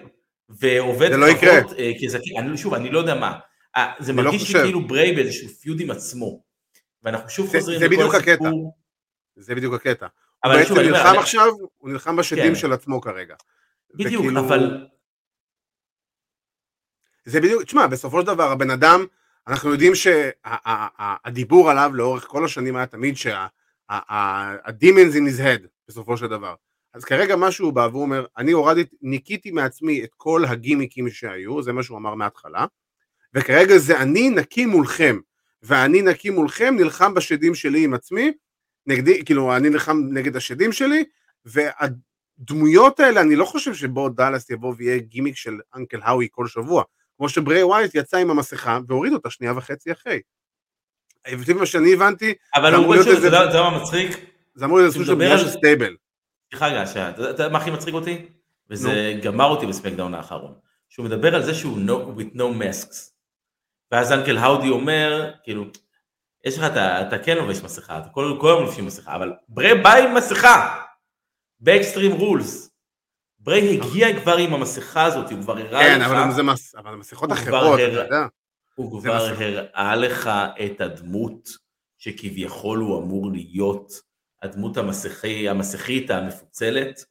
ועובד 0.49 1.11
זה 1.11 1.17
לא 1.17 1.25
יקרה. 1.25 1.63
פחות, 1.63 1.77
כזקן, 2.01 2.57
שוב, 2.57 2.73
אני 2.73 2.89
לא 2.89 2.99
יודע 2.99 3.15
מה, 3.15 3.39
זה 3.99 4.13
לא 4.13 4.23
מרגיש 4.23 4.55
לי. 4.55 4.61
כאילו 4.63 4.87
בריי 4.87 5.15
באיזשהו 5.15 5.47
פיוד 5.47 5.79
עם 5.79 5.91
עצמו, 5.91 6.43
ואנחנו 7.03 7.29
שוב 7.29 7.45
חוזרים 7.45 7.81
לכל. 7.81 7.85
הסיפור, 7.85 8.73
זה 9.35 9.55
בדיוק 9.55 9.75
הקטע. 9.75 10.07
הוא 10.45 10.53
בעצם 10.53 10.79
נלחם 10.79 11.19
עכשיו, 11.19 11.47
הוא 11.77 11.89
נלחם 11.89 12.15
בשדים 12.15 12.53
כן. 12.53 12.55
של 12.55 12.73
עצמו 12.73 13.01
כרגע. 13.01 13.35
בדיוק, 13.95 14.25
אבל 14.39 14.87
זה 17.25 17.41
בדיוק, 17.41 17.63
תשמע, 17.63 17.87
בסופו 17.87 18.21
של 18.21 18.27
דבר 18.27 18.51
הבן 18.51 18.69
אדם, 18.69 19.05
אנחנו 19.47 19.71
יודעים 19.71 19.93
שהדיבור 19.95 21.71
עליו 21.71 21.91
לאורך 21.93 22.25
כל 22.27 22.45
השנים 22.45 22.75
היה 22.75 22.85
תמיד 22.85 23.17
in 25.13 25.29
his 25.29 25.39
head, 25.39 25.67
בסופו 25.87 26.17
של 26.17 26.27
דבר. 26.27 26.55
אז 26.93 27.05
כרגע 27.05 27.35
מה 27.35 27.51
שהוא 27.51 27.73
בא 27.73 27.87
והוא 27.91 28.01
אומר, 28.01 28.25
אני 28.37 28.51
הורדתי, 28.51 28.95
ניקיתי 29.01 29.51
מעצמי 29.51 30.03
את 30.03 30.09
כל 30.17 30.45
הגימיקים 30.45 31.09
שהיו, 31.09 31.63
זה 31.63 31.73
מה 31.73 31.83
שהוא 31.83 31.97
אמר 31.97 32.15
מההתחלה, 32.15 32.65
וכרגע 33.33 33.77
זה 33.77 34.01
אני 34.01 34.29
נקי 34.29 34.65
מולכם, 34.65 35.19
ואני 35.63 36.01
נקי 36.01 36.29
מולכם, 36.29 36.75
נלחם 36.77 37.13
בשדים 37.13 37.55
שלי 37.55 37.83
עם 37.83 37.93
עצמי, 37.93 38.31
נגדי, 38.87 39.25
כאילו, 39.25 39.55
אני 39.55 39.69
נלחם 39.69 40.01
נגד 40.11 40.35
השדים 40.35 40.71
שלי, 40.71 41.03
והדמויות 41.45 42.99
האלה, 42.99 43.21
אני 43.21 43.35
לא 43.35 43.45
חושב 43.45 43.73
שבו 43.73 44.09
דאלאס 44.09 44.49
יבוא 44.49 44.73
ויהיה 44.77 44.99
גימיק 44.99 45.35
של 45.35 45.59
אנקל 45.75 45.99
האווי 46.03 46.27
כל 46.31 46.47
שבוע, 46.47 46.83
כמו 47.17 47.29
שבריי 47.29 47.63
ווייט 47.63 47.95
יצא 47.95 48.17
עם 48.17 48.29
המסכה 48.29 48.79
והוריד 48.87 49.13
אותה 49.13 49.29
שנייה 49.29 49.53
וחצי 49.57 49.91
אחרי. 49.91 50.21
לפי 51.27 51.53
מה 51.53 51.65
שאני 51.65 51.93
הבנתי, 51.93 52.33
אבל 52.55 52.69
זה 52.71 52.75
הוא 52.77 52.83
אמור 52.83 52.93
להיות 52.93 53.05
שוב, 53.07 53.15
אתה 53.15 53.25
איזה- 53.25 53.27
יודע 53.37 53.49
אתה 53.49 53.57
יודע 53.57 53.69
מה 53.69 53.81
מצחיק? 53.83 54.25
זה 54.55 54.65
אמור 54.65 54.77
להיות 54.77 54.93
סוג 54.93 55.03
של 55.03 55.15
בנייה 55.15 55.37
של 55.37 55.49
stable. 55.49 55.95
סליחה 56.49 56.67
רגע, 56.67 56.83
אתה 57.09 57.21
יודע 57.21 57.49
מה 57.49 57.57
הכי 57.57 57.71
מצחיק 57.71 57.93
אותי? 57.93 58.25
וזה 58.69 59.13
גמר 59.23 59.45
אותי 59.45 59.65
ב 59.65 59.70
SmackDown 59.70 60.13
האחרון. 60.13 60.53
שהוא 60.89 61.05
מדבר 61.05 61.35
על 61.35 61.43
זה 61.43 61.53
שהוא 61.53 61.77
no, 61.87 62.19
with 62.19 62.35
no 62.37 62.41
masks. 62.61 62.95
ואז 63.91 64.11
אנקל 64.11 64.37
האודי 64.37 64.69
אומר, 64.69 65.31
כאילו, 65.43 65.65
יש 66.45 66.57
לך, 66.57 66.63
אתה, 66.63 67.07
אתה 67.07 67.17
כן 67.23 67.37
לובש 67.37 67.61
מסכה, 67.63 67.97
אתה 67.97 68.09
כל, 68.09 68.37
כל 68.41 68.47
היום 68.47 68.61
לובשים 68.63 68.85
מסכה, 68.85 69.15
אבל 69.15 69.33
בריי 69.49 69.81
בא 69.81 69.93
עם 69.95 70.15
מסכה! 70.15 70.79
ב 71.59 71.66
Extreme 71.66 72.11
Rules. 72.11 72.69
ברי 73.43 73.77
הגיע 73.77 74.21
כבר 74.21 74.37
עם 74.37 74.53
המסכה 74.53 75.03
הזאת, 75.03 75.31
הוא 75.31 75.41
כבר 75.41 75.57
הראה 75.57 75.83
כן, 75.83 76.01
לך, 76.01 76.07
אבל 76.07 76.31
זה 76.31 76.43
מס- 76.43 76.75
אבל 76.75 76.95
מסכות 76.95 77.31
אחרות, 77.31 77.79
אתה 77.79 77.81
יודע. 77.81 78.27
הוא 78.75 79.01
כבר. 79.01 79.27
הראה 79.35 79.95
לך 79.95 80.29
את 80.65 80.81
הדמות 80.81 81.49
שכביכול 81.97 82.79
הוא 82.79 83.03
אמור 83.03 83.31
להיות, 83.31 83.93
הדמות 84.41 84.77
המסכי, 84.77 85.49
המסכית 85.49 86.11
המפוצלת. 86.11 87.05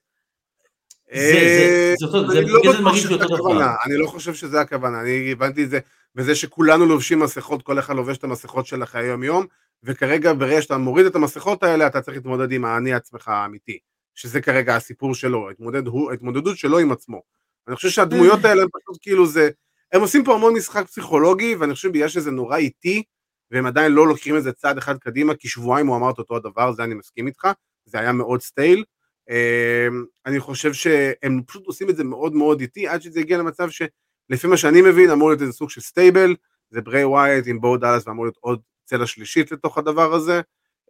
אני 3.87 3.97
לא 3.97 4.07
חושב 4.07 4.35
שזה 4.35 4.61
הכוונה, 4.61 5.01
אני 5.01 5.33
הבנתי 5.33 5.65
את 5.65 5.71
זה 5.71 5.79
בזה 6.15 6.35
שכולנו 6.35 6.87
לובשים 6.87 7.19
מסכות, 7.21 7.63
כל 7.63 7.79
אחד 7.79 7.97
לובש 7.97 8.17
את 8.17 8.25
המסכות 8.25 8.67
של 8.67 8.83
החיי 8.83 9.05
היום 9.05 9.23
יום, 9.23 9.47
וכרגע 9.83 10.33
ברגע 10.33 10.63
שאתה 10.63 10.79
מוריד 10.79 11.07
את 11.07 11.15
המסכות 11.15 11.63
האלה, 11.63 11.87
אתה 11.87 12.01
צריך 12.01 12.17
להתמודד 12.17 12.53
עם 12.53 12.65
האני 12.65 12.93
עצמך 12.95 13.29
האמיתי, 13.29 13.79
שזה 14.15 14.41
כרגע 14.41 14.77
הסיפור 14.77 15.15
שלו, 15.15 15.49
ההתמודד 15.49 15.87
הוא- 15.87 16.11
ההתמודדות 16.11 16.57
שלו 16.59 16.79
עם 16.79 16.93
עצמו. 16.93 17.23
אני 17.69 17.77
חושב 17.77 17.89
שהדמויות 17.89 18.45
האלה 18.45 18.63
הם 18.63 18.69
פשוט 18.69 18.99
כאילו 19.03 19.27
זה, 19.27 19.51
הם 19.93 20.01
עושים 20.01 20.25
פה 20.25 20.35
המון 20.35 20.55
משחק 20.55 20.87
פסיכולוגי, 20.87 21.55
ואני 21.55 21.75
חושב 21.75 21.89
בגלל 21.93 22.09
שזה 22.09 22.31
נורא 22.31 22.57
איטי, 22.57 23.03
והם 23.51 23.67
עדיין 23.67 23.93
לא 23.93 24.07
לוקחים 24.07 24.37
את 24.37 24.43
זה 24.43 24.53
צעד 24.53 24.79
אחד 24.79 24.99
קדימה, 24.99 25.35
כי 25.35 25.49
שבועיים 25.49 25.87
הוא 25.87 25.97
אמר 25.97 26.11
את 26.11 26.19
אותו 26.19 26.37
הדבר, 26.37 26.73
זה 26.73 26.85
אני 26.85 26.95
מסכים 26.95 27.27
איתך, 27.27 27.49
זה 27.85 27.99
היה 28.01 28.13
מאוד 28.13 28.43
stale. 28.43 28.85
אמ, 29.31 30.05
אני 30.27 30.41
חושב 30.41 30.73
שהם 30.73 31.43
פשוט 31.47 31.67
עושים 31.67 31.91
את 31.91 31.97
זה 31.97 32.05
מאוד 32.05 32.35
מאוד 32.35 32.61
איטי, 32.61 32.89
עד 32.89 33.03
שזה 33.03 33.21
הגיע 33.21 33.39
למצב 33.39 33.69
שלפי 33.71 34.47
מה 34.47 34.57
שאני 34.57 34.83
מבין, 34.83 35.11
אמור 35.11 35.29
להיות 35.29 35.43
איזה 35.43 35.53
סוג 35.53 35.71
של 35.71 35.81
stable, 35.81 36.35
זה 36.71 36.81
בריי 36.81 37.05
ווייט 37.05 37.47
עם 37.47 37.61
בו 37.61 37.77
דאלאס, 37.77 38.07
ואמור 38.07 38.25
להיות 38.25 38.37
עוד 38.41 38.61
צלע 38.85 39.07
שלישית 39.07 39.53
לתוך 39.53 39.79
הדבר 39.79 40.15
הזה. 40.15 40.41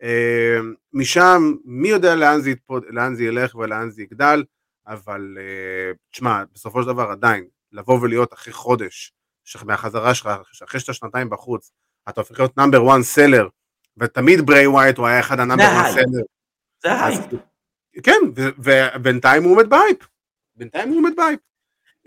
אמ, 0.02 0.74
משם, 0.92 1.54
מי 1.64 1.88
יודע 1.88 2.14
לאן 2.14 2.40
זה, 2.40 2.50
יתפוד, 2.50 2.84
לאן 2.88 3.14
זה 3.14 3.24
ילך 3.24 3.54
ולאן 3.54 3.90
זה 3.90 4.02
יגדל, 4.02 4.44
אבל 4.86 5.36
אה, 5.40 5.92
תשמע, 6.10 6.42
בסופו 6.54 6.82
של 6.82 6.88
דבר 6.88 7.10
עדיין, 7.10 7.44
לבוא 7.72 8.00
ולהיות 8.02 8.32
אחרי 8.32 8.52
חודש, 8.52 9.12
מהחזרה 9.64 10.14
שלך, 10.14 10.30
אחרי 10.64 10.80
שאתה 10.80 10.92
שנתיים 10.92 11.30
בחוץ, 11.30 11.72
אתה 12.08 12.20
הופך 12.20 12.38
להיות 12.38 12.56
number 12.56 12.90
1 12.96 13.00
seller, 13.02 13.48
ותמיד 13.96 14.46
ברי 14.46 14.66
וויאט 14.66 14.98
הוא 14.98 15.06
היה 15.06 15.20
אחד 15.20 15.40
ה 15.40 15.44
number 15.44 15.64
זה 15.64 15.80
1 15.80 15.84
hype. 15.84 15.94
seller. 15.94 16.22
זה 16.82 17.04
הייפ. 17.04 17.20
כן, 18.02 18.20
ובינתיים 18.58 19.44
הוא 19.44 19.52
עומד 19.52 19.70
בהייפ. 19.70 19.98
בינתיים 20.56 20.88
הוא 20.88 20.98
עומד 20.98 21.12
בהייפ. 21.16 21.40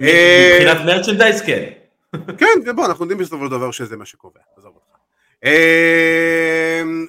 אה, 0.02 0.58
מבחינת 0.62 0.86
merchandise 0.86 1.42
כן. 1.42 1.72
כן, 2.38 2.46
ובוא, 2.66 2.86
אנחנו 2.86 3.04
יודעים 3.04 3.20
בסופו 3.20 3.46
של 3.46 3.52
דבר 3.52 3.72
שזה 3.72 3.98
מה 3.98 4.06
שקובע, 4.06 4.40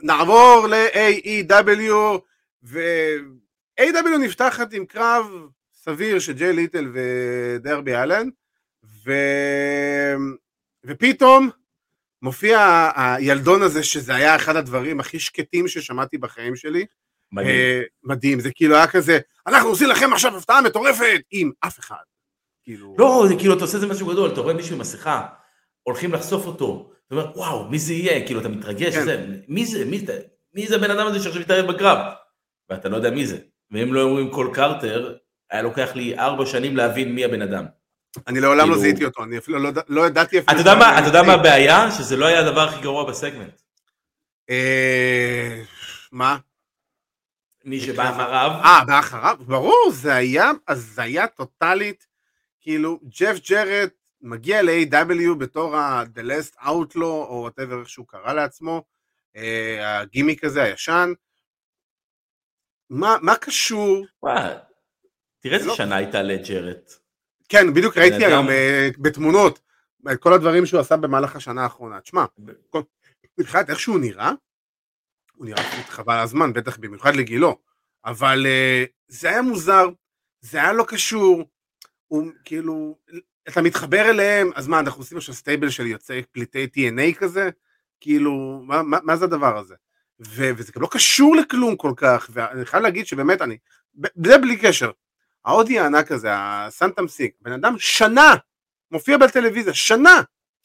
נעבור 0.03 0.67
ל-AEW, 0.71 1.93
ו-AEW 2.63 4.19
נפתחת 4.21 4.73
עם 4.73 4.87
קרב 4.87 5.27
סביר 5.73 6.19
של 6.19 6.33
ג'יי 6.33 6.53
ליטל 6.53 6.93
ודרבי 6.95 7.95
אלן, 7.97 8.29
ו... 9.05 9.13
ופתאום 10.85 11.51
מופיע 12.23 12.91
הילדון 12.97 13.63
הזה, 13.63 13.83
שזה 13.83 14.15
היה 14.15 14.37
אחד 14.37 14.57
הדברים 14.57 15.01
הכי 15.01 15.19
שקטים 15.19 15.69
ששמעתי 15.69 16.19
בחיים 16.19 16.57
שלי. 16.57 16.87
מדהים. 17.33 17.51
אה, 17.51 17.83
מדהים, 18.05 18.41
זה 18.41 18.51
כאילו 18.55 18.77
היה 18.77 18.87
כזה, 18.87 19.19
אנחנו 19.47 19.69
עושים 19.69 19.89
לכם 19.89 20.13
עכשיו 20.13 20.37
הפתעה 20.37 20.63
מטורפת 20.63 21.21
עם 21.31 21.51
אף 21.61 21.79
אחד. 21.79 22.05
כאילו... 22.65 22.97
לא, 22.99 23.25
זה 23.29 23.35
כאילו 23.39 23.55
אתה 23.55 23.65
עושה 23.65 23.77
את 23.77 23.81
זה 23.81 23.87
משהו 23.87 24.07
גדול, 24.07 24.33
אתה 24.33 24.41
רואה 24.41 24.55
מישהו 24.55 24.75
עם 24.75 24.81
מסכה, 24.81 25.27
הולכים 25.83 26.13
לחשוף 26.13 26.47
אותו, 26.47 26.91
אתה 27.07 27.15
אומר 27.15 27.33
וואו 27.37 27.69
מי 27.69 27.79
זה 27.79 27.93
יהיה, 27.93 28.27
כאילו 28.27 28.41
אתה 28.41 28.49
מתרגש, 28.49 28.95
כן. 28.95 29.05
זה, 29.05 29.27
מי 29.49 29.67
זה, 29.67 29.85
מי 29.85 29.99
זה, 29.99 30.21
מי 30.55 30.67
זה 30.67 30.77
הבן 30.77 30.91
אדם 30.91 31.07
הזה 31.07 31.23
שעכשיו 31.23 31.43
מתערב 31.43 31.73
בקרב, 31.73 31.99
ואתה 32.71 32.89
לא 32.89 32.97
יודע 32.97 33.11
מי 33.11 33.27
זה, 33.27 33.39
ואם 33.71 33.95
לא 33.95 34.03
אומרים 34.03 34.31
קול 34.31 34.51
קרטר, 34.55 35.17
היה 35.51 35.63
לוקח 35.63 35.91
לי 35.95 36.19
ארבע 36.19 36.47
שנים 36.47 36.77
להבין 36.77 37.15
מי 37.15 37.25
הבן 37.25 37.43
אדם. 37.43 37.65
אני 38.27 38.41
לעולם 38.41 38.59
לא 38.59 38.65
כאילו- 38.65 38.81
זיהיתי 38.81 39.05
אותו, 39.05 39.25
אני 39.25 39.39
אפילו 39.39 39.59
לא, 39.59 39.71
לא 39.89 40.07
ידעתי 40.07 40.39
אפילו... 40.39 40.53
אתה 40.53 40.61
יודע 40.61 40.75
מה, 40.75 40.99
אתה 40.99 41.07
יודע 41.07 41.23
מה 41.23 41.33
הבעיה? 41.33 41.91
שזה 41.91 42.17
לא 42.17 42.27
היה 42.27 42.41
הדבר 42.41 42.61
הכי 42.69 42.81
גרוע 42.83 43.05
בסגמנט. 43.11 43.61
אה, 44.51 45.63
מה? 46.13 46.37
מי 47.65 47.81
שבא 47.81 48.11
אחריו, 48.11 48.51
אה, 48.51 48.85
באחריו? 48.87 49.37
ברור, 49.41 49.91
זה 49.93 50.15
היה 50.15 50.51
הזיה 50.69 51.27
טוטאלית. 51.27 52.07
כאילו, 52.61 53.01
ג'ף 53.21 53.37
ג'רד 53.51 53.89
מגיע 54.21 54.63
ל-AW 54.63 55.35
בתור 55.39 55.77
ה-The 55.77 56.21
Last 56.21 56.55
Outlaw, 56.63 57.01
או 57.03 57.49
whatever 57.49 57.79
איך 57.81 57.89
שהוא 57.89 58.07
קרא 58.09 58.33
לעצמו, 58.33 58.85
אה, 59.37 60.01
הגימיק 60.01 60.45
הזה, 60.45 60.63
הישן. 60.63 61.13
מה, 62.91 63.17
מה 63.23 63.37
קשור? 63.37 64.07
וואי, 64.23 64.53
תראה 65.41 65.57
איזה 65.57 65.67
לא. 65.69 65.75
שנה 65.75 65.97
הייתה 65.97 66.23
לג'רט. 66.23 66.93
כן, 67.49 67.75
בדיוק 67.75 67.97
ראיתי 67.99 68.17
אדם- 68.17 68.31
היום 68.31 68.49
אה, 68.49 68.89
בתמונות, 68.99 69.61
את 70.13 70.21
כל 70.21 70.33
הדברים 70.33 70.67
שהוא 70.67 70.81
עשה 70.81 70.97
במהלך 70.97 71.37
השנה 71.37 71.63
האחרונה. 71.63 72.01
תשמע, 72.01 72.25
כל- 72.71 72.83
מבחינת 73.39 73.71
איך 73.71 73.81
שהוא 73.81 73.99
נראה, 73.99 74.31
הוא 75.35 75.47
נראה 75.47 75.63
חבל 75.89 76.19
הזמן, 76.19 76.53
בטח 76.53 76.77
במיוחד 76.77 77.17
לגילו, 77.17 77.59
אבל 78.05 78.47
אה, 78.47 78.85
זה 79.09 79.29
היה 79.29 79.43
מוזר, 79.43 79.85
זה 80.41 80.59
היה 80.59 80.73
לא 80.73 80.85
קשור, 80.89 81.45
הוא 82.07 82.33
כאילו, 82.45 82.99
אתה 83.49 83.63
מתחבר 83.63 84.11
אליהם, 84.11 84.51
אז 84.55 84.69
מה, 84.69 84.81
אנחנו 84.81 85.03
עושים 85.03 85.19
עכשיו 85.19 85.35
stable 85.35 85.71
של 85.71 85.87
יוצאי 85.87 86.23
פליטי 86.33 86.69
TNA 86.75 87.19
כזה? 87.19 87.51
כאילו, 88.01 88.63
מה, 88.65 88.83
מה, 88.83 88.99
מה 89.03 89.17
זה 89.17 89.25
הדבר 89.25 89.59
הזה? 89.59 89.75
ו, 90.21 90.51
וזה 90.57 90.73
גם 90.75 90.83
לא 90.83 90.89
קשור 90.91 91.37
לכלום 91.37 91.77
כל 91.77 91.93
כך, 91.97 92.31
ואני 92.33 92.65
חייב 92.65 92.83
להגיד 92.83 93.07
שבאמת 93.07 93.43
אני, 93.43 93.57
זה 94.25 94.39
בלי 94.39 94.57
קשר, 94.57 94.91
ההודי 95.45 95.79
הענק 95.79 96.13
הזה, 96.13 96.29
הסטנאם 96.33 97.09
סינג, 97.09 97.35
בן 97.41 97.53
אדם 97.53 97.75
שנה 97.79 98.35
מופיע 98.91 99.19
בטלוויזיה, 99.19 99.75
שנה, 99.75 100.23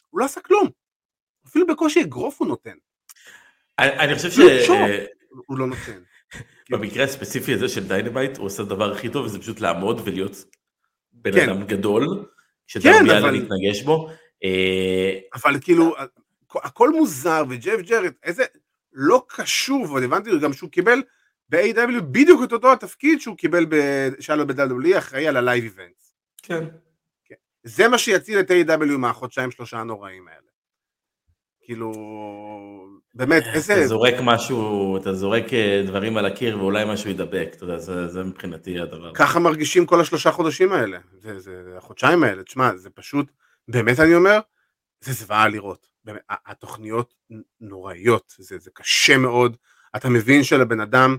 הוא 0.09 0.19
לא 0.19 0.25
עשה 0.25 0.41
כלום, 0.41 0.69
אפילו 1.47 1.67
בקושי 1.67 2.01
אגרוף 2.01 2.39
הוא 2.39 2.47
נותן. 2.47 2.75
אני, 3.79 3.99
אני 3.99 4.15
חושב 4.15 4.31
ש... 4.31 4.39
הוא 5.47 5.57
לא 5.57 5.67
נותן. 5.67 6.01
במקרה 6.69 7.03
הספציפי 7.03 7.53
הזה 7.53 7.69
של 7.69 7.87
Dynamite 7.87 8.37
הוא 8.37 8.45
עושה 8.45 8.63
את 8.63 8.67
הדבר 8.67 8.91
הכי 8.91 9.09
טוב 9.09 9.25
וזה 9.25 9.39
פשוט 9.39 9.59
לעמוד 9.59 10.01
ולהיות 10.05 10.45
בן 11.11 11.31
כן. 11.31 11.49
אדם 11.49 11.63
גדול, 11.63 12.25
שאתה 12.71 12.83
כן, 12.83 13.03
מיד 13.03 13.11
אבל... 13.11 13.31
להתנגש 13.31 13.81
בו. 13.81 14.09
אה, 14.43 15.19
אבל 15.33 15.59
כאילו 15.61 15.95
הכל 16.55 16.89
מוזר 16.89 17.43
וג'ף 17.49 17.81
ג'ארט 17.81 18.13
זה 18.23 18.43
לא 18.93 19.25
קשור 19.27 19.81
ועוד 19.89 20.03
הבנתי 20.03 20.29
גם 20.41 20.53
שהוא 20.53 20.69
קיבל 20.69 21.03
ב-AEW 21.49 22.01
בדיוק 22.01 22.43
את 22.43 22.53
אותו 22.53 22.71
התפקיד 22.71 23.21
שהוא 23.21 23.37
קיבל 23.37 23.65
שהיה 24.19 24.37
לו 24.37 24.47
ב-WWE 24.47 24.97
אחראי 24.97 25.27
על 25.27 25.37
ה 25.37 25.42
live 25.42 25.63
events. 25.63 26.13
כן. 26.43 26.63
כן. 27.25 27.35
זה 27.63 27.87
מה 27.87 27.97
שיציל 27.97 28.39
את 28.39 28.51
AEW 28.51 28.97
מהחודשיים 28.97 29.51
שלושה 29.51 29.77
הנוראים 29.77 30.27
האלה. 30.27 30.51
כאילו, 31.61 31.91
באמת, 33.13 33.43
איזה... 33.53 33.73
אתה 33.73 33.87
זורק 33.87 34.13
משהו, 34.23 34.97
אתה 34.97 35.13
זורק 35.13 35.53
אה, 35.53 35.83
דברים 35.87 36.17
על 36.17 36.25
הקיר 36.25 36.59
ואולי 36.59 36.85
משהו 36.93 37.09
ידבק, 37.09 37.49
אתה 37.55 37.63
יודע, 37.63 37.77
זה, 37.77 38.07
זה 38.07 38.23
מבחינתי 38.23 38.79
הדבר. 38.79 39.13
ככה 39.13 39.39
מרגישים 39.39 39.85
כל 39.85 40.01
השלושה 40.01 40.31
חודשים 40.31 40.71
האלה, 40.71 40.97
זה, 41.19 41.39
זה, 41.39 41.63
החודשיים 41.77 42.23
האלה, 42.23 42.43
תשמע, 42.43 42.75
זה 42.75 42.89
פשוט, 42.89 43.31
באמת 43.67 43.99
אני 43.99 44.15
אומר, 44.15 44.39
זה 45.01 45.13
זוועה 45.13 45.47
לראות. 45.47 45.87
באמת, 46.05 46.21
התוכניות 46.29 47.13
נוראיות, 47.61 48.33
זה, 48.37 48.57
זה 48.59 48.69
קשה 48.73 49.17
מאוד, 49.17 49.57
אתה 49.95 50.09
מבין 50.09 50.43
שלבן 50.43 50.79
אדם, 50.79 51.17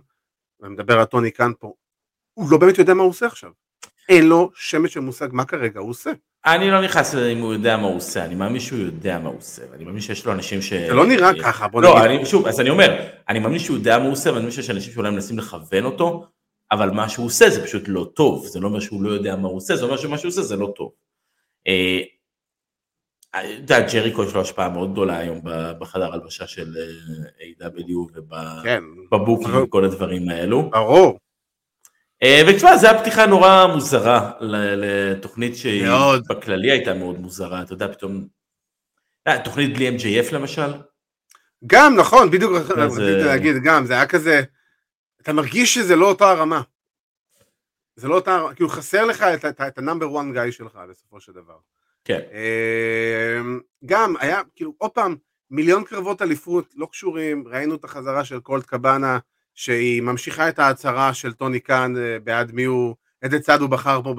ואני 0.60 0.74
מדבר 0.74 0.98
על 0.98 1.04
טוני 1.04 1.32
כאן 1.32 1.52
פה, 1.58 1.72
הוא 2.34 2.50
לא 2.50 2.58
באמת 2.58 2.78
יודע 2.78 2.94
מה 2.94 3.02
הוא 3.02 3.10
עושה 3.10 3.26
עכשיו. 3.26 3.50
אין 4.08 4.28
לו 4.28 4.50
שמץ 4.54 4.90
של 4.90 5.00
מושג 5.00 5.28
מה 5.32 5.44
כרגע 5.44 5.80
הוא 5.80 5.90
עושה. 5.90 6.10
אני 6.46 6.70
לא 6.70 6.82
נכנס 6.82 7.14
לזה 7.14 7.28
אם 7.28 7.38
הוא 7.38 7.52
יודע 7.52 7.76
מה 7.76 7.86
הוא 7.86 7.96
עושה, 7.96 8.24
אני 8.24 8.34
מאמין 8.34 8.60
שהוא 8.60 8.78
יודע 8.78 9.18
מה 9.18 9.28
הוא 9.28 9.38
עושה, 9.38 9.62
ואני 9.70 9.84
מאמין 9.84 10.00
שיש 10.00 10.26
לו 10.26 10.32
אנשים 10.32 10.62
ש... 10.62 10.72
זה 10.72 10.94
לא 10.94 11.06
נראה 11.06 11.30
ככה, 11.42 11.68
בוא 11.68 11.82
לא, 11.82 12.06
נגיד. 12.06 12.20
לא, 12.20 12.26
שוב, 12.26 12.46
אז 12.46 12.60
אני 12.60 12.70
אומר, 12.70 13.08
אני 13.28 13.38
מאמין 13.38 13.58
שהוא 13.58 13.76
יודע 13.76 13.98
מה 13.98 14.04
הוא 14.04 14.12
עושה, 14.12 14.30
ואני 14.30 14.38
מאמין 14.38 14.50
שיש 14.50 14.70
אנשים 14.70 14.92
שאולי 14.92 15.10
מנסים 15.10 15.38
לכוון 15.38 15.84
אותו, 15.84 16.26
אבל 16.72 16.90
מה 16.90 17.08
שהוא 17.08 17.26
עושה 17.26 17.50
זה 17.50 17.64
פשוט 17.64 17.82
לא 17.86 18.10
טוב, 18.14 18.46
זה 18.46 18.60
לא 18.60 18.68
אומר 18.68 18.80
שהוא 18.80 19.02
לא 19.02 19.10
יודע 19.10 19.36
מה 19.36 19.48
הוא 19.48 19.56
עושה, 19.56 19.76
זה 19.76 19.84
אומר 19.84 19.96
שמה 19.96 20.18
שהוא 20.18 20.28
עושה 20.28 20.42
זה 20.42 20.56
לא 20.56 20.72
טוב. 20.76 20.92
אה, 21.68 22.00
אתה 23.30 23.48
יודע, 23.48 23.80
ג'ריקו 23.92 24.24
יש 24.24 24.34
לו 24.34 24.40
השפעה 24.40 24.68
מאוד 24.68 24.92
גדולה 24.92 25.18
היום 25.18 25.40
בחדר 25.78 26.12
הלבשה 26.12 26.46
של 26.46 26.76
אה, 27.60 27.68
A.W. 27.68 27.96
ובבוקים 28.14 29.48
כן. 29.48 29.56
וכל 29.56 29.84
הדברים 29.84 30.28
האלו. 30.28 30.70
ברור. 30.70 31.18
אה, 32.22 32.42
ותשמע, 32.48 32.76
זו 32.76 32.88
הפתיחה 32.88 33.26
נורא 33.26 33.66
מוזרה 33.74 34.32
לתוכנית 34.40 35.56
שהיא 35.56 35.86
בכללי 36.28 36.70
הייתה 36.70 36.94
מאוד 36.94 37.18
מוזרה, 37.18 37.62
אתה 37.62 37.72
יודע, 37.72 37.92
פתאום... 37.92 38.26
אה, 39.26 39.44
תוכנית 39.44 39.74
בלי 39.74 39.88
MJF 39.88 40.34
למשל? 40.34 40.72
גם, 41.66 41.96
נכון, 41.96 42.30
בדיוק 42.30 42.52
רציתי 42.70 43.24
להגיד, 43.24 43.56
גם, 43.64 43.86
זה 43.86 43.92
היה 43.92 44.06
כזה, 44.06 44.42
אתה 45.20 45.32
מרגיש 45.32 45.74
שזה 45.74 45.96
לא 45.96 46.08
אותה 46.08 46.30
הרמה. 46.30 46.62
זה 47.96 48.08
לא 48.08 48.14
אותה, 48.14 48.42
כאילו 48.54 48.68
חסר 48.68 49.04
לך 49.04 49.22
את 49.68 49.78
ה 49.78 49.84
number 49.84 50.20
1 50.20 50.26
guy 50.32 50.50
שלך 50.50 50.78
בסופו 50.90 51.20
של 51.20 51.32
דבר. 51.32 51.56
כן. 52.04 52.20
אמ, 52.32 53.60
גם 53.86 54.14
היה, 54.20 54.40
כאילו, 54.54 54.74
עוד 54.78 54.90
פעם, 54.90 55.16
מיליון 55.50 55.84
קרבות 55.84 56.22
אליפות 56.22 56.72
לא 56.76 56.86
קשורים, 56.86 57.48
ראינו 57.48 57.74
את 57.74 57.84
החזרה 57.84 58.24
של 58.24 58.40
קולט 58.40 58.66
קבאנה, 58.66 59.18
שהיא 59.54 60.02
ממשיכה 60.02 60.48
את 60.48 60.58
ההצהרה 60.58 61.14
של 61.14 61.32
טוני 61.32 61.60
קאן 61.60 61.96
אה, 61.96 62.18
בעד 62.18 62.52
מי 62.52 62.64
הוא, 62.64 62.96
איזה 63.22 63.40
צד 63.40 63.60
הוא 63.60 63.70
בחר 63.70 64.02
פה 64.02 64.14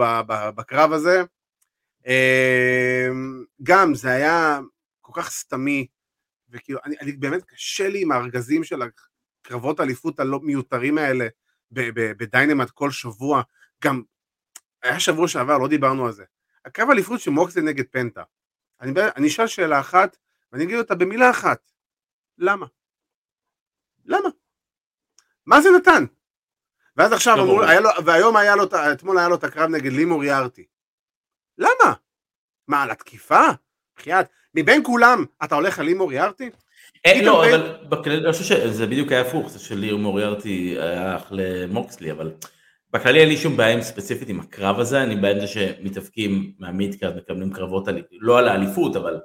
בקרב 0.55 0.91
הזה. 0.91 1.23
אמ, 2.07 3.43
גם 3.63 3.95
זה 3.95 4.09
היה 4.09 4.59
כל 5.01 5.21
כך 5.21 5.29
סתמי, 5.29 5.88
וכאילו, 6.49 6.79
אני, 6.86 6.95
אני 7.01 7.11
באמת 7.11 7.43
קשה 7.43 7.89
לי 7.89 8.01
עם 8.01 8.11
הארגזים 8.11 8.63
של 8.63 8.81
הקרבות 9.41 9.79
אליפות 9.79 10.19
הלא 10.19 10.39
מיותרים 10.39 10.97
האלה 10.97 11.27
בדיינמט 11.71 12.69
כל 12.69 12.91
שבוע. 12.91 13.41
גם 13.84 14.01
היה 14.84 14.99
שבוע 14.99 15.27
שעבר, 15.27 15.57
לא 15.57 15.67
דיברנו 15.67 16.05
על 16.05 16.11
זה. 16.11 16.23
הקרב 16.65 16.89
אליפות 16.89 17.19
של 17.19 17.31
מוקסי 17.31 17.61
נגד 17.61 17.86
פנטה. 17.91 18.23
אני, 18.81 18.91
אני 19.15 19.27
אשאל 19.27 19.47
שאלה 19.47 19.79
אחת, 19.79 20.17
ואני 20.51 20.63
אגיד 20.63 20.77
אותה 20.77 20.95
במילה 20.95 21.29
אחת. 21.29 21.71
למה? 22.38 22.65
למה? 24.05 24.29
מה 25.46 25.62
זה 25.62 25.70
נתן? 25.78 26.06
ואז 26.98 27.14
עכשיו 27.14 27.38
לא 27.38 27.44
אמרו, 27.44 27.64
היה 27.64 27.80
לו, 27.80 27.89
והיום 28.06 28.38
היה 28.38 28.56
לו, 28.56 28.64
אתמול 28.91 29.18
היה 29.18 29.30
לו 29.30 29.36
את 29.36 29.44
הקרב 29.44 29.70
נגד 29.70 29.91
לימור 29.91 30.24
יארטי. 30.24 30.66
למה? 31.58 31.94
מה, 32.68 32.84
על 32.84 32.91
התקיפה? 32.91 33.41
בחייאת, 33.98 34.26
מבין 34.56 34.84
כולם 34.84 35.26
אתה 35.44 35.56
הולך 35.56 35.80
על 35.80 35.86
לימור 35.86 36.14
יארטי? 36.14 36.50
אה, 37.06 37.22
לא, 37.22 37.46
אבל 37.46 37.78
בכלל, 37.89 38.26
אני 38.26 38.32
חושב 38.32 38.44
שזה 38.44 38.88
בדיוק 38.88 39.12
היה 39.12 39.22
הפוך, 39.22 39.50
זה 39.50 39.60
של 39.60 39.78
לימור 39.78 40.20
יארטי 40.20 40.76
היה 40.80 41.16
אח 41.16 41.32
למוקסלי, 41.32 42.12
אבל 42.12 42.32
בכללי 42.91 43.20
אין 43.20 43.30
לי 43.30 43.38
שום 43.38 43.58
בעיה 43.58 43.74
עם 43.74 43.82
ספציפית 43.82 44.30
עם 44.30 44.39
הקרב 44.39 44.80
הזה, 44.80 45.04
אני 45.04 45.16
בעיה 45.16 45.34
עם 45.34 45.39
זה 45.39 45.48
שמתאבקים 45.48 46.54
מהמידקארד 46.60 47.16
מקבלים 47.16 47.54
קרבות, 47.54 47.88
לא 48.12 48.39
על 48.39 48.48
האליפות, 48.48 48.96
אבל 48.96 49.20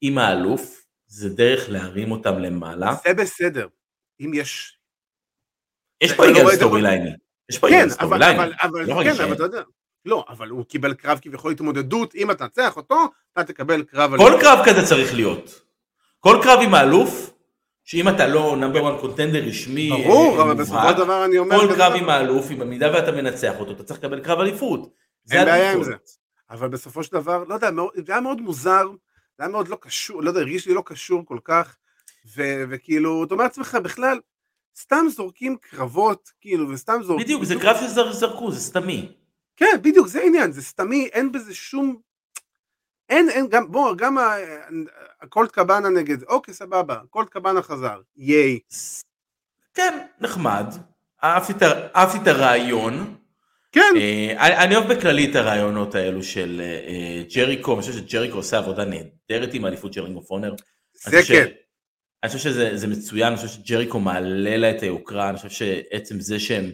עם 0.00 0.18
האלוף, 0.18 0.84
זה 1.06 1.28
דרך 1.28 1.68
להרים 1.68 2.12
אותם 2.12 2.38
למעלה. 2.38 2.94
זה 3.04 3.14
בסדר, 3.14 3.68
אם 4.20 4.30
יש 4.34 4.77
יש 6.00 6.12
פה 6.12 6.24
היגיון 6.24 6.52
storyline 6.56 6.82
י. 6.82 7.10
יש 7.50 7.58
פה 7.58 7.68
היגיון 7.68 7.90
storyline 7.90 8.18
י. 8.18 8.50
לא 8.72 9.02
כן, 9.04 9.22
אבל 9.22 9.32
אתה 9.32 9.42
יודע. 9.42 9.62
לא, 10.04 10.24
אבל 10.28 10.48
הוא 10.48 10.64
קיבל 10.64 10.94
קרב 10.94 11.18
כביכול 11.22 11.52
התמודדות, 11.52 12.14
אם 12.14 12.30
אתה 12.30 12.48
תנצח 12.48 12.76
אותו, 12.76 13.04
אתה 13.32 13.44
תקבל 13.44 13.82
קרב... 13.82 14.16
כל 14.16 14.32
קרב 14.40 14.58
כזה 14.64 14.86
צריך 14.86 15.14
להיות. 15.14 15.60
כל 16.20 16.40
קרב 16.42 16.60
עם 16.62 16.74
האלוף, 16.74 17.30
שאם 17.84 18.08
אתה 18.08 18.26
לא 18.26 18.56
number 18.56 18.94
1 18.94 19.00
contender 19.00 19.44
רשמי, 19.44 19.90
ברור, 19.90 20.42
אבל 20.42 20.54
בסופו 20.54 20.88
של 20.90 20.96
דבר 20.96 21.24
אני 21.24 21.38
אומר... 21.38 21.60
כל 21.60 21.74
קרב 21.74 21.92
עם 21.96 22.10
האלוף, 22.10 22.50
אם 22.50 22.58
במידה 22.58 22.90
ואתה 22.94 23.12
מנצח 23.12 23.52
אותו, 23.58 23.72
אתה 23.72 23.84
צריך 23.84 23.98
לקבל 23.98 24.20
קרב 24.20 24.40
אליפות. 24.40 24.90
אין 25.30 25.44
בעיה 25.44 25.72
עם 25.72 25.82
זה. 25.82 25.94
אבל 26.50 26.68
בסופו 26.68 27.02
של 27.02 27.12
דבר, 27.12 27.44
לא 27.48 27.54
יודע, 27.54 27.70
זה 28.06 28.12
היה 28.12 28.20
מאוד 28.20 28.40
מוזר, 28.40 28.88
זה 29.38 29.44
היה 29.44 29.48
מאוד 29.48 29.68
לא 29.68 29.78
קשור, 29.80 30.22
לא 30.22 30.30
יודע, 30.30 30.40
הרגיש 30.40 30.66
לי 30.66 30.74
לא 30.74 30.82
קשור 30.86 31.26
כל 31.26 31.38
כך, 31.44 31.76
וכאילו, 32.36 33.24
אתה 33.24 33.34
אומר 33.34 33.44
לעצמך, 33.44 33.78
בכלל, 33.82 34.20
סתם 34.80 35.06
זורקים 35.08 35.56
קרבות, 35.56 36.32
כאילו, 36.40 36.68
וסתם 36.68 37.00
זורקים... 37.02 37.24
בדיוק, 37.24 37.44
זה 37.44 37.54
קרב 37.54 37.76
שזרקו, 37.76 38.52
זה 38.52 38.60
סתמי. 38.60 39.12
כן, 39.56 39.76
בדיוק, 39.82 40.06
זה 40.06 40.20
העניין, 40.20 40.52
זה 40.52 40.62
סתמי, 40.62 41.08
אין 41.12 41.32
בזה 41.32 41.54
שום... 41.54 42.00
אין, 43.08 43.30
אין, 43.30 43.48
גם, 43.48 43.72
בוא, 43.72 43.94
גם 43.96 44.18
הקולט 45.22 45.50
קבאנה 45.50 45.88
נגד, 45.88 46.22
אוקיי, 46.22 46.54
סבבה, 46.54 46.96
קולט 47.10 47.28
קבאנה 47.28 47.62
חזר, 47.62 48.00
ייי. 48.16 48.58
כן, 49.74 49.98
נחמד, 50.20 50.66
אהבתי 51.24 52.18
את 52.22 52.26
הרעיון. 52.26 53.14
כן. 53.72 53.94
אה, 53.96 54.64
אני 54.64 54.76
אוהב 54.76 54.92
בכללי 54.92 55.30
את 55.30 55.36
הרעיונות 55.36 55.94
האלו 55.94 56.22
של 56.22 56.62
אה, 56.64 57.22
ג'ריקו, 57.34 57.74
אני 57.74 57.80
חושב 57.80 57.92
שג'ריקו 57.92 58.36
עושה 58.36 58.58
עבודה 58.58 58.84
נהדרת 58.84 59.54
עם 59.54 59.64
האליפות 59.64 59.92
של 59.92 60.02
Ring 60.02 60.16
of 60.16 60.30
Honor. 60.30 60.54
זה 60.94 61.20
כן. 61.28 61.46
אני 62.22 62.28
חושב 62.28 62.38
שזה 62.38 62.86
מצוין, 62.86 63.26
אני 63.26 63.36
חושב 63.36 63.48
שג'ריקו 63.48 64.00
מעלה 64.00 64.56
לה 64.56 64.70
את 64.70 64.82
היוקרה, 64.82 65.28
אני 65.28 65.36
חושב 65.36 65.50
שעצם 65.50 66.20
זה 66.20 66.40
שהם 66.40 66.70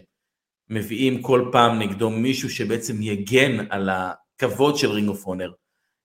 מביאים 0.69 1.21
כל 1.21 1.49
פעם 1.51 1.79
נגדו 1.79 2.09
מישהו 2.09 2.49
שבעצם 2.49 3.01
יגן 3.01 3.65
על 3.69 3.89
הכבוד 3.89 4.77
של 4.77 4.91
Ring 4.91 5.09
of 5.09 5.25
Honor. 5.27 5.51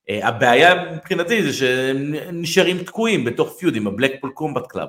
הבעיה 0.09 0.93
מבחינתי 0.95 1.43
זה 1.43 1.53
שהם 1.53 2.15
נשארים 2.33 2.85
תקועים 2.85 3.25
בתוך 3.25 3.57
feud 3.59 3.77
עם 3.77 3.87
ה 3.87 3.91
Blackpool 3.91 4.31
Combat 4.31 4.67
Club. 4.67 4.89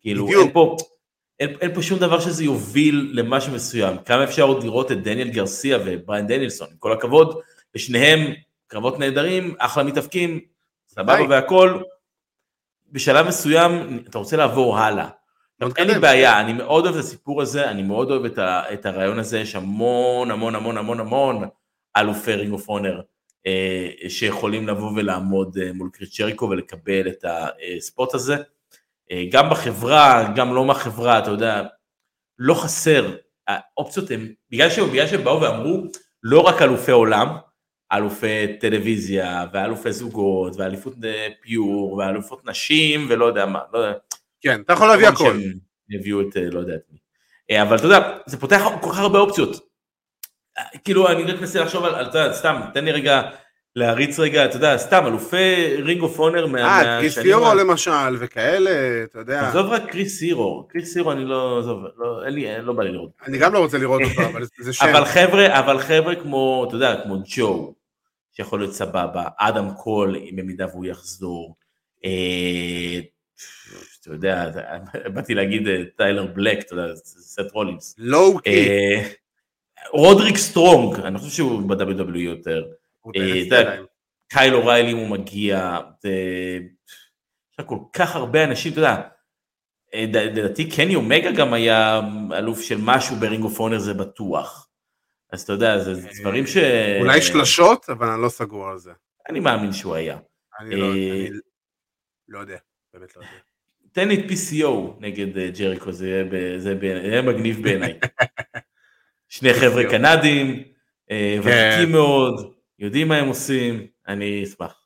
כאילו 0.00 0.28
אין 0.28 0.52
פה, 0.52 0.76
אין, 1.40 1.56
אין 1.60 1.74
פה 1.74 1.82
שום 1.82 1.98
דבר 1.98 2.20
שזה 2.20 2.44
יוביל 2.44 3.10
למשהו 3.14 3.52
מסוים. 3.52 3.96
כמה 4.04 4.24
אפשר 4.24 4.42
עוד 4.42 4.64
לראות 4.64 4.92
את 4.92 5.02
דניאל 5.02 5.28
גרסיה 5.28 5.78
ובריין 5.84 6.26
דניאלסון, 6.26 6.68
עם 6.70 6.76
כל 6.78 6.92
הכבוד, 6.92 7.40
ושניהם 7.74 8.32
קרבות 8.66 8.98
נהדרים, 8.98 9.54
אחלה 9.58 9.82
מתאבקים, 9.82 10.40
סבבה 10.88 11.18
והכל, 11.28 11.82
בשלב 12.92 13.26
מסוים 13.26 14.02
אתה 14.08 14.18
רוצה 14.18 14.36
לעבור 14.36 14.78
הלאה. 14.78 15.08
אין 15.76 15.88
לי 15.88 15.98
בעיה, 15.98 16.40
אני 16.40 16.52
מאוד 16.52 16.84
אוהב 16.84 16.96
את 16.96 17.04
הסיפור 17.04 17.42
הזה, 17.42 17.70
אני 17.70 17.82
מאוד 17.82 18.10
אוהב 18.10 18.24
את, 18.24 18.38
ה, 18.38 18.72
את 18.72 18.86
הרעיון 18.86 19.18
הזה, 19.18 19.38
יש 19.38 19.54
המון 19.54 20.30
המון 20.30 20.54
המון 20.54 20.78
המון 20.78 21.00
המון 21.00 21.44
אלופי 21.96 22.34
Ring 22.34 22.52
of 22.52 22.68
Honor 22.68 23.00
אה, 23.46 24.08
שיכולים 24.08 24.68
לבוא 24.68 24.92
ולעמוד 24.96 25.58
אה, 25.62 25.72
מול 25.72 25.90
קריס 25.92 26.16
ג'ריקו 26.16 26.48
ולקבל 26.50 27.08
את 27.08 27.24
הספוט 27.78 28.14
הזה. 28.14 28.36
אה, 29.10 29.24
גם 29.30 29.50
בחברה, 29.50 30.32
גם 30.36 30.54
לא 30.54 30.64
מהחברה, 30.64 31.18
אתה 31.18 31.30
יודע, 31.30 31.62
לא 32.38 32.54
חסר, 32.54 33.16
האופציות 33.48 34.10
הן, 34.10 34.32
בגלל 34.50 34.70
שהם, 34.70 34.90
בגלל 34.90 35.06
שהם 35.06 35.24
באו 35.24 35.40
ואמרו, 35.40 35.82
לא 36.22 36.40
רק 36.40 36.62
אלופי 36.62 36.92
עולם, 36.92 37.36
אלופי 37.92 38.56
טלוויזיה, 38.60 39.44
ואלופי 39.52 39.92
זוגות, 39.92 40.56
ואליפות 40.56 40.94
אה, 41.04 41.28
פיור, 41.40 41.92
ואלופות 41.92 42.44
נשים, 42.44 43.06
ולא 43.08 43.24
יודע 43.24 43.46
מה, 43.46 43.60
לא 43.72 43.78
יודע. 43.78 43.98
כן, 44.40 44.60
אתה 44.60 44.72
יכול 44.72 44.88
להביא 44.88 45.08
הכל. 45.08 45.36
הביאו 45.90 46.20
את 46.20 46.36
אה, 46.36 46.50
לא 46.50 46.60
יודע 46.60 46.74
את 46.74 46.82
מי. 46.90 46.98
אה, 47.50 47.62
אבל 47.62 47.76
אתה 47.76 47.84
יודע, 47.84 48.18
זה 48.26 48.40
פותח 48.40 48.62
כל 48.80 48.90
כך 48.90 48.98
הרבה 48.98 49.18
אופציות. 49.18 49.74
כאילו, 50.84 51.08
אני 51.08 51.22
רק 51.22 51.40
מנסה 51.40 51.60
לחשוב 51.60 51.84
על, 51.84 52.08
אתה 52.08 52.18
יודע, 52.18 52.32
סתם, 52.32 52.60
תן 52.74 52.84
לי 52.84 52.92
רגע 52.92 53.22
להריץ 53.76 54.18
רגע, 54.18 54.44
אתה 54.44 54.56
יודע, 54.56 54.78
סתם, 54.78 55.06
אלופי 55.06 55.76
Ring 55.82 56.02
of 56.02 56.18
Honor 56.18 56.44
אה, 56.44 56.50
מהשנים... 56.50 57.00
קריס 57.00 57.18
הירו 57.18 57.54
למשל, 57.54 58.16
וכאלה, 58.18 59.04
אתה 59.04 59.18
יודע. 59.18 59.48
עזוב 59.48 59.66
רק 59.66 59.90
קריס 59.90 60.22
הירו, 60.22 60.68
קריס 60.68 60.96
הירו 60.96 61.12
אני 61.12 61.24
לא, 61.24 61.58
עזוב, 61.58 61.84
לא, 61.96 62.24
אין 62.24 62.34
לי, 62.34 62.62
לא 62.62 62.72
בא 62.72 62.82
לי 62.82 62.92
לראות. 62.92 63.10
אני 63.26 63.38
גם 63.38 63.52
לא 63.52 63.58
רוצה 63.58 63.78
לראות 63.78 64.02
אותו, 64.02 64.26
אבל 64.32 64.44
זה 64.58 64.72
שם. 64.72 64.86
אבל 64.86 65.04
חבר'ה, 65.04 65.58
אבל 65.58 65.78
חבר'ה 65.78 66.14
כמו, 66.14 66.64
אתה 66.68 66.76
יודע, 66.76 67.00
כמו 67.04 67.16
ג'ו, 67.36 67.74
שיכול 68.32 68.58
להיות 68.60 68.72
סבבה, 68.72 69.24
אדם 69.38 69.70
קול, 69.74 70.16
במידה 70.34 70.66
והוא 70.66 70.86
יחזור, 70.86 71.56
אה, 72.04 73.00
אתה 74.00 74.10
יודע, 74.10 74.50
באתי 75.14 75.34
להגיד 75.34 75.68
אה, 75.68 75.82
טיילר 75.96 76.26
בלק, 76.26 76.58
אתה 76.66 76.74
יודע, 76.74 76.94
סט 76.96 77.52
רולינס. 77.52 77.94
לואו 77.98 78.38
קי. 78.38 78.50
אה, 78.50 79.08
רודריק 79.92 80.36
סטרונג, 80.36 81.00
אני 81.00 81.18
חושב 81.18 81.30
שהוא 81.30 81.62
ב-WWE 81.68 82.18
יותר. 82.18 82.64
אה. 83.16 83.76
קייל 84.28 84.54
אוריילי 84.54 84.92
אם 84.92 84.96
הוא 84.96 85.08
מגיע. 85.08 85.78
יש 87.58 87.66
כל 87.66 87.78
כך 87.92 88.16
הרבה 88.16 88.44
אנשים, 88.44 88.72
אתה 88.72 88.80
יודע, 88.80 89.02
אה, 89.94 90.04
לדעתי 90.12 90.70
קני 90.70 90.94
אומגה 90.94 91.32
גם 91.32 91.52
היה 91.52 92.00
אלוף 92.32 92.60
של 92.60 92.76
משהו 92.80 93.16
ב 93.16 93.22
Ring 93.22 93.44
of 93.44 93.60
Honor 93.60 93.78
זה 93.78 93.94
בטוח. 93.94 94.68
אז 95.32 95.42
אתה 95.42 95.52
יודע, 95.52 95.78
זה 95.78 96.08
דברים 96.20 96.46
ש... 96.46 96.56
אולי 97.00 97.22
שלשות, 97.22 97.90
אבל 97.90 98.08
אני 98.08 98.22
לא 98.22 98.28
סגור 98.28 98.68
על 98.68 98.78
זה. 98.78 98.92
אני 99.28 99.40
מאמין 99.40 99.72
שהוא 99.72 99.94
היה. 99.94 100.18
אני 100.60 100.76
לא- 100.76 100.94
אה, 100.94 101.26
לא 102.28 102.38
יודע, 102.38 102.56
באמת 102.94 103.16
לא 103.16 103.20
יודע. 103.20 103.32
תן 103.92 104.08
לי 104.08 104.14
את 104.14 104.30
PCO 104.30 105.00
נגד 105.00 105.38
ג'ריקו, 105.58 105.92
זה 105.92 106.24
יהיה 106.82 107.22
מגניב 107.22 107.62
בעיניי. 107.62 107.98
שני 109.28 109.54
חבר'ה. 109.54 109.90
קנדים, 109.90 110.62
אה, 111.10 111.38
כן. 111.42 111.70
ותיקים 111.74 111.92
מאוד, 111.92 112.53
יודעים 112.84 113.08
מה 113.08 113.16
הם 113.16 113.28
עושים, 113.28 113.86
אני 114.08 114.44
אשמח. 114.44 114.84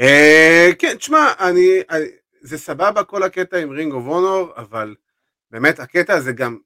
אה, 0.00 0.70
כן, 0.78 0.96
תשמע, 0.96 1.32
אני, 1.40 1.82
זה 2.40 2.58
סבבה 2.58 3.04
כל 3.04 3.22
הקטע 3.22 3.58
עם 3.58 3.70
רינג 3.70 3.92
אוף 3.92 4.04
אונור, 4.06 4.52
אבל 4.56 4.94
באמת 5.50 5.80
הקטע 5.80 6.14
הזה 6.14 6.32
גם, 6.32 6.58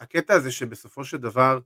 הקטע 0.00 0.34
הזה 0.34 0.52
שבסופו 0.52 1.04
של 1.04 1.16
דבר 1.16 1.58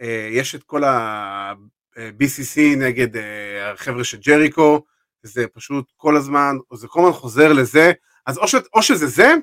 אה, 0.00 0.28
יש 0.32 0.54
את 0.54 0.62
כל 0.62 0.84
ה-BCC 0.84 2.60
נגד 2.76 3.16
אה, 3.16 3.72
החבר'ה 3.72 4.04
של 4.04 4.18
ג'ריקו, 4.18 4.84
זה 5.22 5.46
פשוט 5.46 5.92
כל 5.96 6.16
הזמן, 6.16 6.56
זה 6.74 6.88
כל 6.88 7.00
הזמן 7.00 7.12
חוזר 7.12 7.52
לזה, 7.52 7.92
אז 8.26 8.38
או, 8.38 8.48
ש, 8.48 8.54
או 8.74 8.82
שזה 8.82 9.06
זה, 9.06 9.34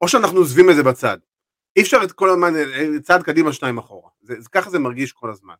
או 0.00 0.08
שאנחנו 0.08 0.38
עוזבים 0.38 0.70
את 0.70 0.76
זה 0.76 0.82
בצד. 0.82 1.18
אי 1.76 1.82
אפשר 1.82 2.00
את 2.04 2.12
כל 2.12 2.30
הזמן, 2.30 2.52
צעד 3.02 3.22
קדימה, 3.22 3.52
שניים 3.52 3.78
אחורה. 3.78 4.10
זה, 4.22 4.34
ככה 4.52 4.70
זה 4.70 4.78
מרגיש 4.78 5.12
כל 5.12 5.30
הזמן. 5.30 5.54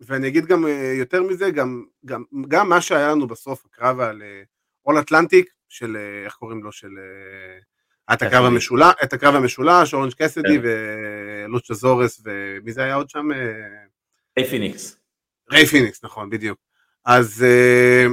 אה, 0.00 0.06
ואני 0.08 0.28
אגיד 0.28 0.46
גם 0.46 0.66
אה, 0.66 0.94
יותר 0.98 1.22
מזה, 1.22 1.50
גם, 1.50 1.84
גם, 2.06 2.24
גם 2.48 2.68
מה 2.68 2.80
שהיה 2.80 3.10
לנו 3.10 3.26
בסוף, 3.26 3.64
הקרב 3.64 4.00
על 4.00 4.22
אול 4.86 4.98
אטלנטיק, 5.00 5.50
של, 5.68 5.96
אה, 5.96 6.24
איך 6.24 6.34
קוראים 6.34 6.62
לו, 6.62 6.72
של... 6.72 6.90
אה, 6.98 7.58
את 8.14 8.22
הקרב. 8.22 8.44
המשולש, 8.44 8.94
את 9.04 9.12
הקרב 9.12 9.34
המשולש, 9.34 9.94
אורנג' 9.94 10.12
קסדי 10.12 10.58
כן. 10.62 10.68
ולוצ'ה 11.48 11.74
זורס, 11.74 12.22
ומי 12.24 12.72
זה 12.72 12.82
היה 12.82 12.94
עוד 12.94 13.10
שם? 13.10 13.32
אה, 13.32 13.38
היי 14.36 14.46
פיניקס. 14.50 14.98
ריי 15.50 15.66
פיניקס, 15.66 16.04
נכון, 16.04 16.30
בדיוק. 16.30 16.58
אז 17.04 17.44
אה, 17.44 18.06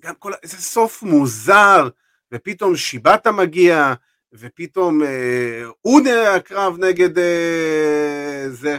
גם 0.00 0.14
כל, 0.14 0.32
איזה 0.42 0.56
סוף 0.56 1.02
מוזר, 1.02 1.88
ופתאום 2.32 2.76
שיבטה 2.76 3.32
מגיע, 3.32 3.94
ופתאום 4.32 5.02
אה, 5.02 5.62
נ- 5.86 6.36
הקרב 6.36 6.78
נגד 6.78 7.18
אה, 7.18 8.44
זה, 8.48 8.78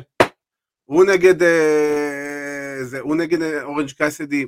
הוא 0.92 1.06
נגד 1.06 1.44
אה, 1.44 2.84
זה, 2.84 3.00
הוא 3.00 3.16
נגד 3.16 3.42
אה, 3.42 3.64
אורנג' 3.64 3.92
קאסדי. 3.92 4.46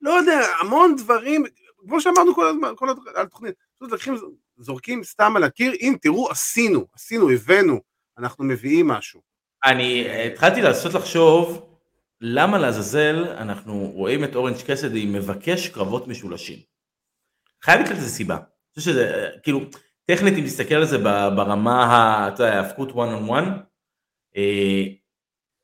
לא 0.00 0.10
יודע, 0.10 0.40
המון 0.60 0.96
דברים, 0.96 1.44
כמו 1.88 2.00
שאמרנו 2.00 2.34
כל 2.34 2.46
הזמן, 2.46 2.72
כל 2.76 2.90
הת- 2.90 2.96
על 3.14 3.22
התוכנית, 3.22 3.54
פשוט 3.76 3.92
לוקחים, 3.92 4.14
זורקים 4.58 5.04
סתם 5.04 5.36
על 5.36 5.44
הקיר, 5.44 5.72
הנה 5.80 5.98
תראו, 5.98 6.30
עשינו, 6.30 6.86
עשינו, 6.94 7.30
הבאנו, 7.30 7.80
אנחנו 8.18 8.44
מביאים 8.44 8.88
משהו. 8.88 9.20
אני 9.64 10.06
אה, 10.06 10.24
התחלתי 10.24 10.62
לעשות 10.62 10.94
לחשוב 10.94 11.68
למה 12.20 12.58
לעזאזל 12.58 13.24
אנחנו 13.38 13.90
רואים 13.94 14.24
את 14.24 14.34
אורנג' 14.34 14.56
קסדי 14.66 15.06
מבקש 15.06 15.68
קרבות 15.68 16.08
משולשים. 16.08 16.58
חייב 17.64 17.80
להיות 17.80 17.92
לזה 17.96 18.08
סיבה. 18.08 18.34
אני 18.34 18.44
חושב 18.74 18.90
שזה 18.90 19.28
כאילו 19.42 19.60
טכנית 20.10 20.34
אם 20.38 20.44
תסתכל 20.44 20.74
על 20.74 20.86
זה 20.86 20.98
ברמה 21.36 22.28
אתה 22.34 22.42
יודע, 22.42 22.54
ההאבקות 22.54 22.88
one 22.90 22.94
on 22.94 23.30
one, 23.30 23.48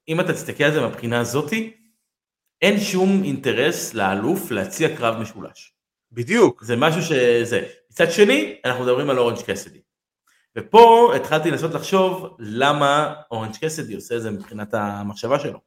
אם 0.09 0.20
אתה 0.20 0.32
תסתכל 0.32 0.64
על 0.64 0.72
זה 0.72 0.80
מהבחינה 0.80 1.20
הזאתי, 1.20 1.76
אין 2.62 2.80
שום 2.80 3.24
אינטרס 3.24 3.94
לאלוף 3.94 4.50
להציע 4.50 4.96
קרב 4.96 5.16
משולש. 5.20 5.74
בדיוק. 6.12 6.62
זה 6.62 6.76
משהו 6.76 7.03
שזה. 7.03 7.68
מצד 7.90 8.11
שני, 8.11 8.61
אנחנו 8.64 8.84
מדברים 8.84 9.11
על 9.11 9.18
אורנג' 9.18 9.42
קסדי. 9.46 9.80
ופה 10.59 11.12
התחלתי 11.16 11.50
לנסות 11.50 11.74
לחשוב 11.74 12.36
למה 12.38 13.14
אורנג' 13.30 13.57
קאסידי 13.64 13.95
עושה 13.94 14.16
את 14.16 14.22
זה 14.22 14.30
מבחינת 14.30 14.74
המחשבה 14.74 15.38
שלו. 15.38 15.61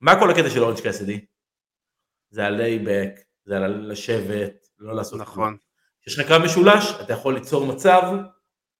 מה 0.00 0.20
כל 0.20 0.30
הקטע 0.30 0.50
של 0.50 0.62
אורנג' 0.62 0.80
קאסידי? 0.88 1.24
זה 2.30 2.46
על 2.46 2.54
laid 2.54 2.83
back, 2.83 3.20
זה 3.44 3.56
על 3.56 3.90
לשבת, 3.90 4.66
לא 4.78 4.96
לעשות. 4.96 5.20
נכון. 5.20 5.56
כשיש 6.00 6.18
לך 6.18 6.28
קרב 6.28 6.42
משולש, 6.42 6.84
אתה 7.00 7.12
יכול 7.12 7.34
ליצור 7.34 7.66
מצב 7.66 8.02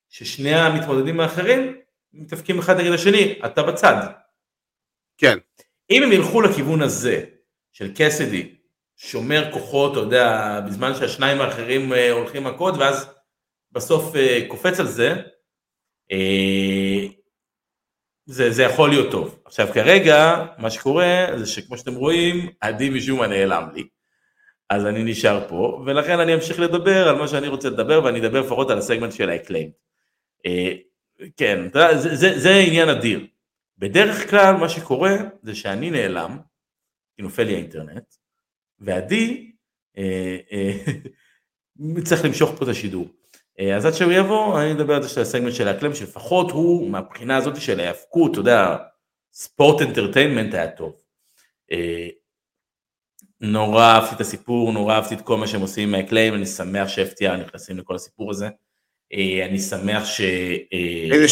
ששני 0.09 0.55
המתמודדים 0.55 1.19
האחרים 1.19 1.77
מתאבקים 2.13 2.59
אחד 2.59 2.77
נגד 2.79 2.91
השני, 2.91 3.39
אתה 3.45 3.63
בצד. 3.63 4.24
כן. 5.17 5.37
אם 5.89 6.03
הם 6.03 6.11
ילכו 6.11 6.41
לכיוון 6.41 6.81
הזה 6.81 7.23
של 7.71 7.91
קאסידי, 7.95 8.55
שומר 8.97 9.51
כוחות, 9.51 9.91
אתה 9.91 9.99
יודע, 9.99 10.59
בזמן 10.67 10.95
שהשניים 10.95 11.41
האחרים 11.41 11.93
אה, 11.93 12.11
הולכים 12.11 12.43
מכות, 12.43 12.75
ואז 12.77 13.09
בסוף 13.71 14.15
אה, 14.15 14.45
קופץ 14.47 14.79
על 14.79 14.87
זה, 14.87 15.15
אה, 16.11 17.07
זה, 18.25 18.51
זה 18.51 18.63
יכול 18.63 18.89
להיות 18.89 19.11
טוב. 19.11 19.39
עכשיו 19.45 19.67
כרגע, 19.73 20.45
מה 20.57 20.69
שקורה 20.69 21.25
זה 21.35 21.45
שכמו 21.45 21.77
שאתם 21.77 21.95
רואים, 21.95 22.49
עדי 22.61 22.89
משום 22.89 23.19
מה 23.19 23.27
נעלם 23.27 23.69
לי. 23.73 23.87
אז 24.69 24.85
אני 24.85 25.03
נשאר 25.03 25.47
פה, 25.49 25.83
ולכן 25.85 26.19
אני 26.19 26.33
אמשיך 26.33 26.59
לדבר 26.59 27.09
על 27.09 27.15
מה 27.15 27.27
שאני 27.27 27.47
רוצה 27.47 27.69
לדבר, 27.69 28.01
ואני 28.03 28.19
אדבר 28.19 28.41
לפחות 28.41 28.69
על 28.69 28.77
הסגמנט 28.77 29.11
של 29.11 29.29
ה 29.29 29.33
Acclaimed. 29.33 29.71
כן, 31.37 31.67
זה, 31.73 32.15
זה, 32.15 32.39
זה 32.39 32.55
עניין 32.55 32.89
אדיר. 32.89 33.25
בדרך 33.77 34.29
כלל 34.29 34.55
מה 34.55 34.69
שקורה 34.69 35.15
זה 35.43 35.55
שאני 35.55 35.91
נעלם, 35.91 36.37
כי 37.15 37.21
נופל 37.21 37.43
לי 37.43 37.53
האינטרנט, 37.53 38.15
ועדי 38.79 39.51
אה, 39.97 40.37
אה, 40.51 40.73
צריך 42.07 42.25
למשוך 42.25 42.51
פה 42.57 42.65
את 42.65 42.69
השידור. 42.69 43.07
אה, 43.59 43.75
אז 43.75 43.85
עד 43.85 43.93
שהוא 43.93 44.11
יבוא, 44.11 44.61
אני 44.61 44.71
אדבר 44.71 44.95
על 44.95 45.03
זה 45.03 45.09
של 45.09 45.21
הסגמנט 45.21 45.53
של 45.53 45.67
ה 45.67 45.70
Acclaimed, 45.70 45.95
שלפחות 45.95 46.51
הוא, 46.51 46.89
מהבחינה 46.89 47.37
הזאת 47.37 47.61
של 47.61 47.79
ההאבקות, 47.79 48.31
אתה 48.31 48.39
יודע, 48.39 48.75
sports 49.33 49.81
entertainment 49.81 50.53
היה 50.53 50.71
טוב. 50.71 50.95
אה, 51.71 52.07
נורא 53.41 53.83
אהבתי 53.83 54.15
את 54.15 54.21
הסיפור, 54.21 54.71
נורא 54.71 54.95
אהבתי 54.95 55.15
את 55.15 55.21
כל 55.21 55.37
מה 55.37 55.47
שהם 55.47 55.61
עושים 55.61 55.89
עם 55.89 55.95
ה 55.95 55.99
Acclaimed, 55.99 56.33
אני 56.33 56.45
שמח 56.45 56.87
ש-FTR 56.87 57.35
נכנסים 57.37 57.77
לכל 57.77 57.95
הסיפור 57.95 58.31
הזה. 58.31 58.49
אה, 59.13 59.45
אני 59.45 59.59
שמח 59.59 60.05
ש... 60.05 60.21
אה, 60.21 61.15
הנה, 61.15 61.23
או, 61.23 61.29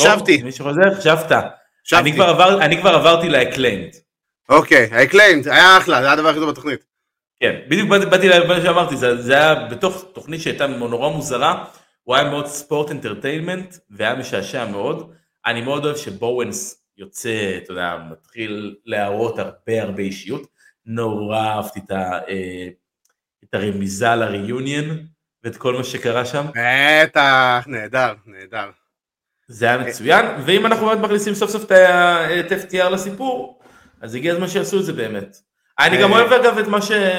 שבתי. 1.04 1.36
אני 1.94 2.14
כבר, 2.14 2.30
עבר, 2.30 2.62
אני 2.62 2.78
כבר 2.78 2.90
עברתי 2.90 3.30
ל 3.30 3.36
Acclaimed. 3.36 3.96
אוקיי, 4.50 4.90
ה 4.92 4.97
Acclaimed, 4.97 5.48
היה 5.48 5.78
אחלה, 5.78 6.02
זה 6.02 6.06
היה 6.06 6.14
הדבר 6.14 6.30
הכי 6.30 6.40
טוב 6.40 6.50
בתוכנית. 6.50 6.84
כן, 7.40 7.60
בדיוק 7.68 7.90
באתי 7.90 8.30
למה 8.30 8.62
שאמרתי, 8.62 8.98
זה, 8.98 9.22
זה 9.22 9.34
היה 9.34 9.56
בתוך 9.56 10.06
תוכנית 10.14 10.42
שהייתה 10.42 10.68
נורא 10.68 11.10
מוזרה, 11.10 11.66
הוא 12.04 12.16
היה 12.16 12.30
מאוד 12.30 12.48
sports 12.48 12.92
entertainment, 12.92 13.76
והיה 13.90 14.16
משעשע 14.16 14.66
מאוד. 14.66 15.14
אני 15.46 15.62
מאוד 15.62 15.86
אוהב 15.86 15.98
שבואנס 15.98 16.86
יוצא, 16.98 17.58
אתה 17.58 17.72
יודע, 17.72 17.98
מתחיל 18.12 18.76
להראות 18.86 19.40
הרבה 19.40 19.82
הרבה 19.82 20.04
אישיות. 20.04 20.48
נורא 20.86 21.40
אהבתי 21.40 21.80
את, 21.80 21.92
ה, 21.92 22.20
אה, 22.30 22.68
את 23.44 23.54
הרמיזה 23.54 24.16
ל 24.16 24.26
reunion, 24.26 25.06
ואת 25.44 25.58
כל 25.58 25.74
מה 25.74 25.84
שקרה 25.84 26.26
שם. 26.26 26.46
בטח, 26.56 27.64
נהדר, 27.68 28.14
נהדר. 28.26 28.70
זה 29.48 29.66
היה 29.66 29.78
מצוין, 29.78 30.26
ואם 30.46 30.66
אנחנו 30.66 30.86
באמת 30.86 31.00
מכניסים 31.00 31.34
סוף 31.34 31.52
סוף 31.52 31.64
את 31.66 32.52
FTR 32.52 32.90
לסיפור, 32.90 33.60
אז 34.02 34.16
הגיע 34.16 34.34
הזמן 34.34 34.48
שיעשו 34.48 34.80
את 34.80 34.86
זה 34.86 34.94
באמת. 34.94 35.38
אני 35.80 36.02
גם 36.02 36.14
אה, 36.14 36.20
אוהב 36.20 36.34
אגב 36.34 36.58
את 36.58 36.68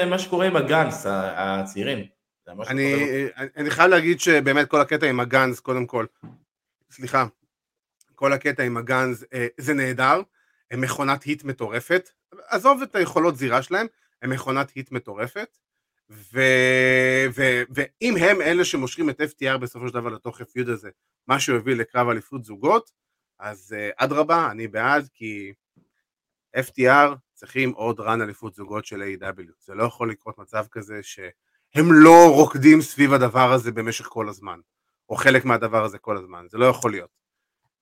מה 0.09 0.19
שקורה 0.19 0.45
עם 0.45 0.55
הגאנס 0.55 1.05
הצעירים. 1.09 2.05
אני, 2.47 3.69
חייב 3.69 3.89
להגיד 3.89 4.19
שבאמת 4.19 4.67
כל 4.67 4.81
הקטע 4.81 5.05
עם 5.05 5.19
הגאנז, 5.19 5.59
קודם 5.59 5.85
כל, 5.85 6.05
סליחה, 6.91 7.25
כל 8.15 8.33
הקטע 8.33 8.63
עם 8.63 8.77
הגאנז 8.77 9.25
אה, 9.33 9.47
זה 9.57 9.73
נהדר, 9.73 10.21
הם 10.71 10.81
מכונת 10.81 11.23
היט 11.23 11.43
מטורפת, 11.43 12.09
עזוב 12.47 12.81
את 12.81 12.95
היכולות 12.95 13.37
זירה 13.37 13.61
שלהם, 13.61 13.87
הם 14.21 14.29
מכונת 14.29 14.71
היט 14.75 14.91
מטורפת, 14.91 15.57
ו... 16.09 16.39
ו... 17.35 17.61
ואם 17.69 18.15
הם 18.17 18.41
אלה 18.41 18.65
שמושכים 18.65 19.09
את 19.09 19.21
FTR 19.21 19.57
בסופו 19.57 19.87
של 19.87 19.93
דבר 19.93 20.09
לתוך 20.09 20.41
הפיוד 20.41 20.69
הזה, 20.69 20.89
מה 21.27 21.39
שיוביל 21.39 21.79
לקרב 21.79 22.09
אליפות 22.09 22.43
זוגות, 22.43 22.91
אז 23.39 23.75
uh, 23.77 23.93
אדרבה, 23.97 24.51
אני 24.51 24.67
בעד, 24.67 25.09
כי 25.13 25.53
FTR 26.57 27.15
צריכים 27.33 27.71
עוד 27.71 27.99
רן 27.99 28.21
אליפות 28.21 28.55
זוגות 28.55 28.85
של 28.85 29.01
A.W. 29.01 29.51
זה 29.59 29.75
לא 29.75 29.83
יכול 29.83 30.11
לקרות 30.11 30.37
מצב 30.37 30.65
כזה 30.71 30.99
שהם 31.03 31.85
לא 31.91 32.31
רוקדים 32.35 32.81
סביב 32.81 33.13
הדבר 33.13 33.51
הזה 33.51 33.71
במשך 33.71 34.05
כל 34.05 34.29
הזמן, 34.29 34.59
או 35.09 35.15
חלק 35.15 35.45
מהדבר 35.45 35.83
הזה 35.83 35.97
כל 35.97 36.17
הזמן, 36.17 36.45
זה 36.49 36.57
לא 36.57 36.65
יכול 36.65 36.91
להיות. 36.91 37.09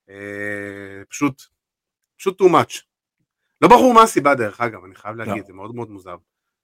Uh, 0.07 0.11
פשוט, 1.09 1.41
פשוט 2.17 2.41
too 2.41 2.45
much. 2.45 2.81
לא 3.61 3.67
ברור 3.67 3.93
מה 3.93 4.01
הסיבה 4.01 4.35
דרך 4.35 4.61
אגב, 4.61 4.83
אני 4.83 4.95
חייב 4.95 5.15
להגיד, 5.15 5.37
לא. 5.37 5.47
זה 5.47 5.53
מאוד 5.53 5.75
מאוד 5.75 5.89
מוזר. 5.89 6.15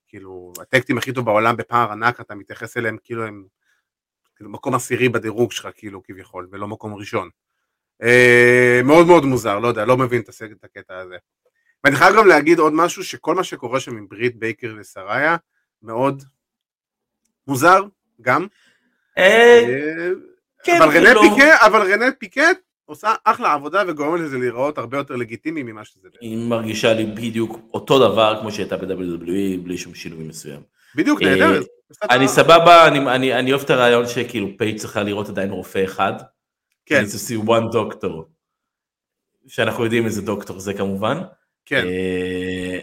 כאילו, 0.09 0.53
הטקטים 0.61 0.97
הכי 0.97 1.13
טוב 1.13 1.25
בעולם 1.25 1.57
בפער 1.57 1.91
ענק, 1.91 2.21
אתה 2.21 2.35
מתייחס 2.35 2.77
אליהם 2.77 2.97
כאילו 3.03 3.25
הם 3.25 3.45
כאילו 4.35 4.49
מקום 4.49 4.75
עשירי 4.75 5.09
בדירוג 5.09 5.51
שלך, 5.51 5.67
כאילו, 5.75 6.03
כביכול, 6.03 6.47
ולא 6.51 6.67
מקום 6.67 6.95
ראשון. 6.95 7.29
אה, 8.03 8.81
מאוד 8.83 9.07
מאוד 9.07 9.25
מוזר, 9.25 9.59
לא 9.59 9.67
יודע, 9.67 9.85
לא 9.85 9.97
מבין 9.97 10.21
את 10.21 10.63
הקטע 10.63 10.97
הזה. 10.97 11.15
ואני 11.83 11.95
חייב 11.95 12.15
גם 12.17 12.27
להגיד 12.27 12.59
עוד 12.59 12.73
משהו, 12.73 13.03
שכל 13.03 13.35
מה 13.35 13.43
שקורה 13.43 13.79
שם 13.79 13.97
עם 13.97 14.07
ברית 14.07 14.39
בייקר 14.39 14.75
וסריה, 14.79 15.37
מאוד 15.81 16.23
מוזר, 17.47 17.83
גם. 18.21 18.47
אה, 19.17 19.63
אה, 19.67 20.09
כן, 20.63 20.81
אבל 20.81 20.97
רנה 20.97 21.13
לא. 21.13 21.21
פיקה, 21.21 21.65
אבל 21.65 21.93
רנה 21.93 22.05
פיקט 22.19 22.57
עושה 22.89 23.13
אחלה 23.23 23.53
עבודה 23.53 23.83
וגורמת 23.87 24.21
לזה 24.21 24.37
להיראות 24.37 24.77
הרבה 24.77 24.97
יותר 24.97 25.15
לגיטימי 25.15 25.63
ממה 25.63 25.85
שזה. 25.85 26.07
היא 26.21 26.37
מרגישה 26.37 26.93
לי 26.93 27.05
בדיוק 27.05 27.59
אותו 27.73 27.99
דבר 27.99 28.37
כמו 28.41 28.51
שהייתה 28.51 28.77
ב-WWE 28.77 29.59
בלי 29.63 29.77
שום 29.77 29.95
שינוי 29.95 30.23
מסוים. 30.23 30.61
בדיוק, 30.95 31.21
נהדר. 31.21 31.61
אני 32.09 32.27
סבבה, 32.27 32.87
אני 32.87 33.51
אוהב 33.51 33.63
את 33.63 33.69
הרעיון 33.69 34.07
שכאילו 34.07 34.47
פייג' 34.57 34.77
צריכה 34.77 35.03
לראות 35.03 35.29
עדיין 35.29 35.51
רופא 35.51 35.83
אחד. 35.83 36.13
כן. 36.85 37.03
to 37.03 37.29
see 37.29 37.47
one 37.47 37.73
doctor. 37.73 38.23
שאנחנו 39.47 39.83
יודעים 39.83 40.05
איזה 40.05 40.21
דוקטור 40.21 40.59
זה 40.59 40.73
כמובן. 40.73 41.17
כן. 41.65 41.85
אה, 41.85 42.79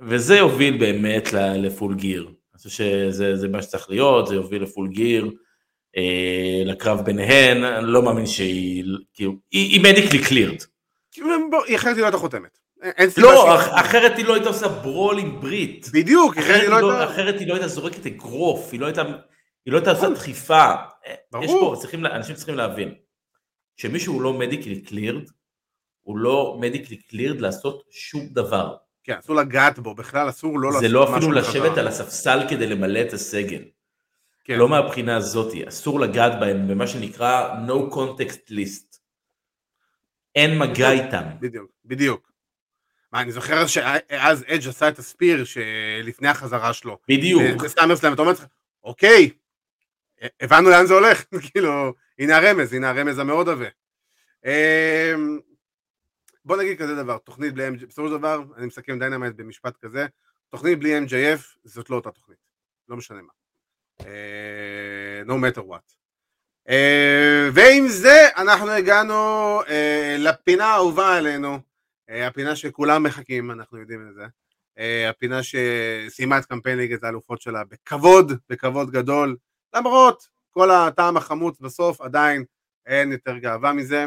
וזה 0.00 0.36
יוביל 0.36 0.78
באמת 0.78 1.28
לפול 1.32 1.94
גיר. 1.94 2.22
אני 2.24 2.58
חושב 2.62 2.70
שזה 3.10 3.48
מה 3.48 3.62
שצריך 3.62 3.90
להיות, 3.90 4.26
זה 4.26 4.34
יוביל 4.34 4.62
לפול 4.62 4.88
גיר. 4.88 5.30
אה, 5.98 6.62
לקרב 6.64 7.00
ביניהן, 7.00 7.64
אני 7.64 7.86
לא 7.86 8.02
מאמין 8.02 8.26
שהיא, 8.26 8.84
כאילו, 9.14 9.32
היא 9.50 9.80
מדיקלי 9.80 10.24
קלירד. 10.24 10.62
היא 11.66 11.76
אחרת 11.76 11.94
היא 11.94 12.00
לא 12.00 12.06
הייתה 12.06 12.18
חותמת. 12.18 12.58
לא, 13.16 13.60
אחרת 13.80 14.18
היא 14.18 14.24
לא 14.24 14.34
הייתה 14.34 14.48
עושה 14.48 14.68
ברול 14.68 15.18
עם 15.18 15.40
ברית. 15.40 15.88
בדיוק, 15.92 16.38
אחרת 16.38 16.60
היא 16.60 16.68
לא, 16.68 16.80
לא 16.80 16.98
הייתה... 16.98 17.12
אחרת 17.12 17.40
היא 17.40 17.48
לא 17.48 17.54
הייתה 17.54 17.68
זורקת 17.68 18.06
אגרוף, 18.06 18.68
היא 18.72 18.80
לא 18.80 18.86
הייתה 18.86 19.90
עושה 19.90 20.02
נכון. 20.02 20.14
דחיפה. 20.14 20.72
יש 21.42 21.50
פה, 21.50 21.74
אנשים 22.04 22.34
צריכים 22.34 22.54
להבין, 22.54 22.94
שמישהו 23.76 24.20
לא 24.20 24.32
מדיקלי 24.32 24.80
קלירד, 24.80 25.22
הוא 26.00 26.18
לא 26.18 26.56
מדיקלי 26.60 26.96
קלירד 26.96 27.40
לעשות 27.40 27.82
שום 27.90 28.26
דבר. 28.26 28.76
כן, 29.04 29.14
אסור 29.18 29.36
לגעת 29.36 29.78
בו, 29.78 29.94
בכלל 29.94 30.28
אסור 30.28 30.58
לא 30.58 30.68
לעשות 30.68 30.84
משהו. 30.84 30.88
זה 30.88 30.94
לא 30.94 31.16
אפילו 31.16 31.32
לשבת 31.32 31.78
על 31.78 31.88
הספסל 31.88 32.40
כדי 32.48 32.66
למלא 32.66 33.00
את 33.00 33.12
הסגל. 33.12 33.62
כן. 34.48 34.58
לא 34.58 34.68
מהבחינה 34.68 35.16
הזאת, 35.16 35.52
אסור 35.68 36.00
לגעת 36.00 36.32
בהם 36.40 36.68
במה 36.68 36.86
שנקרא 36.86 37.54
no 37.66 37.94
context 37.94 38.50
list. 38.50 38.98
אין 40.34 40.58
מגע 40.58 40.90
איתם. 40.90 41.22
בדיוק, 41.40 41.70
בדיוק. 41.84 42.32
מה, 43.12 43.20
אני 43.20 43.32
זוכר 43.32 43.66
שאז 43.66 44.44
אדג' 44.48 44.68
עשה 44.68 44.88
את 44.88 44.98
ה 44.98 45.06
spear 45.06 45.44
שלפני 45.44 46.28
החזרה 46.28 46.72
שלו. 46.72 46.98
בדיוק. 47.08 47.62
וסאמרסלאם, 47.62 48.12
אתה 48.12 48.22
אומר 48.22 48.32
לך, 48.32 48.44
אוקיי, 48.84 49.30
הבנו 50.40 50.70
לאן 50.70 50.86
זה 50.86 50.94
הולך, 50.94 51.24
כאילו, 51.52 51.94
הנה 52.18 52.36
הרמז, 52.36 52.72
הנה 52.72 52.90
הרמז 52.90 53.18
המאוד 53.18 53.48
עבה. 53.48 53.68
אמ, 54.46 55.38
בוא 56.44 56.56
נגיד 56.56 56.78
כזה 56.78 56.94
דבר, 56.94 57.18
תוכנית 57.18 57.54
בלי 57.54 57.68
MJF, 57.68 57.86
בסופו 57.86 58.08
של 58.08 58.18
דבר, 58.18 58.42
אני 58.56 58.66
מסכם 58.66 58.98
דיינמייט 58.98 59.34
במשפט 59.34 59.76
כזה, 59.76 60.06
תוכנית 60.48 60.78
בלי 60.78 60.98
MJF 60.98 61.40
זאת 61.64 61.90
לא 61.90 61.96
אותה 61.96 62.10
תוכנית, 62.10 62.38
לא 62.88 62.96
משנה 62.96 63.22
מה. 63.22 63.32
אה, 64.06 65.22
no 65.26 65.32
matter 65.32 65.62
what. 65.62 65.98
Uh, 66.68 67.50
ועם 67.52 67.88
זה 67.88 68.28
אנחנו 68.36 68.70
הגענו 68.70 69.14
uh, 69.62 69.68
לפינה 70.18 70.66
האהובה 70.66 71.16
עלינו, 71.16 71.56
uh, 71.56 72.14
הפינה 72.14 72.56
שכולם 72.56 73.02
מחכים, 73.02 73.50
אנחנו 73.50 73.78
יודעים 73.78 74.08
את 74.08 74.14
זה, 74.14 74.24
uh, 74.78 75.10
הפינה 75.10 75.40
שסיימה 75.42 76.38
את 76.38 76.44
קמפיין 76.44 76.78
ליגת 76.78 77.04
האלופות 77.04 77.40
שלה 77.40 77.62
בכבוד, 77.64 78.32
בכבוד 78.48 78.90
גדול, 78.90 79.36
למרות 79.76 80.28
כל 80.50 80.70
הטעם 80.70 81.16
החמוץ 81.16 81.60
בסוף, 81.60 82.00
עדיין 82.00 82.44
אין 82.86 83.12
יותר 83.12 83.38
גאווה 83.38 83.72
מזה. 83.72 84.06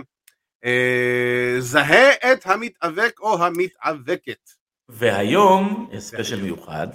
Uh, 0.65 1.59
זהה 1.59 2.11
את 2.11 2.45
המתאבק 2.45 3.19
או 3.19 3.45
המתאבקת. 3.45 4.49
והיום, 4.89 5.89
ספיישל 5.99 6.41
מיוחד, 6.41 6.87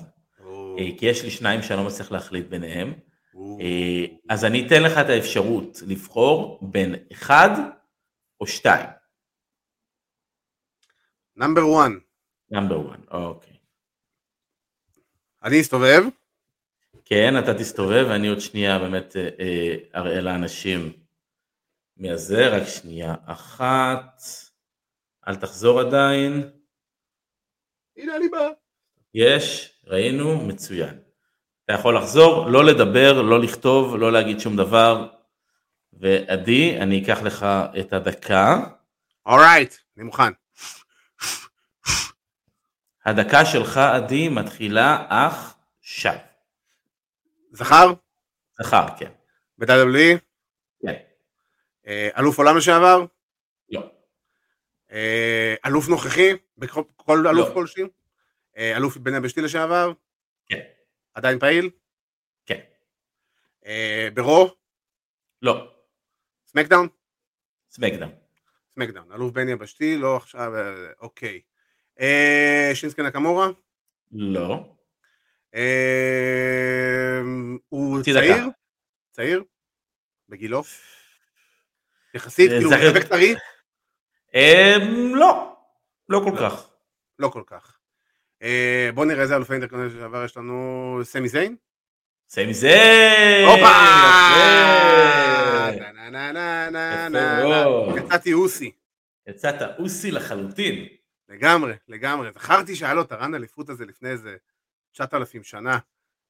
כי 0.99 1.07
יש 1.07 1.25
לי 1.25 1.31
שניים 1.31 1.63
שאני 1.63 1.79
לא 1.79 1.87
מצליח 1.87 2.13
להחליט 2.13 2.47
ביניהם. 2.47 2.93
אה, 3.61 4.05
אז 4.29 4.45
אני 4.45 4.67
אתן 4.67 4.83
לך 4.83 4.99
את 4.99 5.07
האפשרות 5.09 5.83
לבחור 5.87 6.59
בין 6.63 6.95
אחד 7.13 7.51
או 8.41 8.47
שתיים. 8.47 8.87
נאמבר 11.37 11.61
1. 11.61 11.91
נאמבר 12.51 12.91
1, 12.91 13.01
אוקיי. 13.11 13.57
אני 15.43 15.61
אסתובב? 15.61 16.03
כן, 17.05 17.39
אתה 17.39 17.55
תסתובב, 17.59 18.07
ואני 18.11 18.29
עוד 18.29 18.41
שנייה 18.41 18.79
באמת 18.79 19.17
אה, 19.17 19.77
אראה 19.95 20.21
לאנשים 20.21 20.93
מהזה, 21.97 22.49
רק 22.49 22.69
שנייה 22.69 23.15
אחת. 23.25 24.21
אל 25.29 25.37
תחזור 25.37 25.81
עדיין. 25.81 26.51
הנה 27.97 28.17
אני 28.17 28.29
בא. 28.29 28.49
יש, 29.15 29.76
ראינו, 29.87 30.47
מצוין. 30.47 30.99
אתה 31.65 31.73
יכול 31.73 31.97
לחזור, 31.97 32.51
לא 32.51 32.65
לדבר, 32.65 33.23
לא 33.23 33.41
לכתוב, 33.41 33.97
לא 33.97 34.13
להגיד 34.13 34.41
שום 34.41 34.57
דבר. 34.57 35.09
ועדי, 35.93 36.77
אני 36.81 37.03
אקח 37.03 37.23
לך 37.23 37.47
את 37.81 37.93
הדקה. 37.93 38.61
אורייט, 39.27 39.73
right, 39.73 39.77
אני 39.97 40.05
מוכן. 40.05 40.33
הדקה 43.07 43.45
שלך, 43.45 43.77
עדי, 43.77 44.29
מתחילה 44.29 45.07
עכשיו. 45.11 46.17
זכר? 47.53 47.93
זכר, 48.63 48.87
כן. 48.99 49.11
ב-WWE? 49.59 50.19
כן. 50.83 50.95
אה, 51.87 52.09
אלוף 52.19 52.39
עולם 52.39 52.57
לשעבר? 52.57 53.05
לא. 53.71 53.91
אה, 54.93 55.55
אלוף 55.67 55.89
נוכחי? 55.89 56.33
בכל 56.59 57.27
אלוף 57.27 57.49
לא. 57.49 57.87
אה, 58.57 58.77
אלוף 58.77 58.97
בין 58.97 59.15
יבשתי 59.15 59.41
לשעבר? 59.41 59.93
כן. 60.47 60.61
עדיין 61.15 61.39
פעיל? 61.39 61.71
כן. 62.47 62.61
אה, 63.67 64.09
ב 64.15 64.23
Raw? 64.23 64.57
לא. 65.43 65.73
סמאקדאון? 66.47 66.89
סמאקדאון. 67.71 68.11
סמאקדאון. 68.75 69.13
אלוף 69.13 69.33
בין 69.33 69.49
יבשתי, 69.49 69.97
לא 69.97 70.17
עכשיו, 70.17 70.53
אוקיי. 71.01 71.41
שינסקה 72.75 73.03
נקמורה? 73.03 73.49
לא. 74.13 74.77
הוא 77.69 78.03
צעיר? 78.03 78.45
צעיר? 79.13 79.43
בגילו? 80.29 80.63
יחסית, 82.15 82.51
כאילו, 82.51 82.71
הוא 82.71 82.79
מתאבק 82.79 83.09
טרי? 83.09 83.35
לא. 85.15 85.57
לא 86.09 86.21
כל 86.25 86.37
כך. 86.41 86.71
לא 87.19 87.29
כל 87.29 87.43
כך. 87.47 87.76
אה, 88.47 88.91
בוא 88.95 89.05
נראה 89.05 89.23
איזה 89.23 89.37
אלופי 89.37 89.53
intercontinental 89.53 89.93
לשעבר 89.93 90.25
יש 90.25 90.37
לנו 90.37 91.01
סמי 91.03 91.29
זיין. 91.29 91.57
סמי 92.29 92.55
זיין! 92.55 93.49
הופה! 93.49 93.67
יצאתי 97.97 98.33
Ucey. 98.33 98.71
יצאת 99.29 99.55
Ucey 99.79 100.11
לחלוטין. 100.11 100.87
לגמרי, 101.29 101.73
לגמרי. 101.89 102.31
זכרתי 102.35 102.77
שהיה 102.77 102.95
לו 102.95 103.03
את 103.03 103.13
ה 103.13 103.18
run 103.18 103.35
אליפות 103.35 103.69
הזה 103.69 103.85
לפני 103.85 104.09
איזה 104.09 104.37
9,000 104.93 105.45
שנה. 105.45 105.79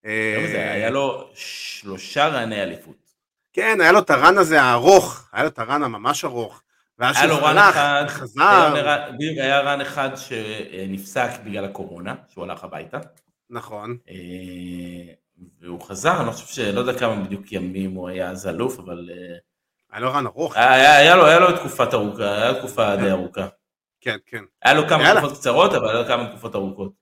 אה, 0.06 0.72
היה 0.72 0.90
לו 0.90 1.30
שלושה 1.34 2.26
רני 2.26 2.62
אליפות. 2.62 3.12
כן, 3.52 3.80
היה 3.80 3.92
לו 3.92 3.98
את 3.98 4.10
הרן 4.10 4.38
הזה 4.38 4.62
הארוך, 4.62 5.28
היה 5.32 5.42
לו 5.42 5.48
את 5.48 5.58
הרן 5.58 5.82
הממש 5.82 6.24
ארוך. 6.24 6.62
ואז 6.99 7.16
שהוא 7.16 7.49
הלך, 7.49 8.11
חזר. 8.11 8.74
היה 9.20 9.61
רן 9.61 9.80
אחד 9.80 10.11
שנפסק 10.16 11.30
בגלל 11.44 11.64
הקורונה, 11.64 12.14
שהוא 12.28 12.44
הלך 12.44 12.64
הביתה. 12.64 12.99
נכון. 13.51 13.97
אה, 14.09 15.12
והוא 15.61 15.80
חזר, 15.80 16.18
אני 16.18 16.26
לא 16.26 16.32
חושב 16.32 16.47
ש... 16.47 16.59
לא 16.59 16.80
יודע 16.80 16.99
כמה 16.99 17.24
בדיוק 17.24 17.53
ימים 17.53 17.90
הוא 17.90 18.09
היה 18.09 18.30
אז 18.30 18.47
אלוף, 18.47 18.78
אבל... 18.78 19.11
אה, 19.12 19.36
היה 19.92 20.01
לו 20.01 20.12
רן 20.12 20.26
ארוך. 20.26 20.57
היה 20.57 20.97
היה 20.97 21.16
לו 21.16 21.26
היה 21.26 21.38
לו 21.38 21.57
תקופת 21.57 21.94
ארוכה, 21.94 22.34
היה 22.34 22.53
לו 22.53 22.59
תקופה 22.59 22.97
די 22.97 23.11
ארוכה. 23.11 23.47
כן, 24.01 24.16
כן. 24.26 24.44
היה 24.64 24.74
לו 24.74 24.88
כמה. 24.88 25.12
תקופות 25.12 25.38
קצרות, 25.38 25.74
אבל 25.74 25.88
היה 25.88 25.99
לו 25.99 26.07
כמה 26.07 26.28
תקופות 26.28 26.55
ארוכות. 26.55 26.92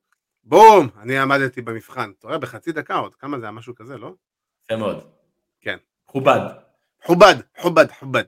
בום! 0.45 0.88
אני 1.03 1.18
עמדתי 1.18 1.62
במבחן. 1.62 2.12
אתה 2.18 2.26
רואה, 2.26 2.38
בחצי 2.38 2.72
דקה 2.72 2.95
עוד. 2.97 3.14
כמה 3.14 3.38
זה 3.38 3.45
היה? 3.45 3.53
משהו 3.53 3.74
כזה, 3.74 3.99
לא? 3.99 4.12
יפה 4.64 4.76
מאוד. 4.76 5.05
כן. 5.61 5.76
מכובד. 6.09 6.40
חובד, 7.05 7.34
חובד, 7.59 7.86
חובד. 7.99 8.24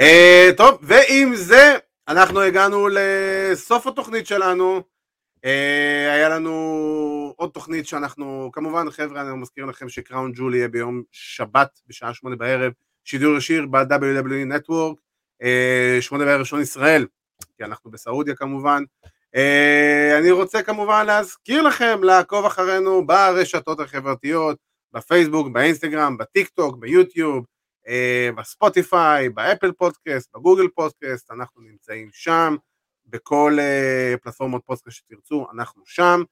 Uh, 0.00 0.56
טוב, 0.56 0.78
ועם 0.82 1.34
זה 1.34 1.76
אנחנו 2.08 2.40
הגענו 2.40 2.88
לסוף 2.92 3.86
התוכנית 3.86 4.26
שלנו. 4.26 4.82
Uh, 5.36 5.48
היה 6.12 6.28
לנו 6.28 7.34
עוד 7.36 7.50
תוכנית 7.50 7.86
שאנחנו, 7.86 8.50
כמובן 8.52 8.90
חבר'ה, 8.90 9.20
אני 9.20 9.36
מזכיר 9.36 9.64
לכם 9.64 9.88
שקראון 9.88 10.32
ג'ול 10.34 10.54
יהיה 10.54 10.68
ביום 10.68 11.02
שבת 11.12 11.80
בשעה 11.86 12.14
שמונה 12.14 12.36
בערב, 12.36 12.72
שידור 13.04 13.36
ישיר 13.36 13.66
ב-WWE 13.70 14.54
Network, 14.54 14.96
אה, 15.42 16.00
שמונה 16.00 16.24
בערב 16.24 16.44
שעון 16.44 16.62
ישראל, 16.62 17.06
כי 17.56 17.64
אנחנו 17.64 17.90
בסעודיה 17.90 18.34
כמובן. 18.34 18.82
אה, 19.36 20.18
אני 20.18 20.30
רוצה 20.30 20.62
כמובן 20.62 21.06
להזכיר 21.06 21.62
לכם 21.62 22.02
לעקוב 22.02 22.44
אחרינו 22.44 23.06
ברשתות 23.06 23.80
החברתיות, 23.80 24.56
בפייסבוק, 24.92 25.48
באינסטגרם, 25.48 26.16
בטיק 26.16 26.48
טוק, 26.48 26.76
ביוטיוב, 26.78 27.44
בספוטיפיי, 28.36 29.28
באפל 29.28 29.72
פודקאסט, 29.72 30.30
בגוגל 30.34 30.68
פודקאסט, 30.74 31.30
אנחנו 31.30 31.62
נמצאים 31.62 32.08
שם, 32.12 32.56
בכל 33.06 33.56
אה, 33.60 34.14
פלטפורמות 34.22 34.62
פודקאסט 34.66 34.96
שתרצו, 34.96 35.46
אנחנו 35.54 35.82
שם. 35.86 36.22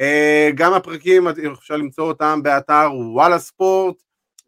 אה, 0.00 0.50
גם 0.54 0.72
הפרקים, 0.72 1.28
אפשר 1.52 1.76
למצוא 1.76 2.04
אותם 2.04 2.40
באתר 2.42 2.90
וואלה 3.14 3.38
ספורט, 3.38 3.96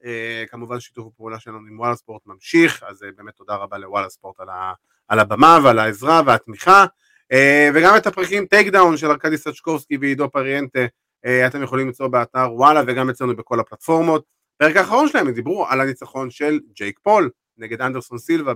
אה, 0.05 0.45
כמובן 0.51 0.81
שיתוף 0.81 1.07
הפעולה 1.07 1.39
שלנו 1.41 1.59
עם 1.71 1.79
וואלה 1.79 1.97
ספורט 1.97 2.23
ממשיך, 2.27 2.83
אז 2.89 3.03
אה, 3.03 3.09
באמת 3.17 3.35
תודה 3.35 3.55
רבה 3.55 3.79
לוואלה 3.79 4.09
ספורט 4.09 4.41
על, 4.41 4.49
ה, 4.49 4.73
על 5.09 5.19
הבמה 5.19 5.59
ועל 5.65 5.79
העזרה 5.79 6.23
והתמיכה, 6.27 6.87
אה, 7.33 7.71
וגם 7.75 7.97
את 7.97 8.07
הפרקים 8.07 8.47
טייק 8.47 8.69
דאון 8.69 8.97
של 8.97 9.11
ארכדי 9.11 9.37
סצ'קובסקי 9.37 9.97
ועידו 9.97 10.31
פריאנטה, 10.31 10.87
אה, 11.25 11.47
אתם 11.47 11.63
יכולים 11.63 11.87
למצוא 11.87 12.09
באתר 12.09 12.53
וואלה 12.53 12.83
וגם 12.87 13.11
אצלנו 13.11 13.37
בכל 13.37 13.61
הפלטפורמות. 13.61 14.25
בפרק 14.57 14.77
האחרון 14.77 15.09
שלהם 15.09 15.27
הם 15.27 15.35
דיברו 15.35 15.67
על 15.67 15.81
הניצחון 15.81 16.31
של 16.31 16.61
ג'ייק 16.73 16.99
פול 17.03 17.31
נגד 17.59 17.81
אנדרסון 17.81 18.19
סילבה 18.19 18.53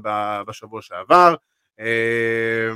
בשבוע 0.47 0.83
שעבר 0.83 1.35
אה, 1.81 2.71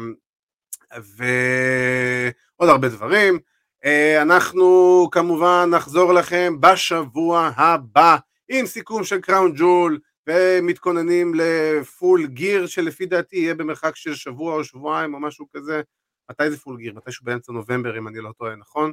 ועוד 0.98 2.70
הרבה 2.70 2.88
דברים. 2.88 3.38
אה, 3.84 4.22
אנחנו 4.22 5.08
כמובן 5.12 5.68
נחזור 5.70 6.12
לכם 6.12 6.60
בשבוע 6.60 7.50
הבא 7.56 8.16
עם 8.48 8.66
סיכום 8.66 9.04
של 9.04 9.20
Crown 9.20 9.53
Jewel 9.57 9.98
ומתכוננים 10.26 11.32
ל 11.34 11.53
Full 11.53 12.26
Gear 12.26 12.66
שלפי 12.66 13.06
דעתי 13.06 13.36
יהיה 13.36 13.54
במרחק 13.54 13.96
של 13.96 14.14
שבוע 14.14 14.54
או 14.54 14.64
שבועיים 14.64 15.14
או 15.14 15.20
משהו 15.20 15.46
כזה. 15.56 15.82
מתי 16.30 16.50
זה 16.50 16.58
Full 16.59 16.78
Gear? 16.78 16.94
מתישהו 16.94 17.24
באמצע 17.24 17.52
נובמבר 17.52 17.98
אם 17.98 18.08
אני 18.08 18.20
לא 18.20 18.32
טועה, 18.38 18.56
נכון? 18.56 18.92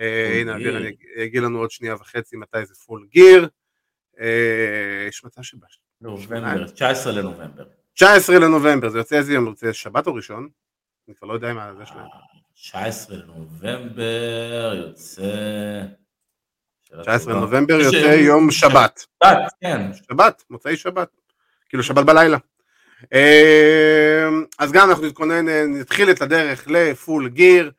אה, 0.00 0.40
הנה. 0.40 0.56
אביר, 0.56 0.76
אני 0.76 0.96
אגיד 1.24 1.42
לנו 1.42 1.58
עוד 1.58 1.70
שנייה 1.70 1.94
וחצי 1.94 2.36
מתי 2.36 2.66
זה 2.66 2.74
Full 2.74 3.06
Gear. 3.10 3.48
אה, 4.20 5.06
יש 5.08 5.24
מצב 5.24 5.42
שבא... 5.42 5.66
נובמבר, 6.00 6.68
19 6.68 7.12
לנובמבר. 7.12 7.64
19 7.94 8.38
לנובמבר, 8.38 8.88
זה 8.88 8.98
יוצא 8.98 9.16
איזה 9.16 9.34
יום? 9.34 9.54
זה 9.56 9.72
שבת 9.72 10.06
או 10.06 10.14
ראשון? 10.14 10.48
אני 11.08 11.16
כבר 11.16 11.28
לא 11.28 11.34
יודע 11.34 11.52
מה 11.52 11.74
זה 11.78 11.86
שלהם. 11.86 12.06
19 12.54 13.16
לנובמבר 13.16 14.74
יוצא... 14.74 15.22
שאלה 16.84 17.02
19 17.02 17.32
טובה. 17.32 17.46
לנובמבר 17.46 17.74
יוצא 17.80 17.96
יום 17.96 18.50
שבת. 18.50 19.06
שבת, 19.24 19.52
כן. 19.60 19.80
שבת, 19.92 20.42
מוצאי 20.50 20.76
שבת. 20.76 21.08
כאילו 21.68 21.82
שבת 21.82 22.06
בלילה. 22.06 22.38
אה, 23.12 24.28
אז 24.58 24.72
גם 24.72 24.90
אנחנו 24.90 25.06
נתכונן, 25.06 25.48
נתחיל 25.48 26.10
את 26.10 26.22
הדרך 26.22 26.64
לפול 26.66 27.28
גיר, 27.28 27.70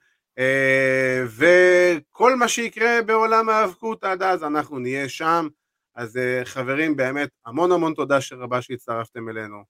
וכל 1.26 2.36
מה 2.36 2.48
שיקרה 2.48 3.02
בעולם 3.06 3.50
ההאבקות 3.50 4.04
עד 4.04 4.22
אז 4.22 4.44
אנחנו 4.44 4.80
נהיה 4.80 5.10
שם. 5.10 5.48
אז 5.96 6.18
אה, 6.18 6.42
חברים, 6.46 6.96
באמת 6.96 7.30
המון 7.46 7.72
המון 7.72 7.94
תודה 7.94 8.18
רבה 8.32 8.62
שהצטרפתם 8.62 9.30
אלינו. 9.30 9.64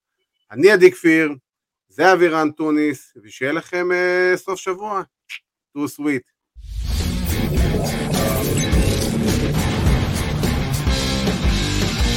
אני 0.50 0.70
עדי 0.70 0.92
כפיר, 0.92 1.32
זה 1.88 2.12
אבירן 2.12 2.50
טוניס, 2.50 3.12
ושיהיה 3.22 3.52
לכם 3.52 3.92
אה, 3.92 4.32
סוף 4.36 4.60
שבוע. 4.60 5.02
טו 5.72 5.88
סוויט. 5.88 6.35